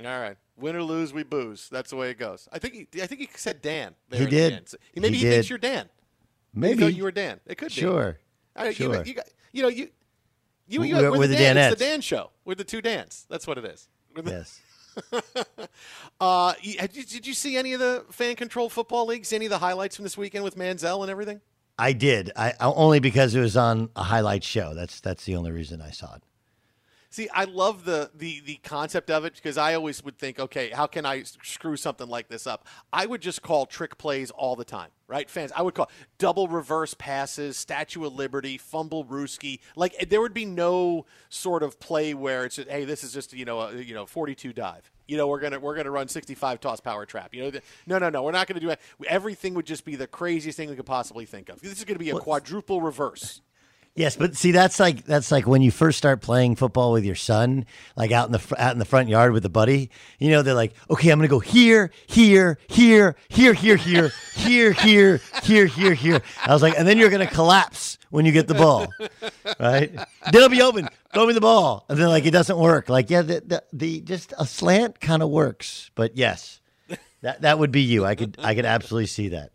All 0.04 0.20
right. 0.20 0.36
Win 0.56 0.76
or 0.76 0.82
lose, 0.82 1.12
we 1.12 1.24
booze. 1.24 1.68
That's 1.68 1.90
the 1.90 1.96
way 1.96 2.10
it 2.10 2.18
goes. 2.18 2.48
I 2.52 2.58
think 2.60 2.74
he, 2.74 3.02
I 3.02 3.06
think 3.06 3.20
he 3.22 3.28
said 3.34 3.60
Dan. 3.60 3.94
there 4.08 4.20
He 4.20 4.24
at 4.24 4.30
the 4.30 4.36
did. 4.36 4.68
So 4.68 4.76
he- 4.92 5.00
maybe 5.00 5.16
He 5.16 5.24
he, 5.24 5.30
thinks 5.32 5.50
you're 5.50 5.58
Dan. 5.58 5.88
Maybe. 6.54 6.80
thought 6.80 6.94
you 6.94 7.02
were 7.04 7.10
Dan. 7.10 7.40
It 7.46 7.56
could 7.56 7.68
be. 7.68 7.74
Sure. 7.74 8.18
Sure. 8.72 8.96
You, 8.96 9.02
you 9.04 9.14
got, 9.14 9.26
you 9.52 9.62
know, 9.62 9.68
you, 9.68 9.88
you, 10.68 10.82
you 10.84 10.94
We're- 10.94 11.10
we're, 11.10 11.18
we're 11.18 11.26
the, 11.26 11.34
the 11.34 11.36
Dan. 11.36 11.56
It's 11.56 11.78
the 11.78 11.84
Dan 11.84 12.00
show. 12.00 12.30
We're 12.44 12.54
the 12.54 12.64
two 12.64 12.80
Dans. 12.80 13.26
That's 13.28 13.46
what 13.46 13.58
it 13.58 13.64
is. 13.64 13.88
We're 14.14 14.22
the- 14.22 14.30
Yes. 14.30 14.60
uh, 16.20 16.54
you- 16.62 16.76
you- 16.92 17.04
did 17.04 17.26
you 17.26 17.34
see 17.34 17.56
any 17.56 17.72
of 17.72 17.80
the 17.80 18.04
fan 18.10 18.36
controlled 18.36 18.72
football 18.72 19.06
leagues? 19.06 19.32
Any 19.32 19.46
of 19.46 19.50
the 19.50 19.58
highlights 19.58 19.96
from 19.96 20.04
this 20.04 20.16
weekend 20.16 20.44
with 20.44 20.56
Manziel 20.56 21.02
and 21.02 21.10
everything? 21.10 21.40
I 21.78 21.92
did. 21.92 22.30
I 22.36 22.50
I- 22.60 22.72
only 22.72 23.00
because 23.00 23.34
it 23.34 23.40
was 23.40 23.56
on 23.56 23.90
a 23.96 24.04
highlight 24.04 24.44
show. 24.44 24.74
That's 24.74 25.00
that's 25.00 25.24
the 25.24 25.34
only 25.36 25.50
reason 25.50 25.82
I 25.82 25.90
saw 25.90 26.14
it. 26.14 26.22
See, 27.14 27.28
I 27.28 27.44
love 27.44 27.84
the 27.84 28.10
the 28.12 28.40
the 28.44 28.56
concept 28.64 29.08
of 29.08 29.24
it 29.24 29.36
because 29.36 29.56
I 29.56 29.74
always 29.74 30.02
would 30.02 30.18
think, 30.18 30.40
okay, 30.40 30.70
how 30.70 30.88
can 30.88 31.06
I 31.06 31.22
screw 31.22 31.76
something 31.76 32.08
like 32.08 32.26
this 32.26 32.44
up? 32.44 32.66
I 32.92 33.06
would 33.06 33.20
just 33.20 33.40
call 33.40 33.66
trick 33.66 33.96
plays 33.98 34.32
all 34.32 34.56
the 34.56 34.64
time, 34.64 34.90
right? 35.06 35.30
Fans, 35.30 35.52
I 35.54 35.62
would 35.62 35.74
call 35.74 35.88
double 36.18 36.48
reverse 36.48 36.92
passes, 36.92 37.56
Statue 37.56 38.04
of 38.04 38.16
Liberty, 38.16 38.58
fumblerooski. 38.58 39.60
Like 39.76 40.08
there 40.08 40.20
would 40.20 40.34
be 40.34 40.44
no 40.44 41.06
sort 41.28 41.62
of 41.62 41.78
play 41.78 42.14
where 42.14 42.46
it's 42.46 42.56
just, 42.56 42.68
hey, 42.68 42.84
this 42.84 43.04
is 43.04 43.12
just 43.12 43.32
you 43.32 43.44
know 43.44 43.60
a, 43.60 43.76
you 43.76 43.94
know 43.94 44.06
42 44.06 44.52
dive. 44.52 44.90
You 45.06 45.16
know, 45.16 45.28
we're 45.28 45.38
gonna 45.38 45.60
we're 45.60 45.76
gonna 45.76 45.92
run 45.92 46.08
65 46.08 46.58
toss 46.58 46.80
power 46.80 47.06
trap. 47.06 47.32
You 47.32 47.44
know, 47.44 47.50
the, 47.52 47.62
no, 47.86 47.98
no, 48.00 48.10
no, 48.10 48.24
we're 48.24 48.32
not 48.32 48.48
gonna 48.48 48.58
do 48.58 48.70
it. 48.70 48.80
Everything 49.06 49.54
would 49.54 49.66
just 49.66 49.84
be 49.84 49.94
the 49.94 50.08
craziest 50.08 50.56
thing 50.56 50.68
we 50.68 50.74
could 50.74 50.84
possibly 50.84 51.26
think 51.26 51.48
of. 51.48 51.60
This 51.60 51.78
is 51.78 51.84
gonna 51.84 52.00
be 52.00 52.10
a 52.10 52.18
quadruple 52.18 52.82
reverse. 52.82 53.40
Yes, 53.96 54.16
but 54.16 54.34
see, 54.34 54.50
that's 54.50 54.80
like 54.80 55.04
that's 55.04 55.30
like 55.30 55.46
when 55.46 55.62
you 55.62 55.70
first 55.70 55.98
start 55.98 56.20
playing 56.20 56.56
football 56.56 56.90
with 56.90 57.04
your 57.04 57.14
son, 57.14 57.64
like 57.94 58.10
out 58.10 58.26
in 58.26 58.32
the 58.32 58.54
out 58.58 58.72
in 58.72 58.80
the 58.80 58.84
front 58.84 59.08
yard 59.08 59.32
with 59.32 59.44
a 59.44 59.48
buddy. 59.48 59.88
You 60.18 60.30
know, 60.30 60.42
they're 60.42 60.52
like, 60.52 60.74
okay, 60.90 61.10
I'm 61.10 61.18
gonna 61.20 61.28
go 61.28 61.38
here, 61.38 61.92
here, 62.08 62.58
here, 62.66 63.14
here, 63.28 63.54
here, 63.54 63.76
here, 63.76 64.08
here, 64.34 64.72
here, 64.72 65.20
here, 65.44 65.66
here, 65.66 65.94
here. 65.94 66.22
I 66.44 66.52
was 66.52 66.60
like, 66.60 66.76
and 66.76 66.88
then 66.88 66.98
you're 66.98 67.08
gonna 67.08 67.28
collapse 67.28 67.98
when 68.10 68.26
you 68.26 68.32
get 68.32 68.48
the 68.48 68.54
ball, 68.54 68.88
right? 69.60 69.92
They'll 70.32 70.48
be 70.48 70.62
open. 70.62 70.88
Throw 71.12 71.26
me 71.26 71.32
the 71.32 71.40
ball, 71.40 71.84
and 71.88 71.96
then 71.96 72.08
like 72.08 72.26
it 72.26 72.32
doesn't 72.32 72.58
work. 72.58 72.88
Like 72.88 73.10
yeah, 73.10 73.22
the 73.22 73.42
the, 73.46 73.64
the 73.72 74.00
just 74.00 74.34
a 74.36 74.44
slant 74.44 74.98
kind 74.98 75.22
of 75.22 75.30
works, 75.30 75.92
but 75.94 76.16
yes, 76.16 76.60
that 77.22 77.42
that 77.42 77.60
would 77.60 77.70
be 77.70 77.82
you. 77.82 78.04
I 78.04 78.16
could 78.16 78.38
I 78.40 78.56
could 78.56 78.66
absolutely 78.66 79.06
see 79.06 79.28
that. 79.28 79.52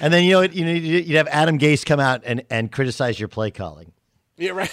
And 0.00 0.12
then 0.12 0.24
you 0.24 0.32
know 0.32 0.42
you 0.42 0.64
know 0.64 0.72
you'd 0.72 1.16
have 1.16 1.28
Adam 1.28 1.58
Gase 1.58 1.84
come 1.84 2.00
out 2.00 2.22
and, 2.24 2.44
and 2.50 2.70
criticize 2.70 3.18
your 3.18 3.28
play 3.28 3.50
calling. 3.50 3.92
Yeah, 4.36 4.52
right. 4.52 4.72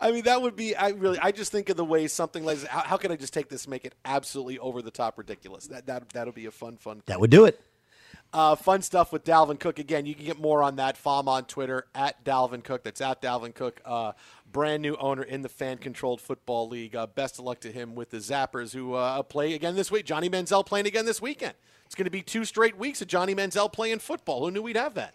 I 0.00 0.10
mean, 0.10 0.24
that 0.24 0.42
would 0.42 0.56
be. 0.56 0.74
I 0.74 0.90
really. 0.90 1.18
I 1.18 1.30
just 1.30 1.52
think 1.52 1.68
of 1.68 1.76
the 1.76 1.84
way 1.84 2.06
something 2.08 2.44
like 2.44 2.58
this. 2.58 2.68
How, 2.68 2.80
how 2.80 2.96
can 2.96 3.12
I 3.12 3.16
just 3.16 3.32
take 3.32 3.48
this, 3.48 3.64
and 3.64 3.70
make 3.70 3.84
it 3.84 3.94
absolutely 4.04 4.58
over 4.58 4.82
the 4.82 4.90
top 4.90 5.18
ridiculous? 5.18 5.66
That 5.68 5.86
that 5.86 6.08
that'll 6.10 6.32
be 6.32 6.46
a 6.46 6.50
fun, 6.50 6.76
fun. 6.76 7.02
That 7.06 7.20
would 7.20 7.30
do 7.30 7.44
it. 7.44 7.60
Uh, 8.34 8.56
fun 8.56 8.82
stuff 8.82 9.12
with 9.12 9.24
Dalvin 9.24 9.60
Cook. 9.60 9.78
Again, 9.78 10.06
you 10.06 10.14
can 10.16 10.24
get 10.24 10.40
more 10.40 10.60
on 10.60 10.74
that. 10.76 10.96
Follow 10.96 11.30
on 11.30 11.44
Twitter 11.44 11.86
at 11.94 12.24
Dalvin 12.24 12.64
Cook. 12.64 12.82
That's 12.82 13.00
at 13.00 13.22
Dalvin 13.22 13.54
Cook. 13.54 13.80
Uh, 13.84 14.10
brand 14.50 14.82
new 14.82 14.96
owner 14.96 15.22
in 15.22 15.42
the 15.42 15.48
fan 15.48 15.78
controlled 15.78 16.20
football 16.20 16.68
league. 16.68 16.96
Uh, 16.96 17.06
best 17.06 17.38
of 17.38 17.44
luck 17.44 17.60
to 17.60 17.70
him 17.70 17.94
with 17.94 18.10
the 18.10 18.16
Zappers 18.16 18.74
who 18.74 18.94
uh, 18.94 19.22
play 19.22 19.54
again 19.54 19.76
this 19.76 19.88
week. 19.92 20.04
Johnny 20.04 20.28
Manziel 20.28 20.66
playing 20.66 20.88
again 20.88 21.06
this 21.06 21.22
weekend. 21.22 21.54
It's 21.86 21.94
going 21.94 22.06
to 22.06 22.10
be 22.10 22.22
two 22.22 22.44
straight 22.44 22.76
weeks 22.76 23.00
of 23.00 23.06
Johnny 23.06 23.36
Manziel 23.36 23.72
playing 23.72 24.00
football. 24.00 24.44
Who 24.44 24.50
knew 24.50 24.62
we'd 24.62 24.74
have 24.74 24.94
that? 24.94 25.14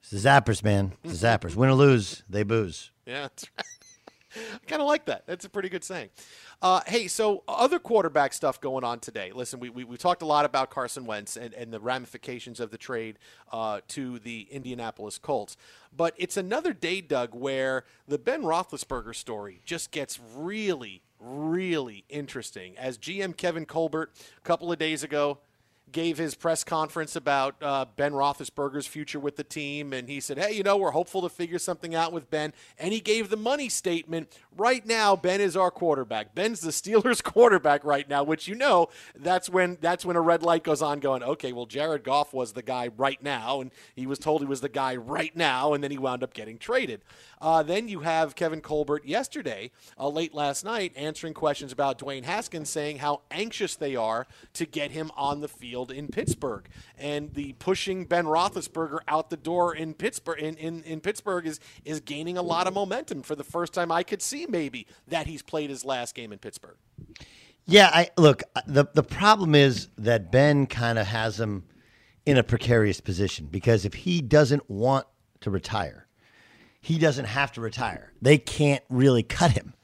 It's 0.00 0.10
the 0.10 0.28
Zappers, 0.28 0.62
man. 0.62 0.92
It's 1.04 1.20
the 1.20 1.26
Zappers. 1.26 1.56
Win 1.56 1.70
or 1.70 1.74
lose, 1.74 2.22
they 2.28 2.42
booze. 2.42 2.90
Yeah, 3.06 3.22
that's 3.22 3.46
right. 3.56 3.66
I 4.62 4.66
kind 4.66 4.82
of 4.82 4.88
like 4.88 5.06
that. 5.06 5.26
That's 5.26 5.46
a 5.46 5.48
pretty 5.48 5.70
good 5.70 5.84
saying. 5.84 6.10
Uh, 6.62 6.80
hey, 6.86 7.06
so 7.06 7.42
other 7.46 7.78
quarterback 7.78 8.32
stuff 8.32 8.60
going 8.60 8.82
on 8.82 8.98
today. 8.98 9.30
Listen, 9.34 9.60
we, 9.60 9.68
we, 9.68 9.84
we, 9.84 9.98
talked 9.98 10.22
a 10.22 10.26
lot 10.26 10.46
about 10.46 10.70
Carson 10.70 11.04
Wentz 11.04 11.36
and, 11.36 11.52
and 11.52 11.70
the 11.70 11.78
ramifications 11.78 12.60
of 12.60 12.70
the 12.70 12.78
trade 12.78 13.18
uh, 13.52 13.80
to 13.88 14.18
the 14.20 14.48
Indianapolis 14.50 15.18
Colts. 15.18 15.58
But 15.94 16.14
it's 16.16 16.38
another 16.38 16.72
day, 16.72 17.02
Doug, 17.02 17.34
where 17.34 17.84
the 18.08 18.16
Ben 18.16 18.42
Roethlisberger 18.42 19.14
story 19.14 19.60
just 19.66 19.90
gets 19.90 20.18
really, 20.34 21.02
really 21.20 22.04
interesting. 22.08 22.76
As 22.78 22.96
GM 22.96 23.36
Kevin 23.36 23.66
Colbert 23.66 24.12
a 24.38 24.40
couple 24.40 24.72
of 24.72 24.78
days 24.78 25.02
ago 25.02 25.38
gave 25.92 26.18
his 26.18 26.34
press 26.34 26.64
conference 26.64 27.14
about 27.16 27.56
uh, 27.62 27.84
Ben 27.96 28.12
Roethlisberger's 28.12 28.86
future 28.86 29.20
with 29.20 29.36
the 29.36 29.44
team, 29.44 29.92
and 29.92 30.08
he 30.08 30.20
said, 30.20 30.38
"Hey, 30.38 30.52
you 30.52 30.62
know, 30.62 30.76
we're 30.76 30.90
hopeful 30.90 31.22
to 31.22 31.28
figure 31.28 31.58
something 31.58 31.94
out 31.94 32.12
with 32.12 32.30
Ben." 32.30 32.52
And 32.78 32.92
he 32.92 33.00
gave 33.00 33.30
the 33.30 33.36
money 33.36 33.68
statement. 33.68 34.36
Right 34.56 34.84
now, 34.84 35.16
Ben 35.16 35.40
is 35.40 35.56
our 35.56 35.70
quarterback. 35.70 36.34
Ben's 36.34 36.60
the 36.60 36.70
Steelers' 36.70 37.22
quarterback 37.22 37.84
right 37.84 38.08
now, 38.08 38.24
which 38.24 38.48
you 38.48 38.54
know 38.54 38.88
that's 39.14 39.48
when 39.48 39.78
that's 39.80 40.04
when 40.04 40.16
a 40.16 40.20
red 40.20 40.42
light 40.42 40.64
goes 40.64 40.82
on. 40.82 40.98
Going, 41.00 41.22
okay, 41.22 41.52
well, 41.52 41.66
Jared 41.66 42.02
Goff 42.02 42.34
was 42.34 42.52
the 42.52 42.62
guy 42.62 42.88
right 42.96 43.22
now, 43.22 43.60
and 43.60 43.70
he 43.94 44.06
was 44.06 44.18
told 44.18 44.40
he 44.40 44.46
was 44.46 44.60
the 44.60 44.68
guy 44.68 44.96
right 44.96 45.34
now, 45.36 45.72
and 45.72 45.84
then 45.84 45.90
he 45.90 45.98
wound 45.98 46.22
up 46.22 46.34
getting 46.34 46.58
traded. 46.58 47.02
Uh, 47.40 47.62
then 47.62 47.86
you 47.86 48.00
have 48.00 48.34
Kevin 48.34 48.60
Colbert 48.60 49.04
yesterday, 49.04 49.70
uh, 49.98 50.08
late 50.08 50.34
last 50.34 50.64
night, 50.64 50.92
answering 50.96 51.34
questions 51.34 51.70
about 51.70 51.98
Dwayne 51.98 52.24
Haskins, 52.24 52.70
saying 52.70 52.98
how 52.98 53.20
anxious 53.30 53.76
they 53.76 53.94
are 53.94 54.26
to 54.54 54.64
get 54.64 54.90
him 54.90 55.10
on 55.16 55.40
the 55.40 55.48
field 55.48 55.75
in 55.84 56.08
Pittsburgh, 56.08 56.68
and 56.96 57.34
the 57.34 57.52
pushing 57.54 58.04
Ben 58.04 58.24
Roethlisberger 58.24 59.00
out 59.06 59.30
the 59.30 59.36
door 59.36 59.74
in 59.74 59.94
Pittsburgh 59.94 60.38
in, 60.38 60.56
in, 60.56 60.82
in 60.84 61.00
Pittsburgh 61.00 61.46
is 61.46 61.60
is 61.84 62.00
gaining 62.00 62.36
a 62.36 62.42
lot 62.42 62.66
of 62.66 62.74
momentum 62.74 63.22
for 63.22 63.34
the 63.34 63.44
first 63.44 63.72
time 63.72 63.92
I 63.92 64.02
could 64.02 64.22
see 64.22 64.46
maybe 64.46 64.86
that 65.06 65.26
he's 65.26 65.42
played 65.42 65.70
his 65.70 65.84
last 65.84 66.14
game 66.14 66.32
in 66.32 66.38
Pittsburgh. 66.38 66.76
Yeah, 67.66 67.90
I 67.92 68.10
look. 68.16 68.42
the 68.66 68.86
The 68.94 69.02
problem 69.02 69.54
is 69.54 69.88
that 69.98 70.30
Ben 70.30 70.66
kind 70.66 70.98
of 70.98 71.06
has 71.06 71.38
him 71.38 71.64
in 72.24 72.36
a 72.36 72.42
precarious 72.42 73.00
position 73.00 73.46
because 73.46 73.84
if 73.84 73.94
he 73.94 74.20
doesn't 74.20 74.68
want 74.70 75.06
to 75.40 75.50
retire, 75.50 76.06
he 76.80 76.98
doesn't 76.98 77.24
have 77.24 77.52
to 77.52 77.60
retire. 77.60 78.12
They 78.22 78.38
can't 78.38 78.84
really 78.88 79.24
cut 79.24 79.52
him, 79.52 79.74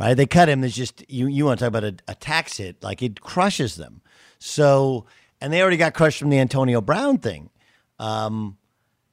right? 0.00 0.14
They 0.14 0.26
cut 0.26 0.48
him. 0.48 0.62
There's 0.62 0.74
just 0.74 1.04
you. 1.10 1.26
You 1.26 1.44
want 1.44 1.58
to 1.58 1.64
talk 1.64 1.68
about 1.68 1.84
a, 1.84 1.96
a 2.08 2.14
tax 2.14 2.56
hit? 2.56 2.82
Like 2.82 3.02
it 3.02 3.20
crushes 3.20 3.76
them. 3.76 4.00
So, 4.38 5.06
and 5.40 5.52
they 5.52 5.60
already 5.60 5.76
got 5.76 5.94
crushed 5.94 6.18
from 6.18 6.30
the 6.30 6.38
Antonio 6.38 6.80
Brown 6.80 7.18
thing. 7.18 7.50
Um, 7.98 8.58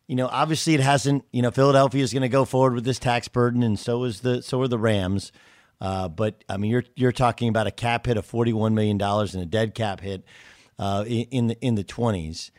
you 0.08 0.16
know, 0.16 0.28
obviously 0.28 0.74
it 0.74 0.80
hasn't. 0.80 1.24
You 1.32 1.42
know, 1.42 1.52
Philadelphia 1.52 2.04
is 2.04 2.14
going 2.14 2.22
to 2.24 2.30
go 2.30 2.46
forward 2.46 2.76
with 2.76 2.86
this 2.86 3.00
tax 3.00 3.28
burden, 3.28 3.64
and 3.64 3.80
so 3.80 4.04
is 4.04 4.22
the 4.22 4.42
so 4.42 4.62
are 4.62 4.68
the 4.68 4.78
Rams. 4.78 5.32
Uh, 5.80 6.08
but 6.08 6.44
I 6.50 6.58
mean, 6.58 6.72
you're 6.72 6.84
you're 6.96 7.12
talking 7.12 7.50
about 7.50 7.68
a 7.68 7.72
cap 7.72 8.06
hit 8.06 8.18
of 8.18 8.26
forty 8.26 8.54
one 8.54 8.76
million 8.76 8.98
dollars 8.98 9.34
and 9.34 9.44
a 9.44 9.46
dead 9.46 9.74
cap 9.74 10.02
hit 10.02 10.24
uh, 10.78 11.06
in 11.08 11.48
the 11.48 11.60
in 11.62 11.76
the 11.76 11.84
twenties. 11.84 12.52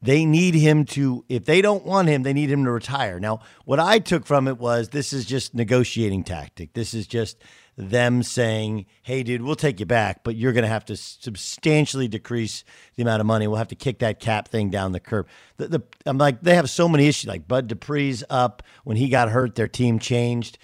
They 0.00 0.24
need 0.24 0.54
him 0.54 0.84
to. 0.86 1.24
If 1.28 1.44
they 1.44 1.60
don't 1.60 1.84
want 1.84 2.08
him, 2.08 2.22
they 2.22 2.32
need 2.32 2.50
him 2.50 2.64
to 2.64 2.70
retire. 2.70 3.18
Now, 3.18 3.40
what 3.64 3.80
I 3.80 3.98
took 3.98 4.26
from 4.26 4.46
it 4.46 4.58
was 4.58 4.90
this 4.90 5.12
is 5.12 5.24
just 5.24 5.54
negotiating 5.54 6.24
tactic. 6.24 6.74
This 6.74 6.94
is 6.94 7.06
just 7.06 7.42
them 7.76 8.22
saying, 8.22 8.86
"Hey, 9.02 9.22
dude, 9.22 9.42
we'll 9.42 9.54
take 9.54 9.80
you 9.80 9.86
back, 9.86 10.24
but 10.24 10.36
you're 10.36 10.52
going 10.52 10.62
to 10.62 10.68
have 10.68 10.84
to 10.86 10.96
substantially 10.96 12.08
decrease 12.08 12.64
the 12.96 13.02
amount 13.02 13.20
of 13.20 13.26
money. 13.26 13.46
We'll 13.46 13.56
have 13.56 13.68
to 13.68 13.74
kick 13.74 14.00
that 14.00 14.20
cap 14.20 14.48
thing 14.48 14.70
down 14.70 14.92
the 14.92 15.00
curb." 15.00 15.26
The, 15.56 15.68
the, 15.68 15.82
I'm 16.06 16.18
like, 16.18 16.42
they 16.42 16.54
have 16.54 16.68
so 16.68 16.88
many 16.88 17.06
issues. 17.08 17.28
Like 17.28 17.48
Bud 17.48 17.68
Dupree's 17.68 18.24
up 18.28 18.62
when 18.84 18.96
he 18.96 19.08
got 19.08 19.30
hurt, 19.30 19.54
their 19.54 19.68
team 19.68 19.98
changed. 19.98 20.58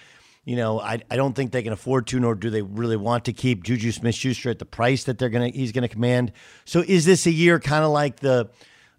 You 0.48 0.56
know, 0.56 0.80
I, 0.80 1.02
I 1.10 1.16
don't 1.16 1.34
think 1.34 1.52
they 1.52 1.62
can 1.62 1.74
afford 1.74 2.06
to, 2.06 2.18
nor 2.18 2.34
do 2.34 2.48
they 2.48 2.62
really 2.62 2.96
want 2.96 3.26
to 3.26 3.34
keep 3.34 3.64
Juju 3.64 3.92
Smith 3.92 4.14
Schuster 4.14 4.48
at 4.48 4.58
the 4.58 4.64
price 4.64 5.04
that 5.04 5.18
they're 5.18 5.28
gonna 5.28 5.50
he's 5.50 5.72
gonna 5.72 5.88
command. 5.88 6.32
So 6.64 6.82
is 6.86 7.04
this 7.04 7.26
a 7.26 7.30
year 7.30 7.60
kind 7.60 7.84
of 7.84 7.90
like 7.90 8.20
the 8.20 8.48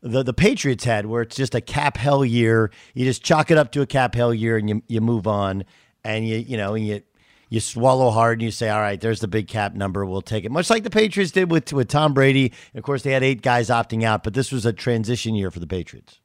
the 0.01 0.21
the 0.21 0.33
Patriots 0.33 0.83
had, 0.83 1.07
where 1.07 1.23
it's 1.23 1.35
just 1.35 1.55
a 1.55 1.61
cap 1.61 1.97
hell 1.97 2.23
year? 2.23 2.69
You 2.93 3.03
just 3.03 3.23
chalk 3.23 3.49
it 3.49 3.57
up 3.57 3.71
to 3.71 3.81
a 3.81 3.87
cap 3.87 4.13
hell 4.13 4.31
year, 4.31 4.57
and 4.57 4.69
you 4.69 4.83
you 4.87 5.01
move 5.01 5.25
on, 5.25 5.65
and 6.03 6.27
you 6.27 6.37
you 6.37 6.55
know 6.55 6.75
and 6.75 6.85
you 6.85 7.01
you 7.49 7.59
swallow 7.59 8.11
hard 8.11 8.39
and 8.39 8.43
you 8.43 8.51
say, 8.51 8.69
all 8.69 8.79
right, 8.79 9.01
there's 9.01 9.19
the 9.19 9.27
big 9.27 9.47
cap 9.47 9.73
number. 9.73 10.05
We'll 10.05 10.21
take 10.21 10.45
it. 10.45 10.51
Much 10.51 10.69
like 10.69 10.83
the 10.83 10.89
Patriots 10.89 11.31
did 11.31 11.51
with, 11.51 11.73
with 11.73 11.87
Tom 11.87 12.13
Brady. 12.13 12.53
And 12.73 12.79
of 12.79 12.83
course, 12.83 13.03
they 13.03 13.11
had 13.11 13.23
eight 13.23 13.41
guys 13.41 13.69
opting 13.69 14.03
out, 14.03 14.23
but 14.23 14.33
this 14.33 14.51
was 14.51 14.65
a 14.65 14.73
transition 14.73 15.35
year 15.35 15.51
for 15.51 15.59
the 15.59 15.67
Patriots. 15.67 16.19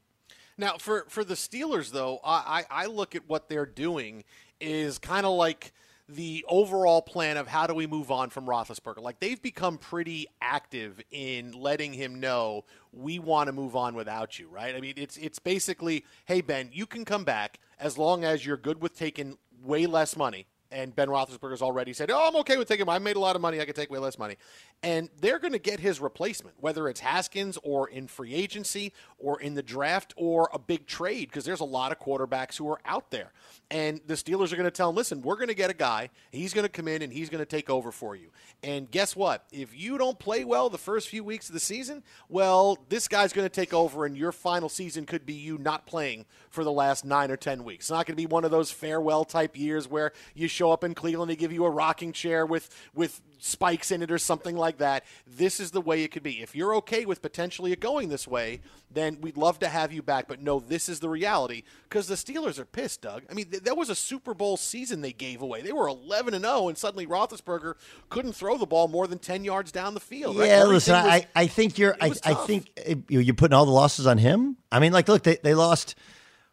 Now, 0.57 0.77
for, 0.79 1.07
for 1.09 1.25
the 1.25 1.35
Steelers, 1.35 1.91
though, 1.91 2.21
I, 2.25 2.65
I 2.71 2.87
look 2.87 3.17
at 3.17 3.29
what 3.29 3.49
they're 3.49 3.67
doing 3.67 4.23
is 4.61 4.99
kind 4.99 5.27
of 5.27 5.33
like 5.33 5.73
the 6.09 6.45
overall 6.49 7.01
plan 7.01 7.37
of 7.37 7.49
how 7.49 7.67
do 7.67 7.75
we 7.75 7.87
move 7.87 8.11
on 8.11 8.29
from 8.29 8.47
Roethlisberger. 8.47 9.01
Like 9.01 9.21
they've 9.21 9.41
become 9.41 9.79
pretty 9.79 10.27
active 10.41 11.01
in 11.11 11.53
letting 11.53 11.95
him 11.95 12.21
know 12.21 12.65
we 12.93 13.19
want 13.19 13.49
to 13.49 13.53
move 13.53 13.75
on 13.75 13.95
without 13.95 14.39
you, 14.39 14.49
right? 14.49 14.77
I 14.77 14.81
mean, 14.81 14.95
it's 14.97 15.17
it's 15.17 15.39
basically, 15.39 16.05
hey 16.27 16.43
Ben, 16.43 16.69
you 16.73 16.85
can 16.85 17.07
come 17.07 17.25
back 17.25 17.59
as 17.81 17.97
long 17.97 18.23
as 18.23 18.45
you're 18.45 18.59
good 18.59 18.83
with 18.83 18.97
taking 18.97 19.39
way 19.63 19.87
less 19.87 20.15
money 20.15 20.47
and 20.75 20.95
Ben 20.95 21.09
Roethlisberger's 21.09 21.63
already 21.63 21.93
said, 21.93 22.11
"Oh, 22.11 22.29
I'm 22.29 22.37
okay 22.37 22.57
with 22.57 22.69
taking 22.69 22.83
him. 22.83 22.91
I 22.91 22.99
made 22.99 23.17
a 23.17 23.21
lot 23.21 23.37
of 23.37 23.43
money. 23.43 23.61
I 23.61 23.65
can 23.65 23.75
take 23.75 23.91
way 23.91 23.99
less 23.99 24.19
money." 24.19 24.37
And 24.83 25.09
they're 25.21 25.39
going 25.39 25.53
to 25.53 25.59
get 25.59 25.81
his 25.81 26.01
replacement, 26.01 26.57
whether 26.61 26.89
it's 26.89 27.01
Haskins 27.01 27.59
or 27.63 27.89
in 27.89 28.09
free 28.09 28.35
agency 28.35 28.93
or 29.19 29.41
in 29.41 29.55
the 29.55 29.63
draft 29.63 30.13
or 30.17 30.51
a 30.53 30.59
big 30.59 30.87
trade, 30.87 31.29
because 31.29 31.45
there's 31.45 31.61
a 31.61 31.65
lot 31.65 31.93
of 31.93 31.99
quarterbacks 31.99 32.59
who 32.59 32.69
are 32.69 32.81
out 32.85 33.11
there. 33.11 33.33
And 33.71 34.01
the 34.07 34.15
Steelers 34.15 34.53
are 34.53 34.57
going 34.57 34.65
to 34.65 34.71
tell 34.71 34.91
him, 34.91 34.97
"Listen, 34.97 35.23
we're 35.23 35.37
going 35.37 35.49
to 35.49 35.55
get 35.55 35.71
a 35.71 35.75
guy. 35.75 36.11
He's 36.33 36.53
going 36.53 36.67
to 36.67 36.69
come 36.69 36.89
in 36.89 37.01
and 37.01 37.13
he's 37.13 37.31
going 37.31 37.41
to 37.41 37.47
take 37.47 37.71
over 37.71 37.93
for 37.93 38.17
you." 38.17 38.31
And 38.63 38.91
guess 38.91 39.15
what? 39.15 39.45
If 39.53 39.79
you 39.79 39.97
don't 39.97 40.19
play 40.19 40.45
well 40.45 40.69
the 40.69 40.79
first 40.79 41.09
few 41.09 41.23
weeks 41.23 41.49
of 41.49 41.55
the 41.55 41.61
season, 41.61 42.03
well, 42.29 42.79
this 42.89 43.09
guy's 43.09 43.33
going 43.33 43.47
to 43.47 43.55
take 43.55 43.73
over, 43.73 44.05
and 44.05 44.17
your 44.17 44.33
final 44.33 44.69
season 44.69 45.07
could 45.07 45.25
be 45.25 45.35
you 45.35 45.57
not 45.59 45.87
playing 45.87 46.27
for 46.51 46.65
the 46.65 46.73
last 46.73 47.05
nine 47.05 47.31
or 47.31 47.37
ten 47.37 47.65
weeks. 47.65 47.85
It's 47.85 47.91
not 47.91 48.07
going 48.07 48.17
to 48.17 48.23
be 48.23 48.27
one 48.27 48.45
of 48.45 48.51
those 48.51 48.71
farewell 48.71 49.25
type 49.25 49.57
years 49.57 49.89
where 49.89 50.13
you 50.35 50.49
show 50.49 50.64
show 50.65 50.73
up 50.73 50.83
in 50.83 50.95
Cleveland, 50.95 51.31
they 51.31 51.37
give 51.37 51.53
you 51.53 51.65
a 51.67 51.71
rocking 51.71 52.13
chair 52.13 52.47
with 52.47 52.71
with 52.95 53.21
spikes 53.39 53.91
in 53.91 54.03
it 54.03 54.11
or 54.11 54.17
something 54.19 54.57
like 54.57 54.79
that. 54.79 55.05
This 55.27 55.61
is 55.61 55.73
the 55.73 55.81
way 55.83 56.03
it 56.03 56.09
could 56.11 56.23
be. 56.23 56.41
If 56.41 56.57
you're 56.57 56.75
okay 56.77 57.05
with 57.05 57.21
potentially 57.21 57.73
it 57.73 57.81
going 57.81 58.09
this 58.09 58.27
way, 58.27 58.61
then 58.91 59.19
we'd 59.21 59.37
love 59.37 59.59
to 59.59 59.69
have 59.69 59.93
you 59.93 60.01
back. 60.03 60.27
But 60.27 60.41
no, 60.41 60.61
this 60.61 60.89
is 60.89 61.01
the 61.01 61.11
reality 61.11 61.65
because 61.83 62.07
the 62.07 62.15
Steelers 62.15 62.59
are 62.59 62.65
pissed, 62.65 63.03
Doug. 63.03 63.25
I 63.31 63.35
mean, 63.35 63.47
th- 63.51 63.65
that 63.65 63.77
was 63.77 63.91
a 63.91 63.95
Super 63.95 64.33
Bowl 64.33 64.57
season 64.57 65.03
they 65.03 65.13
gave 65.13 65.43
away. 65.43 65.61
They 65.61 65.73
were 65.73 65.87
11 65.89 66.33
and 66.33 66.45
0, 66.45 66.69
and 66.69 66.79
suddenly 66.79 67.07
Roethlisberger 67.07 67.75
couldn't 68.09 68.33
throw 68.33 68.57
the 68.57 68.65
ball 68.67 68.89
more 68.89 69.07
than 69.07 69.19
10 69.19 69.45
yards 69.45 69.71
down 69.71 69.93
the 69.93 70.01
field. 70.01 70.39
right? 70.39 70.47
Yeah, 70.47 70.53
Everything 70.63 70.73
listen, 70.73 70.95
was- 70.95 71.05
I, 71.07 71.27
I 71.37 71.47
think 71.47 71.79
you're. 71.79 71.95
I, 72.01 72.13
I 72.25 72.35
think 72.35 72.71
uh, 72.79 72.95
you- 73.09 73.21
you're 73.21 73.35
putting 73.35 73.55
all 73.55 73.67
the 73.67 73.73
losses 73.73 74.07
on 74.07 74.17
him. 74.17 74.57
I 74.73 74.79
mean, 74.79 74.93
like, 74.95 75.09
look, 75.09 75.23
they 75.25 75.37
they 75.43 75.53
lost. 75.55 75.95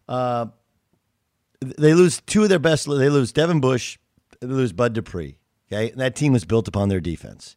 Uh, 0.10 0.48
they 1.62 1.94
lose 1.94 2.22
two 2.26 2.44
of 2.44 2.50
their 2.50 2.60
best. 2.60 2.86
They 2.88 3.10
lose 3.10 3.32
Devin 3.32 3.62
Bush. 3.62 3.98
Lose 4.42 4.74
Bud 4.74 4.94
Dupree. 4.94 5.38
Okay, 5.72 5.92
and 5.92 6.00
that 6.02 6.16
team 6.16 6.34
was 6.34 6.44
built 6.44 6.68
upon 6.68 6.90
their 6.90 7.00
defense, 7.00 7.56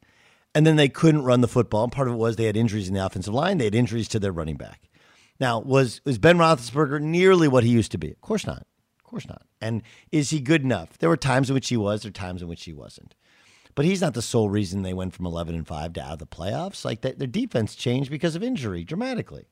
and 0.54 0.66
then 0.66 0.76
they 0.76 0.88
couldn't 0.88 1.24
run 1.24 1.40
the 1.40 1.48
football. 1.48 1.82
And 1.82 1.92
part 1.92 2.06
of 2.06 2.14
it 2.14 2.18
was 2.18 2.36
they 2.36 2.44
had 2.44 2.56
injuries 2.56 2.88
in 2.88 2.94
the 2.94 3.04
offensive 3.04 3.34
line. 3.34 3.58
They 3.58 3.64
had 3.64 3.74
injuries 3.74 4.08
to 4.08 4.20
their 4.20 4.32
running 4.32 4.56
back. 4.56 4.88
Now, 5.40 5.58
was 5.58 6.00
was 6.04 6.18
Ben 6.18 6.38
Roethlisberger 6.38 7.00
nearly 7.00 7.48
what 7.48 7.64
he 7.64 7.70
used 7.70 7.92
to 7.92 7.98
be? 7.98 8.12
Of 8.12 8.20
course 8.20 8.46
not. 8.46 8.66
Of 8.98 9.04
course 9.04 9.26
not. 9.26 9.42
And 9.60 9.82
is 10.12 10.30
he 10.30 10.40
good 10.40 10.62
enough? 10.62 10.98
There 10.98 11.08
were 11.08 11.16
times 11.16 11.50
in 11.50 11.54
which 11.54 11.68
he 11.68 11.76
was. 11.76 12.02
There 12.02 12.10
were 12.10 12.14
times 12.14 12.42
in 12.42 12.48
which 12.48 12.64
he 12.64 12.72
wasn't. 12.72 13.14
But 13.74 13.84
he's 13.84 14.00
not 14.00 14.14
the 14.14 14.22
sole 14.22 14.48
reason 14.48 14.82
they 14.82 14.94
went 14.94 15.14
from 15.14 15.26
11 15.26 15.54
and 15.54 15.66
5 15.66 15.94
to 15.94 16.02
out 16.02 16.12
of 16.12 16.18
the 16.20 16.26
playoffs. 16.26 16.84
Like 16.84 17.00
that, 17.00 17.18
their 17.18 17.26
defense 17.26 17.74
changed 17.74 18.10
because 18.10 18.36
of 18.36 18.42
injury 18.42 18.84
dramatically. 18.84 19.46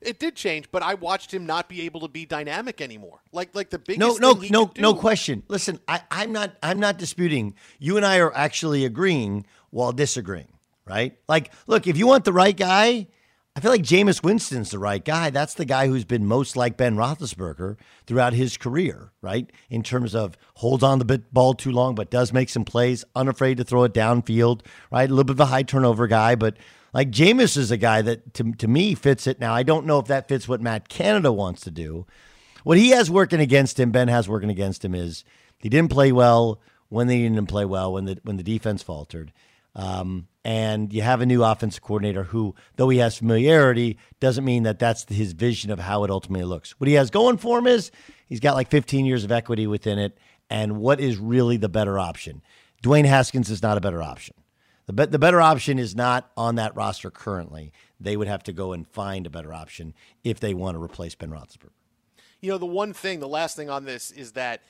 It 0.00 0.18
did 0.18 0.36
change, 0.36 0.70
but 0.70 0.82
I 0.82 0.94
watched 0.94 1.32
him 1.34 1.44
not 1.46 1.68
be 1.68 1.82
able 1.82 2.00
to 2.00 2.08
be 2.08 2.24
dynamic 2.24 2.80
anymore. 2.80 3.20
Like 3.32 3.54
like 3.54 3.70
the 3.70 3.78
biggest 3.78 4.20
No, 4.20 4.32
no, 4.32 4.40
no, 4.50 4.70
no 4.78 4.94
question. 4.94 5.42
Listen, 5.48 5.80
I, 5.88 6.02
I'm 6.10 6.32
not, 6.32 6.56
I'm 6.62 6.78
not 6.78 6.98
disputing. 6.98 7.54
You 7.78 7.96
and 7.96 8.06
I 8.06 8.18
are 8.18 8.34
actually 8.34 8.84
agreeing 8.84 9.44
while 9.70 9.92
disagreeing, 9.92 10.52
right? 10.86 11.18
Like, 11.28 11.52
look, 11.66 11.86
if 11.86 11.96
you 11.96 12.06
want 12.06 12.24
the 12.24 12.32
right 12.32 12.56
guy, 12.56 13.08
I 13.56 13.60
feel 13.60 13.72
like 13.72 13.82
Jameis 13.82 14.22
Winston's 14.22 14.70
the 14.70 14.78
right 14.78 15.04
guy. 15.04 15.30
That's 15.30 15.54
the 15.54 15.64
guy 15.64 15.88
who's 15.88 16.04
been 16.04 16.26
most 16.26 16.54
like 16.54 16.76
Ben 16.76 16.94
Roethlisberger 16.94 17.76
throughout 18.06 18.32
his 18.32 18.56
career, 18.56 19.10
right? 19.20 19.50
In 19.68 19.82
terms 19.82 20.14
of 20.14 20.38
holds 20.54 20.84
on 20.84 21.00
the 21.00 21.24
ball 21.32 21.54
too 21.54 21.72
long, 21.72 21.96
but 21.96 22.08
does 22.08 22.32
make 22.32 22.50
some 22.50 22.64
plays, 22.64 23.04
unafraid 23.16 23.56
to 23.56 23.64
throw 23.64 23.82
it 23.82 23.92
downfield, 23.92 24.60
right? 24.92 25.10
A 25.10 25.12
little 25.12 25.24
bit 25.24 25.34
of 25.34 25.40
a 25.40 25.46
high 25.46 25.64
turnover 25.64 26.06
guy, 26.06 26.36
but 26.36 26.56
like 26.92 27.10
Jameis 27.10 27.56
is 27.56 27.70
a 27.70 27.76
guy 27.76 28.02
that 28.02 28.34
to, 28.34 28.52
to 28.52 28.68
me 28.68 28.94
fits 28.94 29.26
it. 29.26 29.40
Now, 29.40 29.54
I 29.54 29.62
don't 29.62 29.86
know 29.86 29.98
if 29.98 30.06
that 30.06 30.28
fits 30.28 30.48
what 30.48 30.60
Matt 30.60 30.88
Canada 30.88 31.32
wants 31.32 31.62
to 31.62 31.70
do. 31.70 32.06
What 32.64 32.78
he 32.78 32.90
has 32.90 33.10
working 33.10 33.40
against 33.40 33.78
him, 33.78 33.90
Ben 33.90 34.08
has 34.08 34.28
working 34.28 34.50
against 34.50 34.84
him, 34.84 34.94
is 34.94 35.24
he 35.58 35.68
didn't 35.68 35.90
play 35.90 36.12
well 36.12 36.60
when 36.88 37.06
they 37.06 37.18
didn't 37.18 37.46
play 37.46 37.64
well 37.64 37.92
when 37.92 38.04
the 38.04 38.18
when 38.22 38.36
the 38.36 38.42
defense 38.42 38.82
faltered. 38.82 39.32
Um, 39.74 40.26
and 40.44 40.92
you 40.92 41.02
have 41.02 41.20
a 41.20 41.26
new 41.26 41.44
offensive 41.44 41.82
coordinator 41.82 42.24
who, 42.24 42.54
though 42.76 42.88
he 42.88 42.98
has 42.98 43.18
familiarity, 43.18 43.98
doesn't 44.18 44.44
mean 44.44 44.62
that 44.64 44.78
that's 44.78 45.04
his 45.08 45.32
vision 45.34 45.70
of 45.70 45.78
how 45.78 46.04
it 46.04 46.10
ultimately 46.10 46.44
looks. 46.44 46.72
What 46.80 46.88
he 46.88 46.94
has 46.94 47.10
going 47.10 47.36
for 47.36 47.58
him 47.58 47.66
is 47.66 47.90
he's 48.26 48.40
got 48.40 48.54
like 48.54 48.70
15 48.70 49.04
years 49.04 49.24
of 49.24 49.30
equity 49.30 49.66
within 49.66 49.98
it. 49.98 50.18
And 50.50 50.78
what 50.78 51.00
is 51.00 51.18
really 51.18 51.58
the 51.58 51.68
better 51.68 51.98
option? 51.98 52.42
Dwayne 52.82 53.04
Haskins 53.04 53.50
is 53.50 53.62
not 53.62 53.76
a 53.76 53.80
better 53.80 54.02
option. 54.02 54.34
The, 54.88 54.94
be- 54.94 55.06
the 55.06 55.18
better 55.18 55.40
option 55.40 55.78
is 55.78 55.94
not 55.94 56.30
on 56.34 56.54
that 56.54 56.74
roster 56.74 57.10
currently. 57.10 57.72
They 58.00 58.16
would 58.16 58.26
have 58.26 58.42
to 58.44 58.54
go 58.54 58.72
and 58.72 58.88
find 58.88 59.26
a 59.26 59.30
better 59.30 59.52
option 59.52 59.92
if 60.24 60.40
they 60.40 60.54
want 60.54 60.76
to 60.76 60.82
replace 60.82 61.14
Ben 61.14 61.30
Roethlisberger. 61.30 61.68
You 62.40 62.50
know, 62.50 62.58
the 62.58 62.66
one 62.66 62.94
thing, 62.94 63.20
the 63.20 63.28
last 63.28 63.54
thing 63.54 63.68
on 63.68 63.84
this 63.84 64.10
is 64.10 64.32
that 64.32 64.62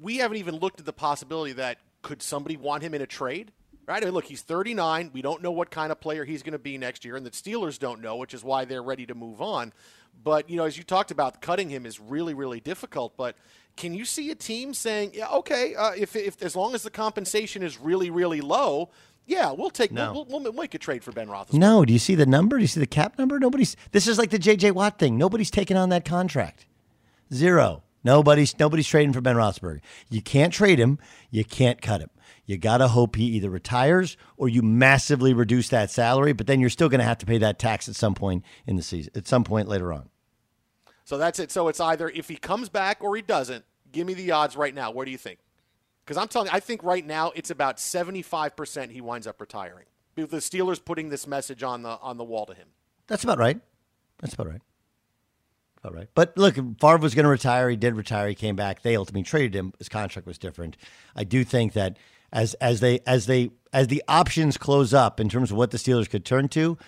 we 0.00 0.18
haven't 0.18 0.36
even 0.36 0.56
looked 0.56 0.78
at 0.78 0.86
the 0.86 0.92
possibility 0.92 1.54
that 1.54 1.78
could 2.02 2.22
somebody 2.22 2.56
want 2.56 2.84
him 2.84 2.94
in 2.94 3.02
a 3.02 3.06
trade? 3.06 3.50
Right? 3.84 4.00
I 4.00 4.04
mean, 4.04 4.14
look, 4.14 4.26
he's 4.26 4.42
39. 4.42 5.10
We 5.12 5.22
don't 5.22 5.42
know 5.42 5.50
what 5.50 5.70
kind 5.70 5.90
of 5.90 5.98
player 5.98 6.24
he's 6.24 6.44
going 6.44 6.52
to 6.52 6.58
be 6.58 6.78
next 6.78 7.04
year, 7.04 7.16
and 7.16 7.26
the 7.26 7.30
Steelers 7.30 7.80
don't 7.80 8.00
know, 8.00 8.14
which 8.16 8.34
is 8.34 8.44
why 8.44 8.64
they're 8.64 8.82
ready 8.82 9.06
to 9.06 9.14
move 9.14 9.42
on. 9.42 9.72
But, 10.22 10.48
you 10.48 10.56
know, 10.56 10.66
as 10.66 10.76
you 10.76 10.84
talked 10.84 11.10
about, 11.10 11.40
cutting 11.40 11.68
him 11.68 11.84
is 11.84 11.98
really, 11.98 12.34
really 12.34 12.60
difficult. 12.60 13.16
But 13.16 13.34
can 13.76 13.94
you 13.94 14.04
see 14.04 14.30
a 14.30 14.34
team 14.34 14.74
saying, 14.74 15.12
yeah, 15.14 15.28
okay, 15.28 15.74
uh, 15.74 15.92
if, 15.96 16.14
if 16.16 16.42
as 16.42 16.54
long 16.54 16.74
as 16.74 16.82
the 16.82 16.90
compensation 16.90 17.62
is 17.62 17.78
really, 17.78 18.10
really 18.10 18.40
low, 18.40 18.90
yeah, 19.28 19.52
we'll 19.52 19.70
take, 19.70 19.92
No. 19.92 20.12
we'll, 20.12 20.24
we'll, 20.24 20.40
we'll 20.40 20.52
make 20.54 20.74
a 20.74 20.78
trade 20.78 21.04
for 21.04 21.12
Ben 21.12 21.28
Roethlisberger. 21.28 21.52
No, 21.54 21.84
do 21.84 21.92
you 21.92 21.98
see 21.98 22.14
the 22.16 22.26
number? 22.26 22.56
Do 22.56 22.62
you 22.62 22.66
see 22.68 22.80
the 22.80 22.86
cap 22.86 23.18
number? 23.18 23.38
Nobody's. 23.38 23.76
This 23.92 24.08
is 24.08 24.18
like 24.18 24.30
the 24.30 24.38
J.J. 24.38 24.72
Watt 24.72 24.98
thing. 24.98 25.16
Nobody's 25.16 25.50
taking 25.50 25.76
on 25.76 25.90
that 25.90 26.04
contract. 26.04 26.66
Zero. 27.32 27.82
Nobody's 28.04 28.58
nobody's 28.58 28.88
trading 28.88 29.12
for 29.12 29.20
Ben 29.20 29.36
Roethlisberger. 29.36 29.80
You 30.08 30.22
can't 30.22 30.52
trade 30.52 30.78
him. 30.78 30.98
You 31.30 31.44
can't 31.44 31.82
cut 31.82 32.00
him. 32.00 32.10
You 32.46 32.56
gotta 32.56 32.88
hope 32.88 33.16
he 33.16 33.24
either 33.24 33.50
retires 33.50 34.16
or 34.38 34.48
you 34.48 34.62
massively 34.62 35.34
reduce 35.34 35.68
that 35.68 35.90
salary. 35.90 36.32
But 36.32 36.46
then 36.46 36.60
you're 36.60 36.70
still 36.70 36.88
going 36.88 37.00
to 37.00 37.04
have 37.04 37.18
to 37.18 37.26
pay 37.26 37.36
that 37.38 37.58
tax 37.58 37.88
at 37.88 37.96
some 37.96 38.14
point 38.14 38.44
in 38.66 38.76
the 38.76 38.82
season. 38.82 39.12
At 39.14 39.26
some 39.26 39.44
point 39.44 39.68
later 39.68 39.92
on. 39.92 40.08
So 41.04 41.18
that's 41.18 41.38
it. 41.38 41.50
So 41.50 41.68
it's 41.68 41.80
either 41.80 42.08
if 42.08 42.28
he 42.28 42.36
comes 42.36 42.68
back 42.68 42.98
or 43.02 43.14
he 43.16 43.20
doesn't. 43.22 43.64
Give 43.90 44.06
me 44.06 44.14
the 44.14 44.30
odds 44.30 44.56
right 44.56 44.74
now. 44.74 44.90
Where 44.90 45.04
do 45.04 45.10
you 45.10 45.18
think? 45.18 45.38
Because 46.08 46.22
I'm 46.22 46.28
telling 46.28 46.48
you, 46.48 46.54
I 46.54 46.60
think 46.60 46.82
right 46.82 47.04
now 47.04 47.32
it's 47.34 47.50
about 47.50 47.76
75% 47.76 48.90
he 48.90 49.02
winds 49.02 49.26
up 49.26 49.38
retiring. 49.42 49.84
The 50.14 50.26
Steelers 50.38 50.82
putting 50.82 51.10
this 51.10 51.26
message 51.26 51.62
on 51.62 51.82
the 51.82 51.98
on 52.00 52.16
the 52.16 52.24
wall 52.24 52.46
to 52.46 52.54
him. 52.54 52.68
That's 53.08 53.24
about 53.24 53.38
right. 53.38 53.60
That's 54.18 54.32
about 54.32 54.48
right. 54.48 54.62
About 55.84 55.94
right. 55.94 56.08
But 56.14 56.32
look, 56.38 56.54
Favre 56.80 56.96
was 56.96 57.14
going 57.14 57.24
to 57.24 57.30
retire. 57.30 57.68
He 57.68 57.76
did 57.76 57.94
retire. 57.94 58.26
He 58.26 58.34
came 58.34 58.56
back. 58.56 58.80
They 58.80 58.96
ultimately 58.96 59.22
traded 59.22 59.54
him. 59.54 59.74
His 59.78 59.90
contract 59.90 60.26
was 60.26 60.38
different. 60.38 60.78
I 61.14 61.24
do 61.24 61.44
think 61.44 61.74
that 61.74 61.98
as 62.32 62.54
as 62.54 62.80
they 62.80 63.00
as 63.06 63.26
they 63.26 63.50
as 63.74 63.88
the 63.88 64.02
options 64.08 64.56
close 64.56 64.94
up 64.94 65.20
in 65.20 65.28
terms 65.28 65.50
of 65.50 65.58
what 65.58 65.72
the 65.72 65.78
Steelers 65.78 66.08
could 66.08 66.24
turn 66.24 66.48
to, 66.48 66.78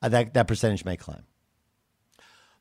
uh, 0.00 0.08
that 0.08 0.32
that 0.32 0.48
percentage 0.48 0.86
may 0.86 0.96
climb. 0.96 1.24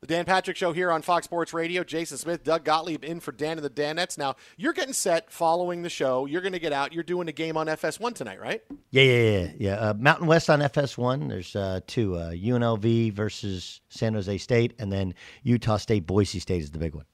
The 0.02 0.08
Dan 0.08 0.24
Patrick 0.24 0.56
Show 0.56 0.72
here 0.72 0.92
on 0.92 1.02
Fox 1.02 1.26
Sports 1.26 1.54
Radio. 1.54 1.84
Jason 1.84 2.18
Smith, 2.18 2.46
Doug 2.46 2.64
Gottlieb 2.64 3.04
in 3.04 3.20
for 3.20 3.34
Dan 3.34 3.58
and 3.58 3.66
the 3.66 3.70
Danettes. 3.70 4.18
Now, 4.18 4.38
you're 4.56 4.72
getting 4.72 4.94
set 4.94 5.30
following 5.30 5.82
the 5.82 5.90
show. 5.90 6.26
You're 6.26 6.40
going 6.40 6.54
to 6.54 6.60
get 6.60 6.72
out. 6.72 6.94
You're 6.94 7.04
doing 7.04 7.28
a 7.28 7.34
game 7.34 7.58
on 7.58 7.68
FS1 7.68 8.16
tonight, 8.16 8.40
right? 8.40 8.64
Yeah, 8.92 9.04
yeah, 9.04 9.30
yeah, 9.30 9.52
yeah. 9.58 9.74
Uh, 9.74 9.94
Mountain 9.96 10.28
West 10.28 10.50
on 10.50 10.62
FS1. 10.62 11.28
There's 11.28 11.54
uh, 11.54 11.82
two: 11.86 12.16
uh, 12.16 12.32
UNLV 12.32 13.12
versus 13.12 13.82
San 13.90 14.14
Jose 14.14 14.38
State, 14.38 14.74
and 14.80 14.90
then 14.90 15.16
Utah 15.44 15.76
State 15.76 16.08
Boise 16.08 16.40
State 16.40 16.62
is 16.62 16.72
the 16.72 16.80
big 16.80 16.96
one. 16.96 17.06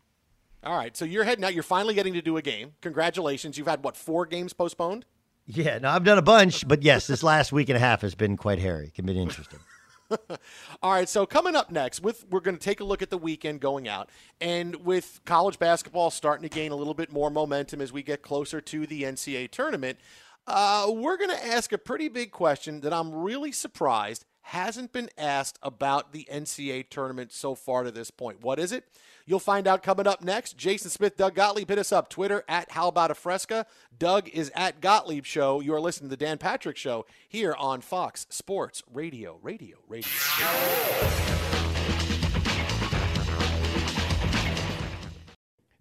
All 0.63 0.77
right. 0.77 0.95
So 0.95 1.05
you're 1.05 1.23
heading 1.23 1.43
out. 1.43 1.55
You're 1.55 1.63
finally 1.63 1.95
getting 1.95 2.13
to 2.13 2.21
do 2.21 2.37
a 2.37 2.41
game. 2.43 2.73
Congratulations. 2.81 3.57
You've 3.57 3.67
had, 3.67 3.83
what, 3.83 3.97
four 3.97 4.27
games 4.27 4.53
postponed? 4.53 5.05
Yeah, 5.47 5.79
no, 5.79 5.89
I've 5.89 6.03
done 6.03 6.19
a 6.19 6.23
bunch, 6.23 6.67
but 6.67 6.83
yes, 6.83 7.07
this 7.07 7.23
last 7.23 7.51
week 7.51 7.69
and 7.69 7.77
a 7.77 7.79
half 7.79 8.01
has 8.01 8.13
been 8.13 8.37
quite 8.37 8.59
hairy. 8.59 8.91
It's 8.95 9.05
been 9.05 9.15
interesting. 9.17 9.59
All 10.81 10.91
right, 10.91 11.09
so 11.09 11.25
coming 11.25 11.55
up 11.55 11.71
next, 11.71 12.01
with 12.01 12.25
we're 12.29 12.39
going 12.39 12.57
to 12.57 12.63
take 12.63 12.79
a 12.79 12.83
look 12.83 13.01
at 13.01 13.09
the 13.09 13.17
weekend 13.17 13.59
going 13.59 13.87
out, 13.87 14.09
and 14.39 14.75
with 14.85 15.19
college 15.25 15.59
basketball 15.59 16.11
starting 16.11 16.47
to 16.47 16.53
gain 16.53 16.71
a 16.71 16.75
little 16.75 16.93
bit 16.93 17.11
more 17.11 17.29
momentum 17.29 17.81
as 17.81 17.91
we 17.91 18.03
get 18.03 18.21
closer 18.21 18.61
to 18.61 18.85
the 18.85 19.03
NCAA 19.03 19.49
tournament, 19.51 19.97
uh, 20.47 20.87
we're 20.89 21.17
going 21.17 21.31
to 21.31 21.45
ask 21.45 21.71
a 21.71 21.77
pretty 21.77 22.07
big 22.07 22.31
question 22.31 22.81
that 22.81 22.93
I'm 22.93 23.13
really 23.13 23.51
surprised 23.51 24.25
hasn't 24.45 24.93
been 24.93 25.09
asked 25.17 25.57
about 25.63 26.13
the 26.13 26.27
NCAA 26.31 26.87
tournament 26.89 27.33
so 27.33 27.55
far 27.55 27.83
to 27.83 27.89
this 27.89 28.11
point. 28.11 28.43
What 28.43 28.59
is 28.59 28.71
it? 28.71 28.85
You'll 29.25 29.39
find 29.39 29.67
out 29.67 29.81
coming 29.81 30.05
up 30.05 30.23
next. 30.23 30.55
Jason 30.55 30.91
Smith, 30.91 31.17
Doug 31.17 31.33
Gottlieb, 31.33 31.67
hit 31.67 31.79
us 31.79 31.91
up. 31.91 32.09
Twitter 32.09 32.43
at 32.47 32.69
How 32.71 32.87
About 32.87 33.09
a 33.09 33.15
Fresca. 33.15 33.65
Doug 33.97 34.29
is 34.29 34.51
at 34.53 34.81
Gottlieb 34.81 35.25
Show. 35.25 35.61
You 35.61 35.73
are 35.73 35.81
listening 35.81 36.11
to 36.11 36.15
the 36.15 36.23
Dan 36.23 36.37
Patrick 36.37 36.77
Show 36.77 37.07
here 37.27 37.55
on 37.57 37.81
Fox 37.81 38.27
Sports 38.29 38.83
Radio. 38.93 39.39
Radio, 39.41 39.77
radio. 39.87 40.07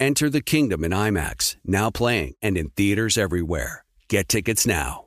Enter 0.00 0.30
the 0.30 0.40
kingdom 0.40 0.84
in 0.84 0.92
IMAX, 0.92 1.56
now 1.64 1.90
playing 1.90 2.34
and 2.40 2.56
in 2.56 2.70
theaters 2.70 3.18
everywhere. 3.18 3.84
Get 4.08 4.28
tickets 4.28 4.64
now. 4.64 5.06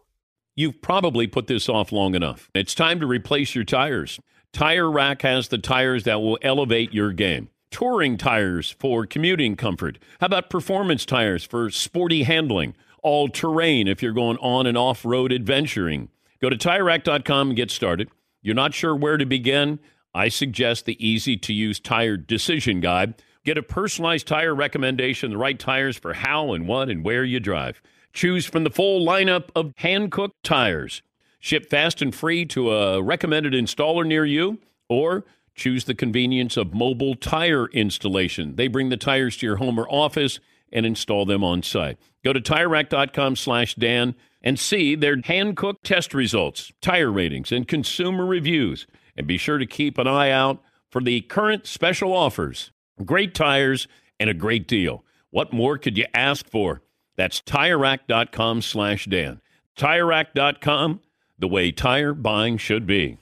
You've 0.53 0.81
probably 0.81 1.27
put 1.27 1.47
this 1.47 1.69
off 1.69 1.93
long 1.93 2.13
enough. 2.13 2.49
It's 2.53 2.75
time 2.75 2.99
to 2.99 3.07
replace 3.07 3.55
your 3.55 3.63
tires. 3.63 4.19
Tire 4.51 4.91
Rack 4.91 5.21
has 5.21 5.47
the 5.47 5.57
tires 5.57 6.03
that 6.03 6.19
will 6.19 6.37
elevate 6.41 6.93
your 6.93 7.13
game. 7.13 7.47
Touring 7.71 8.17
tires 8.17 8.75
for 8.79 9.05
commuting 9.05 9.55
comfort. 9.55 9.97
How 10.19 10.25
about 10.25 10.49
performance 10.49 11.05
tires 11.05 11.45
for 11.45 11.69
sporty 11.69 12.23
handling? 12.23 12.75
All 13.01 13.29
terrain 13.29 13.87
if 13.87 14.03
you're 14.03 14.11
going 14.11 14.37
on 14.39 14.67
and 14.67 14.77
off 14.77 15.05
road 15.05 15.31
adventuring. 15.31 16.09
Go 16.41 16.49
to 16.49 16.57
tirerack.com 16.57 17.51
and 17.51 17.55
get 17.55 17.71
started. 17.71 18.09
You're 18.41 18.55
not 18.55 18.73
sure 18.73 18.93
where 18.93 19.15
to 19.15 19.25
begin? 19.25 19.79
I 20.13 20.27
suggest 20.27 20.83
the 20.83 20.97
easy 21.03 21.37
to 21.37 21.53
use 21.53 21.79
tire 21.79 22.17
decision 22.17 22.81
guide. 22.81 23.13
Get 23.43 23.57
a 23.57 23.63
personalized 23.63 24.27
tire 24.27 24.53
recommendation, 24.53 25.31
the 25.31 25.37
right 25.37 25.57
tires 25.57 25.97
for 25.97 26.13
how 26.13 26.53
and 26.53 26.67
what 26.67 26.89
and 26.89 27.03
where 27.03 27.23
you 27.23 27.39
drive. 27.39 27.81
Choose 28.13 28.45
from 28.45 28.63
the 28.63 28.69
full 28.69 29.05
lineup 29.05 29.49
of 29.55 29.73
hand 29.77 30.11
cooked 30.11 30.43
tires. 30.43 31.01
Ship 31.39 31.67
fast 31.67 32.03
and 32.03 32.13
free 32.13 32.45
to 32.45 32.71
a 32.71 33.01
recommended 33.01 33.53
installer 33.53 34.05
near 34.05 34.25
you, 34.25 34.59
or 34.87 35.25
choose 35.55 35.85
the 35.85 35.95
convenience 35.95 36.55
of 36.55 36.73
mobile 36.73 37.15
tire 37.15 37.65
installation. 37.67 38.57
They 38.57 38.67
bring 38.67 38.89
the 38.89 38.97
tires 38.97 39.37
to 39.37 39.47
your 39.47 39.55
home 39.55 39.79
or 39.79 39.89
office 39.89 40.39
and 40.71 40.85
install 40.85 41.25
them 41.25 41.43
on 41.43 41.63
site. 41.63 41.97
Go 42.23 42.33
to 42.33 42.39
TireRack.com 42.39 43.35
slash 43.37 43.73
Dan 43.73 44.13
and 44.43 44.59
see 44.59 44.93
their 44.93 45.19
hand-cooked 45.19 45.83
test 45.83 46.13
results, 46.13 46.71
tire 46.79 47.11
ratings, 47.11 47.51
and 47.51 47.67
consumer 47.67 48.25
reviews. 48.25 48.85
And 49.17 49.25
be 49.25 49.37
sure 49.37 49.57
to 49.57 49.65
keep 49.65 49.97
an 49.97 50.07
eye 50.07 50.29
out 50.29 50.61
for 50.89 51.01
the 51.01 51.21
current 51.21 51.65
special 51.65 52.13
offers. 52.13 52.71
Great 53.05 53.33
tires 53.33 53.87
and 54.19 54.29
a 54.29 54.33
great 54.33 54.67
deal. 54.67 55.03
What 55.29 55.53
more 55.53 55.77
could 55.77 55.97
you 55.97 56.05
ask 56.13 56.49
for? 56.49 56.81
That's 57.15 57.41
TireRack.com 57.41 58.61
slash 58.61 59.05
Dan. 59.05 59.41
TireRack.com, 59.77 61.01
the 61.39 61.47
way 61.47 61.71
tire 61.71 62.13
buying 62.13 62.57
should 62.57 62.85
be. 62.85 63.17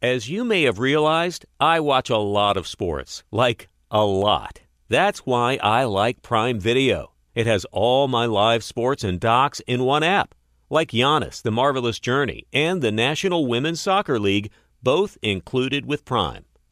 As 0.00 0.28
you 0.28 0.44
may 0.44 0.62
have 0.62 0.78
realized, 0.78 1.46
I 1.60 1.80
watch 1.80 2.10
a 2.10 2.18
lot 2.18 2.56
of 2.56 2.66
sports. 2.66 3.22
Like, 3.30 3.68
a 3.90 4.04
lot. 4.04 4.60
That's 4.88 5.20
why 5.20 5.58
I 5.62 5.84
like 5.84 6.22
Prime 6.22 6.58
Video. 6.58 7.12
It 7.34 7.46
has 7.46 7.64
all 7.72 8.08
my 8.08 8.26
live 8.26 8.64
sports 8.64 9.04
and 9.04 9.20
docs 9.20 9.60
in 9.60 9.84
one 9.84 10.02
app. 10.02 10.34
Like 10.68 10.90
Giannis, 10.90 11.42
The 11.42 11.50
Marvelous 11.50 11.98
Journey, 12.00 12.46
and 12.52 12.82
the 12.82 12.92
National 12.92 13.46
Women's 13.46 13.80
Soccer 13.80 14.18
League, 14.18 14.50
both 14.82 15.18
included 15.22 15.86
with 15.86 16.04
Prime. 16.04 16.44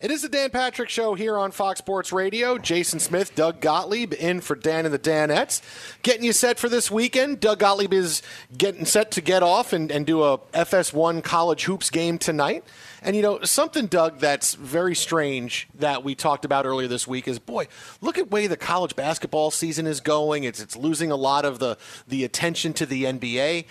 It 0.00 0.10
is 0.10 0.22
the 0.22 0.28
Dan 0.28 0.50
Patrick 0.50 0.88
Show 0.88 1.14
here 1.14 1.38
on 1.38 1.52
Fox 1.52 1.78
Sports 1.78 2.12
Radio. 2.12 2.58
Jason 2.58 2.98
Smith, 2.98 3.36
Doug 3.36 3.60
Gottlieb 3.60 4.12
in 4.12 4.40
for 4.40 4.56
Dan 4.56 4.84
and 4.86 4.92
the 4.92 4.98
Danettes. 4.98 5.62
Getting 6.02 6.24
you 6.24 6.32
set 6.32 6.58
for 6.58 6.68
this 6.68 6.90
weekend. 6.90 7.38
Doug 7.38 7.60
Gottlieb 7.60 7.92
is 7.92 8.20
getting 8.58 8.86
set 8.86 9.12
to 9.12 9.20
get 9.20 9.44
off 9.44 9.72
and, 9.72 9.92
and 9.92 10.04
do 10.04 10.24
a 10.24 10.38
FS1 10.52 11.22
college 11.22 11.64
hoops 11.64 11.90
game 11.90 12.18
tonight. 12.18 12.64
And, 13.02 13.14
you 13.14 13.22
know, 13.22 13.42
something, 13.44 13.86
Doug, 13.86 14.18
that's 14.18 14.54
very 14.54 14.96
strange 14.96 15.68
that 15.76 16.02
we 16.02 16.16
talked 16.16 16.44
about 16.44 16.66
earlier 16.66 16.88
this 16.88 17.06
week 17.06 17.28
is, 17.28 17.38
boy, 17.38 17.68
look 18.00 18.18
at 18.18 18.32
way 18.32 18.48
the 18.48 18.56
college 18.56 18.96
basketball 18.96 19.52
season 19.52 19.86
is 19.86 20.00
going. 20.00 20.42
It's, 20.42 20.60
it's 20.60 20.74
losing 20.74 21.12
a 21.12 21.16
lot 21.16 21.44
of 21.44 21.60
the, 21.60 21.78
the 22.08 22.24
attention 22.24 22.72
to 22.74 22.84
the 22.84 23.04
NBA. 23.04 23.64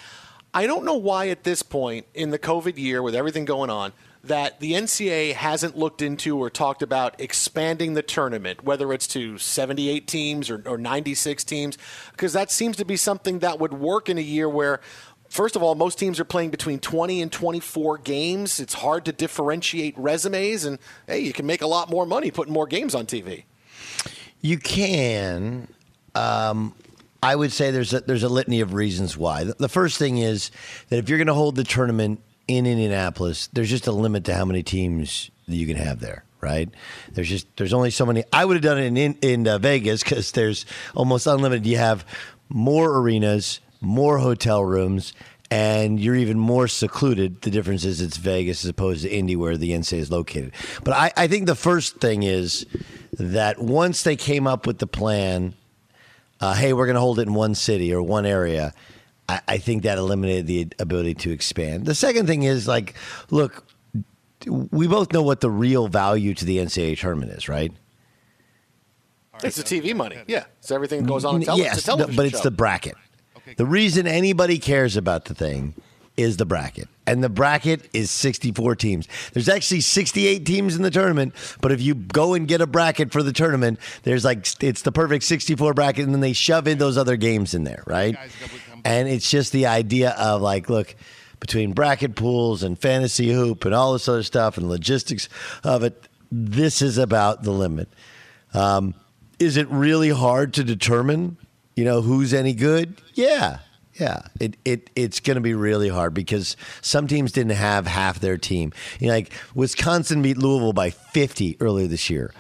I 0.54 0.68
don't 0.68 0.86
know 0.86 0.96
why 0.96 1.28
at 1.28 1.44
this 1.44 1.64
point 1.64 2.06
in 2.14 2.30
the 2.30 2.40
COVID 2.40 2.78
year, 2.78 3.04
with 3.04 3.14
everything 3.14 3.44
going 3.44 3.70
on, 3.70 3.92
that 4.24 4.62
the 4.62 4.72
NCAA 4.72 5.34
hasn't 5.34 5.78
looked 5.78 6.02
into 6.02 6.38
or 6.38 6.50
talked 6.50 6.82
about 6.82 7.20
expanding 7.20 7.94
the 7.94 8.02
tournament, 8.02 8.64
whether 8.64 8.94
it's 8.94 9.08
to 9.08 9.38
78 9.38 10.08
teams 10.08 10.50
or, 10.50 10.64
or 10.66 10.78
96 10.78 11.44
teams, 11.44 11.78
because 12.12 12.32
that 12.34 12.50
seems 12.50 12.78
to 12.78 12.86
be 12.86 12.96
something 12.96 13.40
that 13.40 13.60
would 13.60 13.74
work 13.74 14.08
in 14.08 14.18
a 14.18 14.22
year 14.22 14.48
where, 14.48 14.80
first 15.28 15.58
of 15.58 15.64
all, 15.64 15.76
most 15.76 16.00
teams 16.00 16.22
are 16.22 16.26
playing 16.26 16.52
between 16.52 16.80
20 16.80 17.22
and 17.22 17.32
24 17.32 17.98
games. 17.98 18.62
It's 18.62 18.76
hard 18.76 19.04
to 19.06 19.12
differentiate 19.12 19.98
resumes, 19.98 20.64
and 20.64 20.80
hey, 21.06 21.20
you 21.20 21.34
can 21.34 21.46
make 21.46 21.62
a 21.62 21.68
lot 21.68 21.90
more 21.90 22.06
money 22.06 22.32
putting 22.32 22.54
more 22.54 22.68
games 22.68 22.96
on 22.96 23.06
TV. 23.06 23.44
You 24.40 24.58
can. 24.58 25.68
Um, 26.16 26.74
I 27.22 27.36
would 27.36 27.52
say 27.52 27.72
there's 27.72 27.94
a, 27.94 28.02
there's 28.02 28.24
a 28.24 28.30
litany 28.30 28.62
of 28.62 28.74
reasons 28.74 29.18
why. 29.18 29.44
The, 29.44 29.56
the 29.58 29.70
first 29.70 29.98
thing 29.98 30.18
is 30.18 30.52
that 30.90 30.98
if 30.98 31.10
you're 31.10 31.18
going 31.18 31.28
to 31.28 31.34
hold 31.34 31.56
the 31.56 31.64
tournament 31.64 32.22
in 32.48 32.66
Indianapolis, 32.66 33.48
there's 33.54 33.70
just 33.70 33.88
a 33.88 33.92
limit 33.92 34.26
to 34.26 34.34
how 34.34 34.46
many 34.46 34.64
teams 34.64 35.32
that 35.48 35.56
you 35.56 35.68
can 35.68 35.78
have 35.78 36.00
there. 36.00 36.24
Right? 36.42 36.70
There's 37.14 37.30
just 37.30 37.48
there's 37.56 37.74
only 37.74 37.90
so 37.90 38.06
many. 38.06 38.26
I 38.34 38.44
would 38.44 38.56
have 38.56 38.64
done 38.64 38.78
it 38.78 38.86
in 38.86 38.98
in, 38.98 39.18
in 39.22 39.48
uh, 39.48 39.58
Vegas 39.60 40.04
because 40.04 40.32
there's 40.34 40.66
almost 40.94 41.26
unlimited. 41.26 41.66
You 41.66 41.78
have 41.78 42.06
more 42.50 42.98
arenas, 42.98 43.62
more 43.80 44.18
hotel 44.18 44.64
rooms, 44.64 45.14
and 45.54 46.00
you're 46.00 46.16
even 46.16 46.40
more 46.40 46.68
secluded. 46.68 47.44
The 47.44 47.52
difference 47.52 47.86
is 47.86 48.02
it's 48.02 48.18
Vegas 48.18 48.64
as 48.66 48.70
opposed 48.70 49.04
to 49.04 49.10
Indy, 49.10 49.36
where 49.36 49.56
the 49.56 49.70
NCAA 49.70 50.00
is 50.00 50.12
located. 50.12 50.52
But 50.84 50.96
I, 50.96 51.12
I 51.16 51.28
think 51.28 51.46
the 51.46 51.56
first 51.56 51.98
thing 51.98 52.24
is 52.24 52.66
that 53.14 53.60
once 53.60 54.02
they 54.04 54.16
came 54.16 54.48
up 54.48 54.66
with 54.66 54.80
the 54.80 54.88
plan, 54.88 55.54
uh, 56.42 56.56
hey, 56.56 56.74
we're 56.74 56.88
going 56.88 56.96
to 56.96 57.02
hold 57.02 57.20
it 57.20 57.28
in 57.28 57.34
one 57.36 57.56
city 57.56 57.94
or 57.94 58.02
one 58.02 58.26
area. 58.26 58.74
I, 59.30 59.42
I 59.48 59.58
think 59.58 59.84
that 59.84 59.98
eliminated 59.98 60.48
the 60.48 60.68
ability 60.80 61.16
to 61.16 61.32
expand. 61.32 61.86
The 61.86 61.96
second 61.96 62.28
thing 62.28 62.44
is 62.44 62.68
like, 62.68 62.96
look, 63.30 63.66
we 64.46 64.88
both 64.88 65.14
know 65.14 65.24
what 65.24 65.42
the 65.42 65.50
real 65.50 65.88
value 65.88 66.34
to 66.34 66.46
the 66.46 66.58
NCAA 66.58 67.00
tournament 67.00 67.32
is, 67.32 67.48
right? 67.48 67.72
It's 69.44 69.58
the 69.58 69.64
TV 69.64 69.96
money. 69.96 70.18
Yeah. 70.28 70.46
So 70.62 70.76
everything 70.76 71.04
goes 71.06 71.26
on. 71.26 71.42
Tele- 71.42 71.58
yes, 71.58 71.78
it's 71.78 71.84
a 71.84 71.92
television 71.92 72.16
but 72.16 72.26
it's 72.26 72.38
show. 72.38 72.44
the 72.44 72.52
bracket. 72.52 72.96
The 73.58 73.66
reason 73.66 74.08
anybody 74.08 74.58
cares 74.58 74.96
about 74.96 75.26
the 75.26 75.34
thing 75.34 75.74
is 76.16 76.38
the 76.38 76.46
bracket. 76.46 76.88
And 77.06 77.24
the 77.24 77.30
bracket 77.30 77.90
is 77.94 78.10
64 78.12 78.76
teams. 78.76 79.08
There's 79.34 79.50
actually 79.50 79.82
68 79.82 80.46
teams 80.46 80.76
in 80.76 80.84
the 80.84 80.92
tournament, 80.92 81.34
but 81.60 81.72
if 81.72 81.82
you 81.82 81.96
go 81.96 82.34
and 82.34 82.48
get 82.48 82.62
a 82.62 82.68
bracket 82.68 83.12
for 83.12 83.22
the 83.24 83.34
tournament, 83.34 83.80
there's 84.04 84.24
like 84.24 84.48
it's 84.64 84.84
the 84.84 84.92
perfect 84.92 85.26
64 85.26 85.74
bracket 85.74 86.06
and 86.06 86.14
then 86.14 86.22
they 86.22 86.34
shove 86.34 86.68
in 86.68 86.78
those 86.78 86.98
other 86.98 87.18
games 87.18 87.54
in 87.54 87.64
there, 87.64 87.84
right? 87.86 88.16
And 88.86 89.08
it's 89.08 89.30
just 89.30 89.52
the 89.52 89.68
idea 89.68 90.12
of 90.12 90.42
like, 90.42 90.70
look, 90.70 90.96
between 91.40 91.74
bracket 91.74 92.16
pools 92.16 92.64
and 92.64 92.80
fantasy 92.80 93.32
hoop 93.32 93.66
and 93.66 93.76
all 93.76 93.94
this 93.94 94.08
other 94.08 94.24
stuff 94.24 94.58
and 94.58 94.70
logistics 94.70 95.28
of 95.64 95.84
it, 95.84 96.08
this 96.32 96.82
is 96.82 96.98
about 96.98 97.44
the 97.44 97.52
limit. 97.52 97.90
Um, 98.54 98.94
is 99.40 99.58
it 99.58 99.68
really 99.70 100.10
hard 100.10 100.54
to 100.54 100.64
determine, 100.64 101.38
you 101.76 101.84
know, 101.86 102.02
who's 102.02 102.34
any 102.34 102.54
good? 102.54 103.02
Yeah. 103.14 103.60
Yeah, 104.00 104.22
it, 104.40 104.58
it 104.66 104.90
it's 104.96 105.20
going 105.20 105.36
to 105.36 105.42
be 105.42 105.54
really 105.54 105.90
hard 105.90 106.16
because 106.16 106.58
some 106.82 107.06
teams 107.08 107.32
didn't 107.32 107.52
have 107.52 107.86
half 107.86 108.20
their 108.20 108.38
team. 108.38 108.74
You 109.00 109.08
know, 109.08 109.14
like 109.14 109.32
Wisconsin 109.54 110.24
beat 110.24 110.38
Louisville 110.38 110.74
by 110.74 110.90
50 110.90 111.58
earlier 111.60 111.88
this 111.88 112.10
year. 112.10 112.34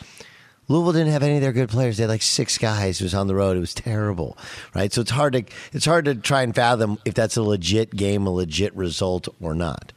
Louisville 0.73 0.93
didn't 0.93 1.13
have 1.13 1.21
any 1.21 1.35
of 1.35 1.41
their 1.43 1.53
good 1.53 1.69
players. 1.69 1.97
They 1.97 2.03
had 2.03 2.09
like 2.09 2.23
six 2.23 2.57
guys 2.57 2.97
who 2.97 3.05
was 3.05 3.13
on 3.13 3.27
the 3.27 3.35
road. 3.35 3.55
It 3.55 3.59
was 3.59 3.75
terrible, 3.75 4.35
right? 4.73 4.91
So 4.91 5.01
it's 5.01 5.11
hard 5.11 5.33
to 5.33 5.43
it's 5.71 5.85
hard 5.85 6.05
to 6.05 6.15
try 6.15 6.41
and 6.41 6.55
fathom 6.55 6.97
if 7.05 7.13
that's 7.13 7.37
a 7.37 7.43
legit 7.43 7.95
game, 7.95 8.25
a 8.25 8.31
legit 8.31 8.75
result 8.75 9.27
or 9.39 9.53
not. 9.53 9.93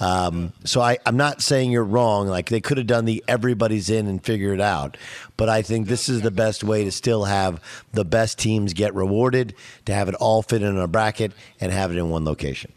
Um, 0.00 0.54
so 0.64 0.80
I, 0.80 0.96
I'm 1.04 1.18
not 1.18 1.42
saying 1.42 1.72
you're 1.72 1.84
wrong. 1.84 2.26
Like 2.26 2.48
they 2.48 2.62
could 2.62 2.78
have 2.78 2.86
done 2.86 3.04
the 3.04 3.22
everybody's 3.28 3.90
in 3.90 4.06
and 4.06 4.24
figure 4.24 4.54
it 4.54 4.62
out, 4.62 4.96
but 5.36 5.50
I 5.50 5.60
think 5.60 5.88
this 5.88 6.08
is 6.08 6.22
the 6.22 6.30
best 6.30 6.64
way 6.64 6.84
to 6.84 6.90
still 6.90 7.24
have 7.24 7.60
the 7.92 8.06
best 8.06 8.38
teams 8.38 8.72
get 8.72 8.94
rewarded, 8.94 9.54
to 9.84 9.92
have 9.92 10.08
it 10.08 10.14
all 10.14 10.40
fit 10.40 10.62
in 10.62 10.78
a 10.78 10.88
bracket 10.88 11.32
and 11.60 11.70
have 11.70 11.90
it 11.90 11.98
in 11.98 12.08
one 12.08 12.24
location. 12.24 12.72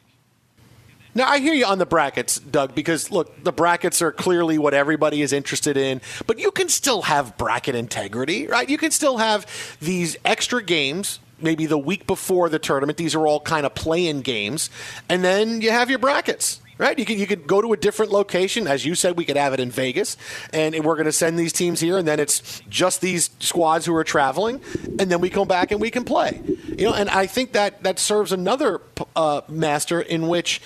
Now, 1.17 1.27
I 1.27 1.39
hear 1.39 1.55
you 1.55 1.65
on 1.65 1.79
the 1.79 1.85
brackets, 1.87 2.37
Doug, 2.37 2.75
because 2.75 3.09
look, 3.09 3.43
the 3.43 3.51
brackets 3.51 4.03
are 4.03 4.11
clearly 4.11 4.59
what 4.59 4.75
everybody 4.75 5.23
is 5.23 5.33
interested 5.33 5.75
in, 5.75 5.99
but 6.27 6.37
you 6.37 6.51
can 6.51 6.69
still 6.69 7.01
have 7.01 7.35
bracket 7.39 7.73
integrity, 7.73 8.45
right? 8.45 8.69
You 8.69 8.77
can 8.77 8.91
still 8.91 9.17
have 9.17 9.47
these 9.81 10.15
extra 10.23 10.61
games, 10.61 11.17
maybe 11.41 11.65
the 11.65 11.75
week 11.75 12.05
before 12.05 12.49
the 12.49 12.59
tournament. 12.59 12.99
These 12.99 13.15
are 13.15 13.25
all 13.25 13.39
kind 13.39 13.65
of 13.65 13.73
play 13.73 14.05
in 14.05 14.21
games, 14.21 14.69
and 15.09 15.23
then 15.23 15.59
you 15.61 15.71
have 15.71 15.89
your 15.89 15.97
brackets. 15.97 16.61
Right, 16.79 16.99
you 16.99 17.05
could 17.05 17.17
you 17.17 17.25
could 17.25 17.47
go 17.47 17.59
to 17.59 17.73
a 17.73 17.77
different 17.77 18.11
location, 18.11 18.67
as 18.67 18.85
you 18.85 18.93
said. 18.93 19.17
We 19.17 19.25
could 19.25 19.35
have 19.35 19.51
it 19.51 19.59
in 19.59 19.71
Vegas, 19.71 20.15
and 20.53 20.75
we're 20.85 20.93
going 20.93 21.07
to 21.07 21.11
send 21.11 21.39
these 21.39 21.51
teams 21.51 21.79
here, 21.79 21.97
and 21.97 22.07
then 22.07 22.19
it's 22.19 22.61
just 22.69 23.01
these 23.01 23.31
squads 23.39 23.87
who 23.87 23.95
are 23.95 24.03
traveling, 24.03 24.61
and 24.99 25.11
then 25.11 25.19
we 25.19 25.31
come 25.31 25.47
back 25.47 25.71
and 25.71 25.81
we 25.81 25.89
can 25.89 26.03
play. 26.03 26.39
You 26.67 26.85
know, 26.85 26.93
and 26.93 27.09
I 27.09 27.25
think 27.25 27.53
that 27.53 27.81
that 27.81 27.97
serves 27.97 28.31
another 28.31 28.81
uh, 29.15 29.41
master 29.49 29.99
in 29.99 30.27
which 30.27 30.61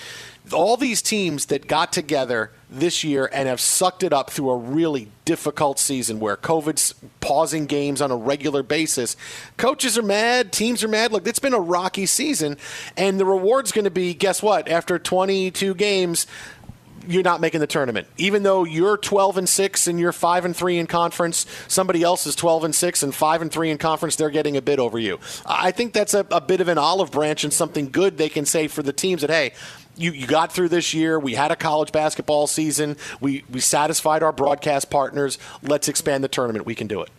all 0.53 0.77
these 0.77 1.01
teams 1.01 1.47
that 1.47 1.67
got 1.67 1.91
together 1.93 2.51
this 2.69 3.03
year 3.03 3.29
and 3.33 3.47
have 3.47 3.59
sucked 3.59 4.03
it 4.03 4.13
up 4.13 4.29
through 4.29 4.49
a 4.49 4.57
really 4.57 5.09
difficult 5.25 5.77
season 5.77 6.19
where 6.19 6.37
COVID's 6.37 6.95
pausing 7.19 7.65
games 7.65 8.01
on 8.01 8.11
a 8.11 8.15
regular 8.15 8.63
basis. 8.63 9.17
Coaches 9.57 9.97
are 9.97 10.03
mad, 10.03 10.51
teams 10.51 10.83
are 10.83 10.87
mad. 10.87 11.11
Look, 11.11 11.27
it's 11.27 11.39
been 11.39 11.53
a 11.53 11.59
rocky 11.59 12.05
season, 12.05 12.57
and 12.95 13.19
the 13.19 13.25
reward's 13.25 13.71
going 13.71 13.85
to 13.85 13.91
be 13.91 14.13
guess 14.13 14.41
what? 14.41 14.69
After 14.69 14.97
22 14.97 15.73
games, 15.75 16.27
you're 17.07 17.23
not 17.23 17.41
making 17.41 17.59
the 17.59 17.67
tournament. 17.67 18.07
Even 18.17 18.43
though 18.43 18.63
you're 18.63 18.97
12 18.97 19.37
and 19.39 19.49
6 19.49 19.87
and 19.87 19.99
you're 19.99 20.11
5 20.11 20.45
and 20.45 20.55
3 20.55 20.77
in 20.77 20.87
conference, 20.87 21.45
somebody 21.67 22.03
else 22.03 22.25
is 22.25 22.35
12 22.35 22.65
and 22.65 22.75
6 22.75 23.03
and 23.03 23.13
5 23.13 23.41
and 23.41 23.51
3 23.51 23.71
in 23.71 23.77
conference, 23.77 24.15
they're 24.15 24.29
getting 24.29 24.57
a 24.57 24.61
bid 24.61 24.79
over 24.79 24.99
you. 24.99 25.19
I 25.45 25.71
think 25.71 25.93
that's 25.93 26.13
a, 26.13 26.25
a 26.31 26.41
bit 26.41 26.61
of 26.61 26.67
an 26.67 26.77
olive 26.77 27.11
branch 27.11 27.43
and 27.43 27.51
something 27.51 27.89
good 27.89 28.17
they 28.17 28.29
can 28.29 28.45
say 28.45 28.67
for 28.67 28.83
the 28.83 28.93
teams 28.93 29.21
that, 29.21 29.29
hey, 29.29 29.53
you, 29.95 30.11
you 30.11 30.27
got 30.27 30.51
through 30.51 30.69
this 30.69 30.93
year. 30.93 31.19
We 31.19 31.33
had 31.33 31.51
a 31.51 31.55
college 31.55 31.91
basketball 31.91 32.47
season. 32.47 32.97
We, 33.19 33.43
we 33.49 33.59
satisfied 33.59 34.23
our 34.23 34.31
broadcast 34.31 34.89
partners. 34.89 35.37
Let's 35.61 35.87
expand 35.87 36.23
the 36.23 36.27
tournament. 36.27 36.65
We 36.65 36.75
can 36.75 36.87
do 36.87 37.01
it. 37.01 37.09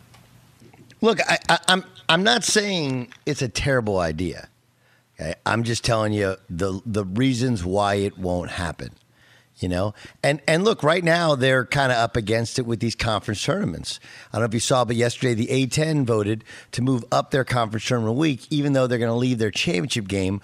Look, 1.00 1.18
I, 1.28 1.38
I, 1.48 1.58
I'm 1.68 1.84
I'm 2.08 2.22
not 2.22 2.44
saying 2.44 3.12
it's 3.26 3.42
a 3.42 3.48
terrible 3.48 3.98
idea. 3.98 4.48
Okay, 5.20 5.34
I'm 5.44 5.64
just 5.64 5.84
telling 5.84 6.12
you 6.12 6.36
the 6.48 6.80
the 6.86 7.04
reasons 7.04 7.64
why 7.64 7.96
it 7.96 8.16
won't 8.16 8.52
happen. 8.52 8.90
You 9.56 9.68
know, 9.68 9.94
and 10.22 10.40
and 10.46 10.64
look, 10.64 10.82
right 10.82 11.02
now 11.02 11.34
they're 11.34 11.64
kind 11.64 11.92
of 11.92 11.98
up 11.98 12.16
against 12.16 12.58
it 12.58 12.66
with 12.66 12.80
these 12.80 12.94
conference 12.94 13.42
tournaments. 13.44 14.00
I 14.32 14.36
don't 14.36 14.42
know 14.42 14.46
if 14.46 14.54
you 14.54 14.60
saw, 14.60 14.84
but 14.84 14.96
yesterday 14.96 15.34
the 15.34 15.46
A10 15.66 16.04
voted 16.04 16.44
to 16.72 16.82
move 16.82 17.04
up 17.12 17.30
their 17.32 17.44
conference 17.44 17.84
tournament 17.84 18.16
week, 18.16 18.46
even 18.50 18.72
though 18.72 18.86
they're 18.86 18.98
going 18.98 19.10
to 19.10 19.16
leave 19.16 19.38
their 19.38 19.50
championship 19.50 20.08
game 20.08 20.40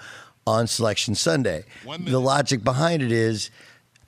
on 0.49 0.67
Selection 0.67 1.15
Sunday. 1.15 1.65
The 2.11 2.21
logic 2.21 2.65
behind 2.65 3.03
it 3.03 3.13
is 3.13 3.51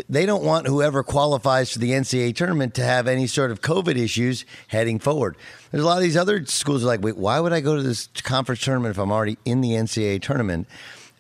they 0.09 0.25
don't 0.27 0.43
want 0.43 0.67
whoever 0.67 1.03
qualifies 1.03 1.73
for 1.73 1.79
the 1.79 1.91
NCAA 1.91 2.35
tournament 2.35 2.75
to 2.75 2.83
have 2.83 3.07
any 3.07 3.27
sort 3.27 3.51
of 3.51 3.61
COVID 3.61 3.97
issues 3.97 4.45
heading 4.69 4.99
forward. 4.99 5.37
There's 5.71 5.83
a 5.83 5.87
lot 5.87 5.99
of 5.99 6.03
these 6.03 6.17
other 6.17 6.45
schools 6.47 6.83
are 6.83 6.87
like, 6.87 7.03
wait, 7.03 7.17
why 7.17 7.39
would 7.39 7.53
I 7.53 7.61
go 7.61 7.77
to 7.77 7.83
this 7.83 8.09
conference 8.23 8.63
tournament 8.63 8.93
if 8.95 8.99
I'm 8.99 9.13
already 9.13 9.37
in 9.45 9.61
the 9.61 9.71
NCAA 9.73 10.23
tournament 10.23 10.67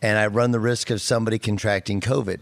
and 0.01 0.19
I 0.19 0.27
run 0.29 0.51
the 0.51 0.61
risk 0.61 0.91
of 0.91 1.01
somebody 1.01 1.39
contracting 1.39 2.01
COVID? 2.01 2.41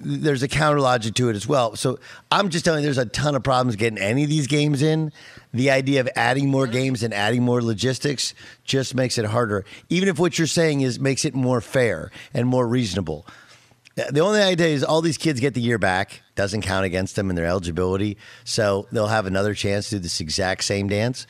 There's 0.00 0.42
a 0.42 0.48
counter 0.48 0.80
logic 0.80 1.14
to 1.14 1.28
it 1.28 1.36
as 1.36 1.46
well. 1.46 1.76
So 1.76 1.98
I'm 2.30 2.48
just 2.48 2.64
telling 2.64 2.82
you, 2.82 2.86
there's 2.86 2.98
a 2.98 3.06
ton 3.06 3.34
of 3.34 3.42
problems 3.42 3.76
getting 3.76 3.98
any 3.98 4.24
of 4.24 4.30
these 4.30 4.46
games 4.46 4.82
in. 4.82 5.12
The 5.52 5.70
idea 5.70 6.00
of 6.00 6.08
adding 6.16 6.50
more 6.50 6.66
games 6.66 7.02
and 7.02 7.12
adding 7.12 7.42
more 7.42 7.62
logistics 7.62 8.34
just 8.64 8.94
makes 8.94 9.18
it 9.18 9.26
harder. 9.26 9.64
Even 9.88 10.08
if 10.08 10.18
what 10.18 10.38
you're 10.38 10.46
saying 10.46 10.80
is 10.80 10.98
makes 10.98 11.24
it 11.24 11.34
more 11.34 11.60
fair 11.60 12.10
and 12.32 12.48
more 12.48 12.66
reasonable. 12.66 13.26
The 13.96 14.20
only 14.20 14.42
idea 14.42 14.66
is 14.66 14.84
all 14.84 15.00
these 15.00 15.16
kids 15.16 15.40
get 15.40 15.54
the 15.54 15.60
year 15.60 15.78
back. 15.78 16.20
Doesn't 16.34 16.62
count 16.62 16.84
against 16.84 17.16
them 17.16 17.30
in 17.30 17.36
their 17.36 17.46
eligibility. 17.46 18.18
So 18.44 18.86
they'll 18.92 19.06
have 19.06 19.24
another 19.24 19.54
chance 19.54 19.88
to 19.88 19.96
do 19.96 20.00
this 20.00 20.20
exact 20.20 20.64
same 20.64 20.88
dance. 20.88 21.26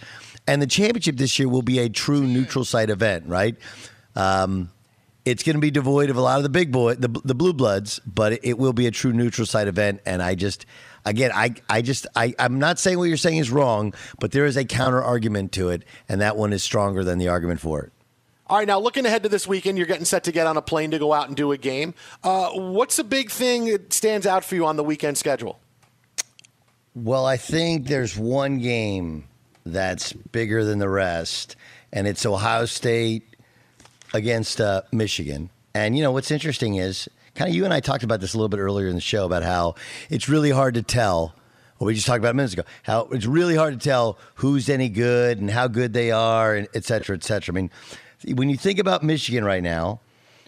And 0.49 0.61
the 0.61 0.67
championship 0.67 1.17
this 1.17 1.39
year 1.39 1.49
will 1.49 1.63
be 1.63 1.79
a 1.79 1.89
true 1.89 2.23
neutral 2.23 2.65
site 2.65 2.91
event, 2.91 3.27
right? 3.27 3.57
Um, 4.17 4.71
it's 5.27 5.43
going 5.43 5.57
to 5.57 5.61
be 5.61 5.73
devoid 5.73 6.09
of 6.09 6.17
a 6.17 6.21
lot 6.21 6.37
of 6.37 6.45
the 6.45 6.49
big 6.49 6.71
boy, 6.71 6.95
the, 6.95 7.09
the 7.25 7.35
blue 7.35 7.53
bloods, 7.53 8.01
but 8.07 8.45
it, 8.45 8.59
will 8.59 8.73
be 8.73 8.87
a 8.87 8.93
true 8.93 9.13
neutral 9.13 9.45
site 9.45 9.67
event. 9.67 10.01
And 10.07 10.23
I 10.23 10.37
just, 10.37 10.65
again, 11.05 11.33
I, 11.35 11.55
I 11.69 11.83
just, 11.83 12.07
I, 12.15 12.33
I'm 12.39 12.61
not 12.61 12.79
saying 12.79 12.97
what 12.97 13.05
you're 13.05 13.17
saying 13.17 13.39
is 13.39 13.51
wrong, 13.51 13.93
but 14.21 14.31
there 14.31 14.47
is 14.47 14.57
a 14.57 14.65
counter 14.65 15.03
argument 15.03 15.51
to 15.53 15.71
it, 15.71 15.83
and 16.09 16.21
that 16.21 16.37
one 16.37 16.53
is 16.53 16.63
stronger 16.63 17.03
than 17.03 17.19
the 17.19 17.27
argument 17.27 17.61
for 17.61 17.83
it. 17.83 17.93
All 18.47 18.59
right, 18.59 18.69
now 18.69 18.79
looking 18.79 19.05
ahead 19.05 19.25
to 19.25 19.29
this 19.29 19.49
weekend, 19.49 19.77
you're 19.77 19.89
getting 19.89 20.05
set 20.05 20.23
to 20.25 20.33
get 20.33 20.47
on 20.47 20.57
a 20.57 20.63
plane 20.63 20.93
to 20.93 20.99
go 21.01 21.13
out 21.13 21.27
and 21.27 21.37
do 21.37 21.51
a 21.51 21.59
game. 21.59 21.93
Uh, 22.23 22.51
what's 22.51 22.97
a 23.01 23.05
big 23.05 23.29
thing 23.29 23.65
that 23.65 23.93
stands 23.93 24.29
out 24.29 24.45
for 24.45 24.55
you 24.55 24.65
on 24.65 24.77
the 24.77 24.85
weekend 24.85 25.19
schedule? 25.19 25.59
Well, 26.95 27.27
I 27.27 27.37
think 27.37 27.89
there's 27.89 28.17
one 28.17 28.59
game 28.61 29.25
that's 29.65 30.13
bigger 30.13 30.65
than 30.65 30.79
the 30.79 30.89
rest, 30.89 31.57
and 31.93 32.07
it's 32.07 32.25
Ohio 32.25 32.67
State 32.67 33.36
against 34.13 34.61
uh, 34.61 34.83
Michigan. 34.93 35.51
And 35.75 35.97
you 35.97 36.03
know 36.03 36.13
what's 36.13 36.31
interesting 36.31 36.77
is 36.77 37.09
kind 37.35 37.49
of 37.51 37.55
you 37.55 37.65
and 37.65 37.75
I 37.75 37.81
talked 37.81 38.03
about 38.03 38.21
this 38.21 38.35
a 38.35 38.39
little 38.39 38.49
bit 38.49 38.61
earlier 38.61 38.89
in 38.89 38.95
the 38.95 39.01
show 39.01 39.27
about 39.27 39.43
how 39.43 39.75
it's 40.09 40.29
really 40.29 40.51
hard 40.51 40.75
to 40.75 40.83
tell. 40.83 41.35
What 41.79 41.89
we 41.89 41.95
just 41.95 42.07
talked 42.07 42.21
about 42.21 42.35
minutes 42.35 42.55
ago, 42.55 42.63
how 42.85 43.09
it's 43.13 43.27
really 43.27 43.55
hard 43.55 43.79
to 43.79 43.79
tell 43.79 44.19
who's 44.37 44.71
any 44.71 44.89
good 44.89 45.39
and 45.39 45.51
how 45.51 45.69
good 45.69 45.93
they 45.93 46.11
are, 46.11 46.55
and 46.55 46.67
et 46.73 46.85
cetera, 46.85 47.15
et 47.15 47.23
cetera. 47.23 47.53
I 47.53 47.55
mean, 47.55 47.71
when 48.35 48.49
you 48.49 48.57
think 48.57 48.79
about 48.79 49.03
Michigan 49.03 49.45
right 49.45 49.63
now, 49.63 50.01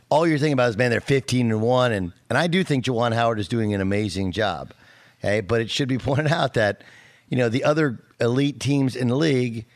all 0.09 0.27
you're 0.27 0.39
thinking 0.39 0.55
about 0.55 0.71
is 0.71 0.79
man, 0.79 0.91
they're 0.91 1.03
15 1.03 1.51
and 1.51 1.61
one, 1.61 1.93
and 1.93 2.13
and 2.31 2.39
I 2.39 2.47
do 2.47 2.65
think 2.65 2.87
Juwan 2.87 3.13
Howard 3.13 3.39
is 3.39 3.49
doing 3.49 3.75
an 3.75 3.83
amazing 3.83 4.33
job. 4.33 4.73
Okay, 5.21 5.41
but 5.41 5.61
it 5.61 5.71
should 5.71 5.89
be 5.89 5.99
pointed 6.09 6.33
out 6.33 6.55
that 6.55 6.83
you 7.29 7.37
know 7.37 7.49
the 7.49 7.65
other 7.65 7.99
elite 8.21 8.61
teams 8.61 8.97
in 8.97 9.09
the 9.09 9.17
league, 9.17 9.67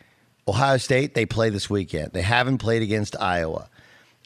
Ohio 0.49 0.79
State, 0.79 1.15
they 1.15 1.27
play 1.27 1.51
this 1.51 1.69
weekend. 1.69 2.13
They 2.13 2.23
haven't 2.23 2.59
played 2.59 2.83
against 2.83 3.15
Iowa, 3.21 3.69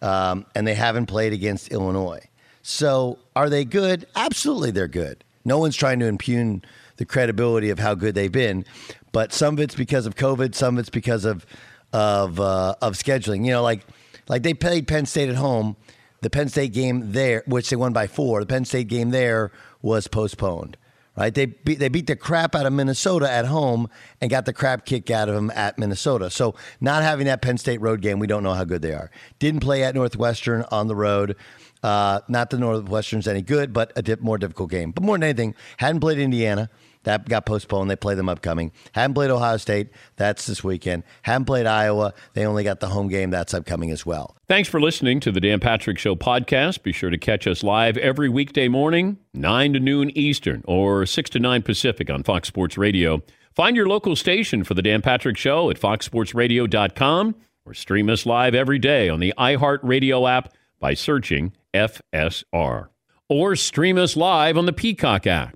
um, 0.03 0.47
and 0.55 0.67
they 0.67 0.75
haven't 0.75 1.07
played 1.07 1.33
against 1.33 1.69
Illinois. 1.69 2.27
So 2.63 3.19
are 3.35 3.49
they 3.49 3.65
good? 3.65 4.07
Absolutely, 4.17 4.71
they're 4.71 4.89
good. 4.89 5.25
No 5.45 5.59
one's 5.59 5.77
trying 5.77 6.01
to 6.01 6.07
impugn 6.07 6.63
the 6.97 7.05
credibility 7.05 7.71
of 7.71 7.79
how 7.79 7.95
good 7.95 8.15
they've 8.15 8.33
been, 8.33 8.65
but 9.13 9.33
some 9.33 9.55
of 9.55 9.61
it's 9.61 9.75
because 9.75 10.07
of 10.07 10.17
COVID, 10.17 10.55
some 10.55 10.77
of 10.77 10.81
it's 10.81 10.91
because 10.91 11.25
of 11.25 11.47
of 11.93 12.41
uh, 12.41 12.75
of 12.83 12.95
scheduling. 12.95 13.45
You 13.45 13.53
know, 13.53 13.63
like 13.63 13.87
like 14.29 14.43
they 14.43 14.55
played 14.55 14.89
Penn 14.89 15.07
State 15.07 15.29
at 15.29 15.37
home. 15.37 15.77
The 16.23 16.31
Penn 16.31 16.49
State 16.49 16.73
game 16.73 17.13
there, 17.13 17.45
which 17.47 17.71
they 17.71 17.77
won 17.77 17.93
by 17.93 18.07
four, 18.07 18.41
the 18.41 18.47
Penn 18.47 18.65
State 18.65 18.89
game 18.89 19.11
there 19.11 19.53
was 19.83 20.09
postponed. 20.09 20.77
Right? 21.17 21.35
They 21.35 21.47
beat 21.47 21.79
they 21.79 21.89
beat 21.89 22.07
the 22.07 22.17
crap 22.17 22.55
out 22.55 22.67
of 22.67 22.73
Minnesota 22.73 23.31
at 23.31 23.47
home 23.47 23.89
and 24.21 24.31
got 24.31 24.45
the 24.45 24.53
crap 24.53 24.85
kicked 24.85 25.11
out 25.11 25.29
of 25.29 25.35
them 25.35 25.51
at 25.55 25.79
Minnesota. 25.79 26.29
So 26.29 26.55
not 26.81 27.03
having 27.03 27.27
that 27.27 27.41
Penn 27.41 27.57
State 27.57 27.81
road 27.81 28.03
game, 28.03 28.19
we 28.19 28.27
don't 28.27 28.43
know 28.43 28.53
how 28.53 28.65
good 28.65 28.83
they 28.83 28.93
are. 28.93 29.11
Didn't 29.39 29.61
play 29.61 29.83
at 29.83 29.95
Northwestern 29.95 30.65
on 30.71 30.89
the 30.89 30.97
road. 30.97 31.37
Uh, 31.83 32.21
not 32.29 32.51
the 32.51 32.59
Northwestern's 32.59 33.29
any 33.29 33.43
good, 33.43 33.73
but 33.73 33.93
a 33.97 34.03
dip, 34.03 34.21
more 34.21 34.39
difficult 34.39 34.71
game. 34.71 34.91
But 34.91 35.05
more 35.05 35.17
than 35.17 35.23
anything, 35.23 35.55
hadn't 35.79 36.01
played 36.01 36.19
Indiana. 36.19 36.69
That 37.07 37.29
got 37.29 37.47
postponed. 37.47 37.89
They 37.89 37.95
play 37.95 38.17
them 38.17 38.29
upcoming. 38.29 38.73
Haven't 38.93 39.15
played 39.15 39.31
Ohio 39.31 39.59
State. 39.59 39.91
That's 40.17 40.45
this 40.47 40.65
weekend. 40.65 41.05
Haven't 41.23 41.45
played 41.45 41.65
Iowa. 41.65 42.13
They 42.35 42.45
only 42.45 42.65
got 42.65 42.81
the 42.81 42.89
home 42.89 43.07
game. 43.07 43.31
That's 43.31 43.55
upcoming 43.55 43.93
as 43.93 44.05
well. 44.05 44.37
Thanks 44.49 44.69
for 44.69 44.81
listening 44.81 45.21
to 45.21 45.31
the 45.31 45.41
Dan 45.41 45.61
Patrick 45.61 45.99
Show 45.99 46.17
podcast. 46.17 46.83
Be 46.83 46.91
sure 46.91 47.11
to 47.11 47.17
catch 47.17 47.47
us 47.47 47.63
live 47.63 47.97
every 47.97 48.29
weekday 48.29 48.67
morning, 48.67 49.19
9 49.35 49.75
to 49.75 49.81
noon 49.81 50.11
Eastern 50.19 50.65
or 50.67 51.07
6 51.07 51.31
to 51.31 51.39
9 51.39 51.63
Pacific 51.63 52.11
on 52.11 52.25
Fox 52.25 52.49
Sports 52.49 52.77
Radio. 52.77 53.23
Find 53.55 53.77
your 53.77 53.87
local 53.87 54.17
station 54.17 54.65
for 54.65 54.75
the 54.75 54.83
Dan 54.83 55.01
Patrick 55.01 55.37
Show 55.39 55.71
at 55.71 55.79
foxsportsradio.com 55.81 57.37
or 57.65 57.73
stream 57.75 58.11
us 58.11 58.27
live 58.27 58.55
every 58.57 58.81
day 58.81 59.09
on 59.09 59.21
the 59.21 59.33
iHeartRadio 59.39 60.29
app 60.29 60.53
by 60.81 60.95
searching 60.95 61.53
FSR. 61.73 62.89
Or 63.29 63.57
stream 63.57 63.97
us 63.97 64.17
live 64.17 64.59
on 64.59 64.67
the 64.67 64.73
Peacock 64.73 65.27
app. 65.27 65.56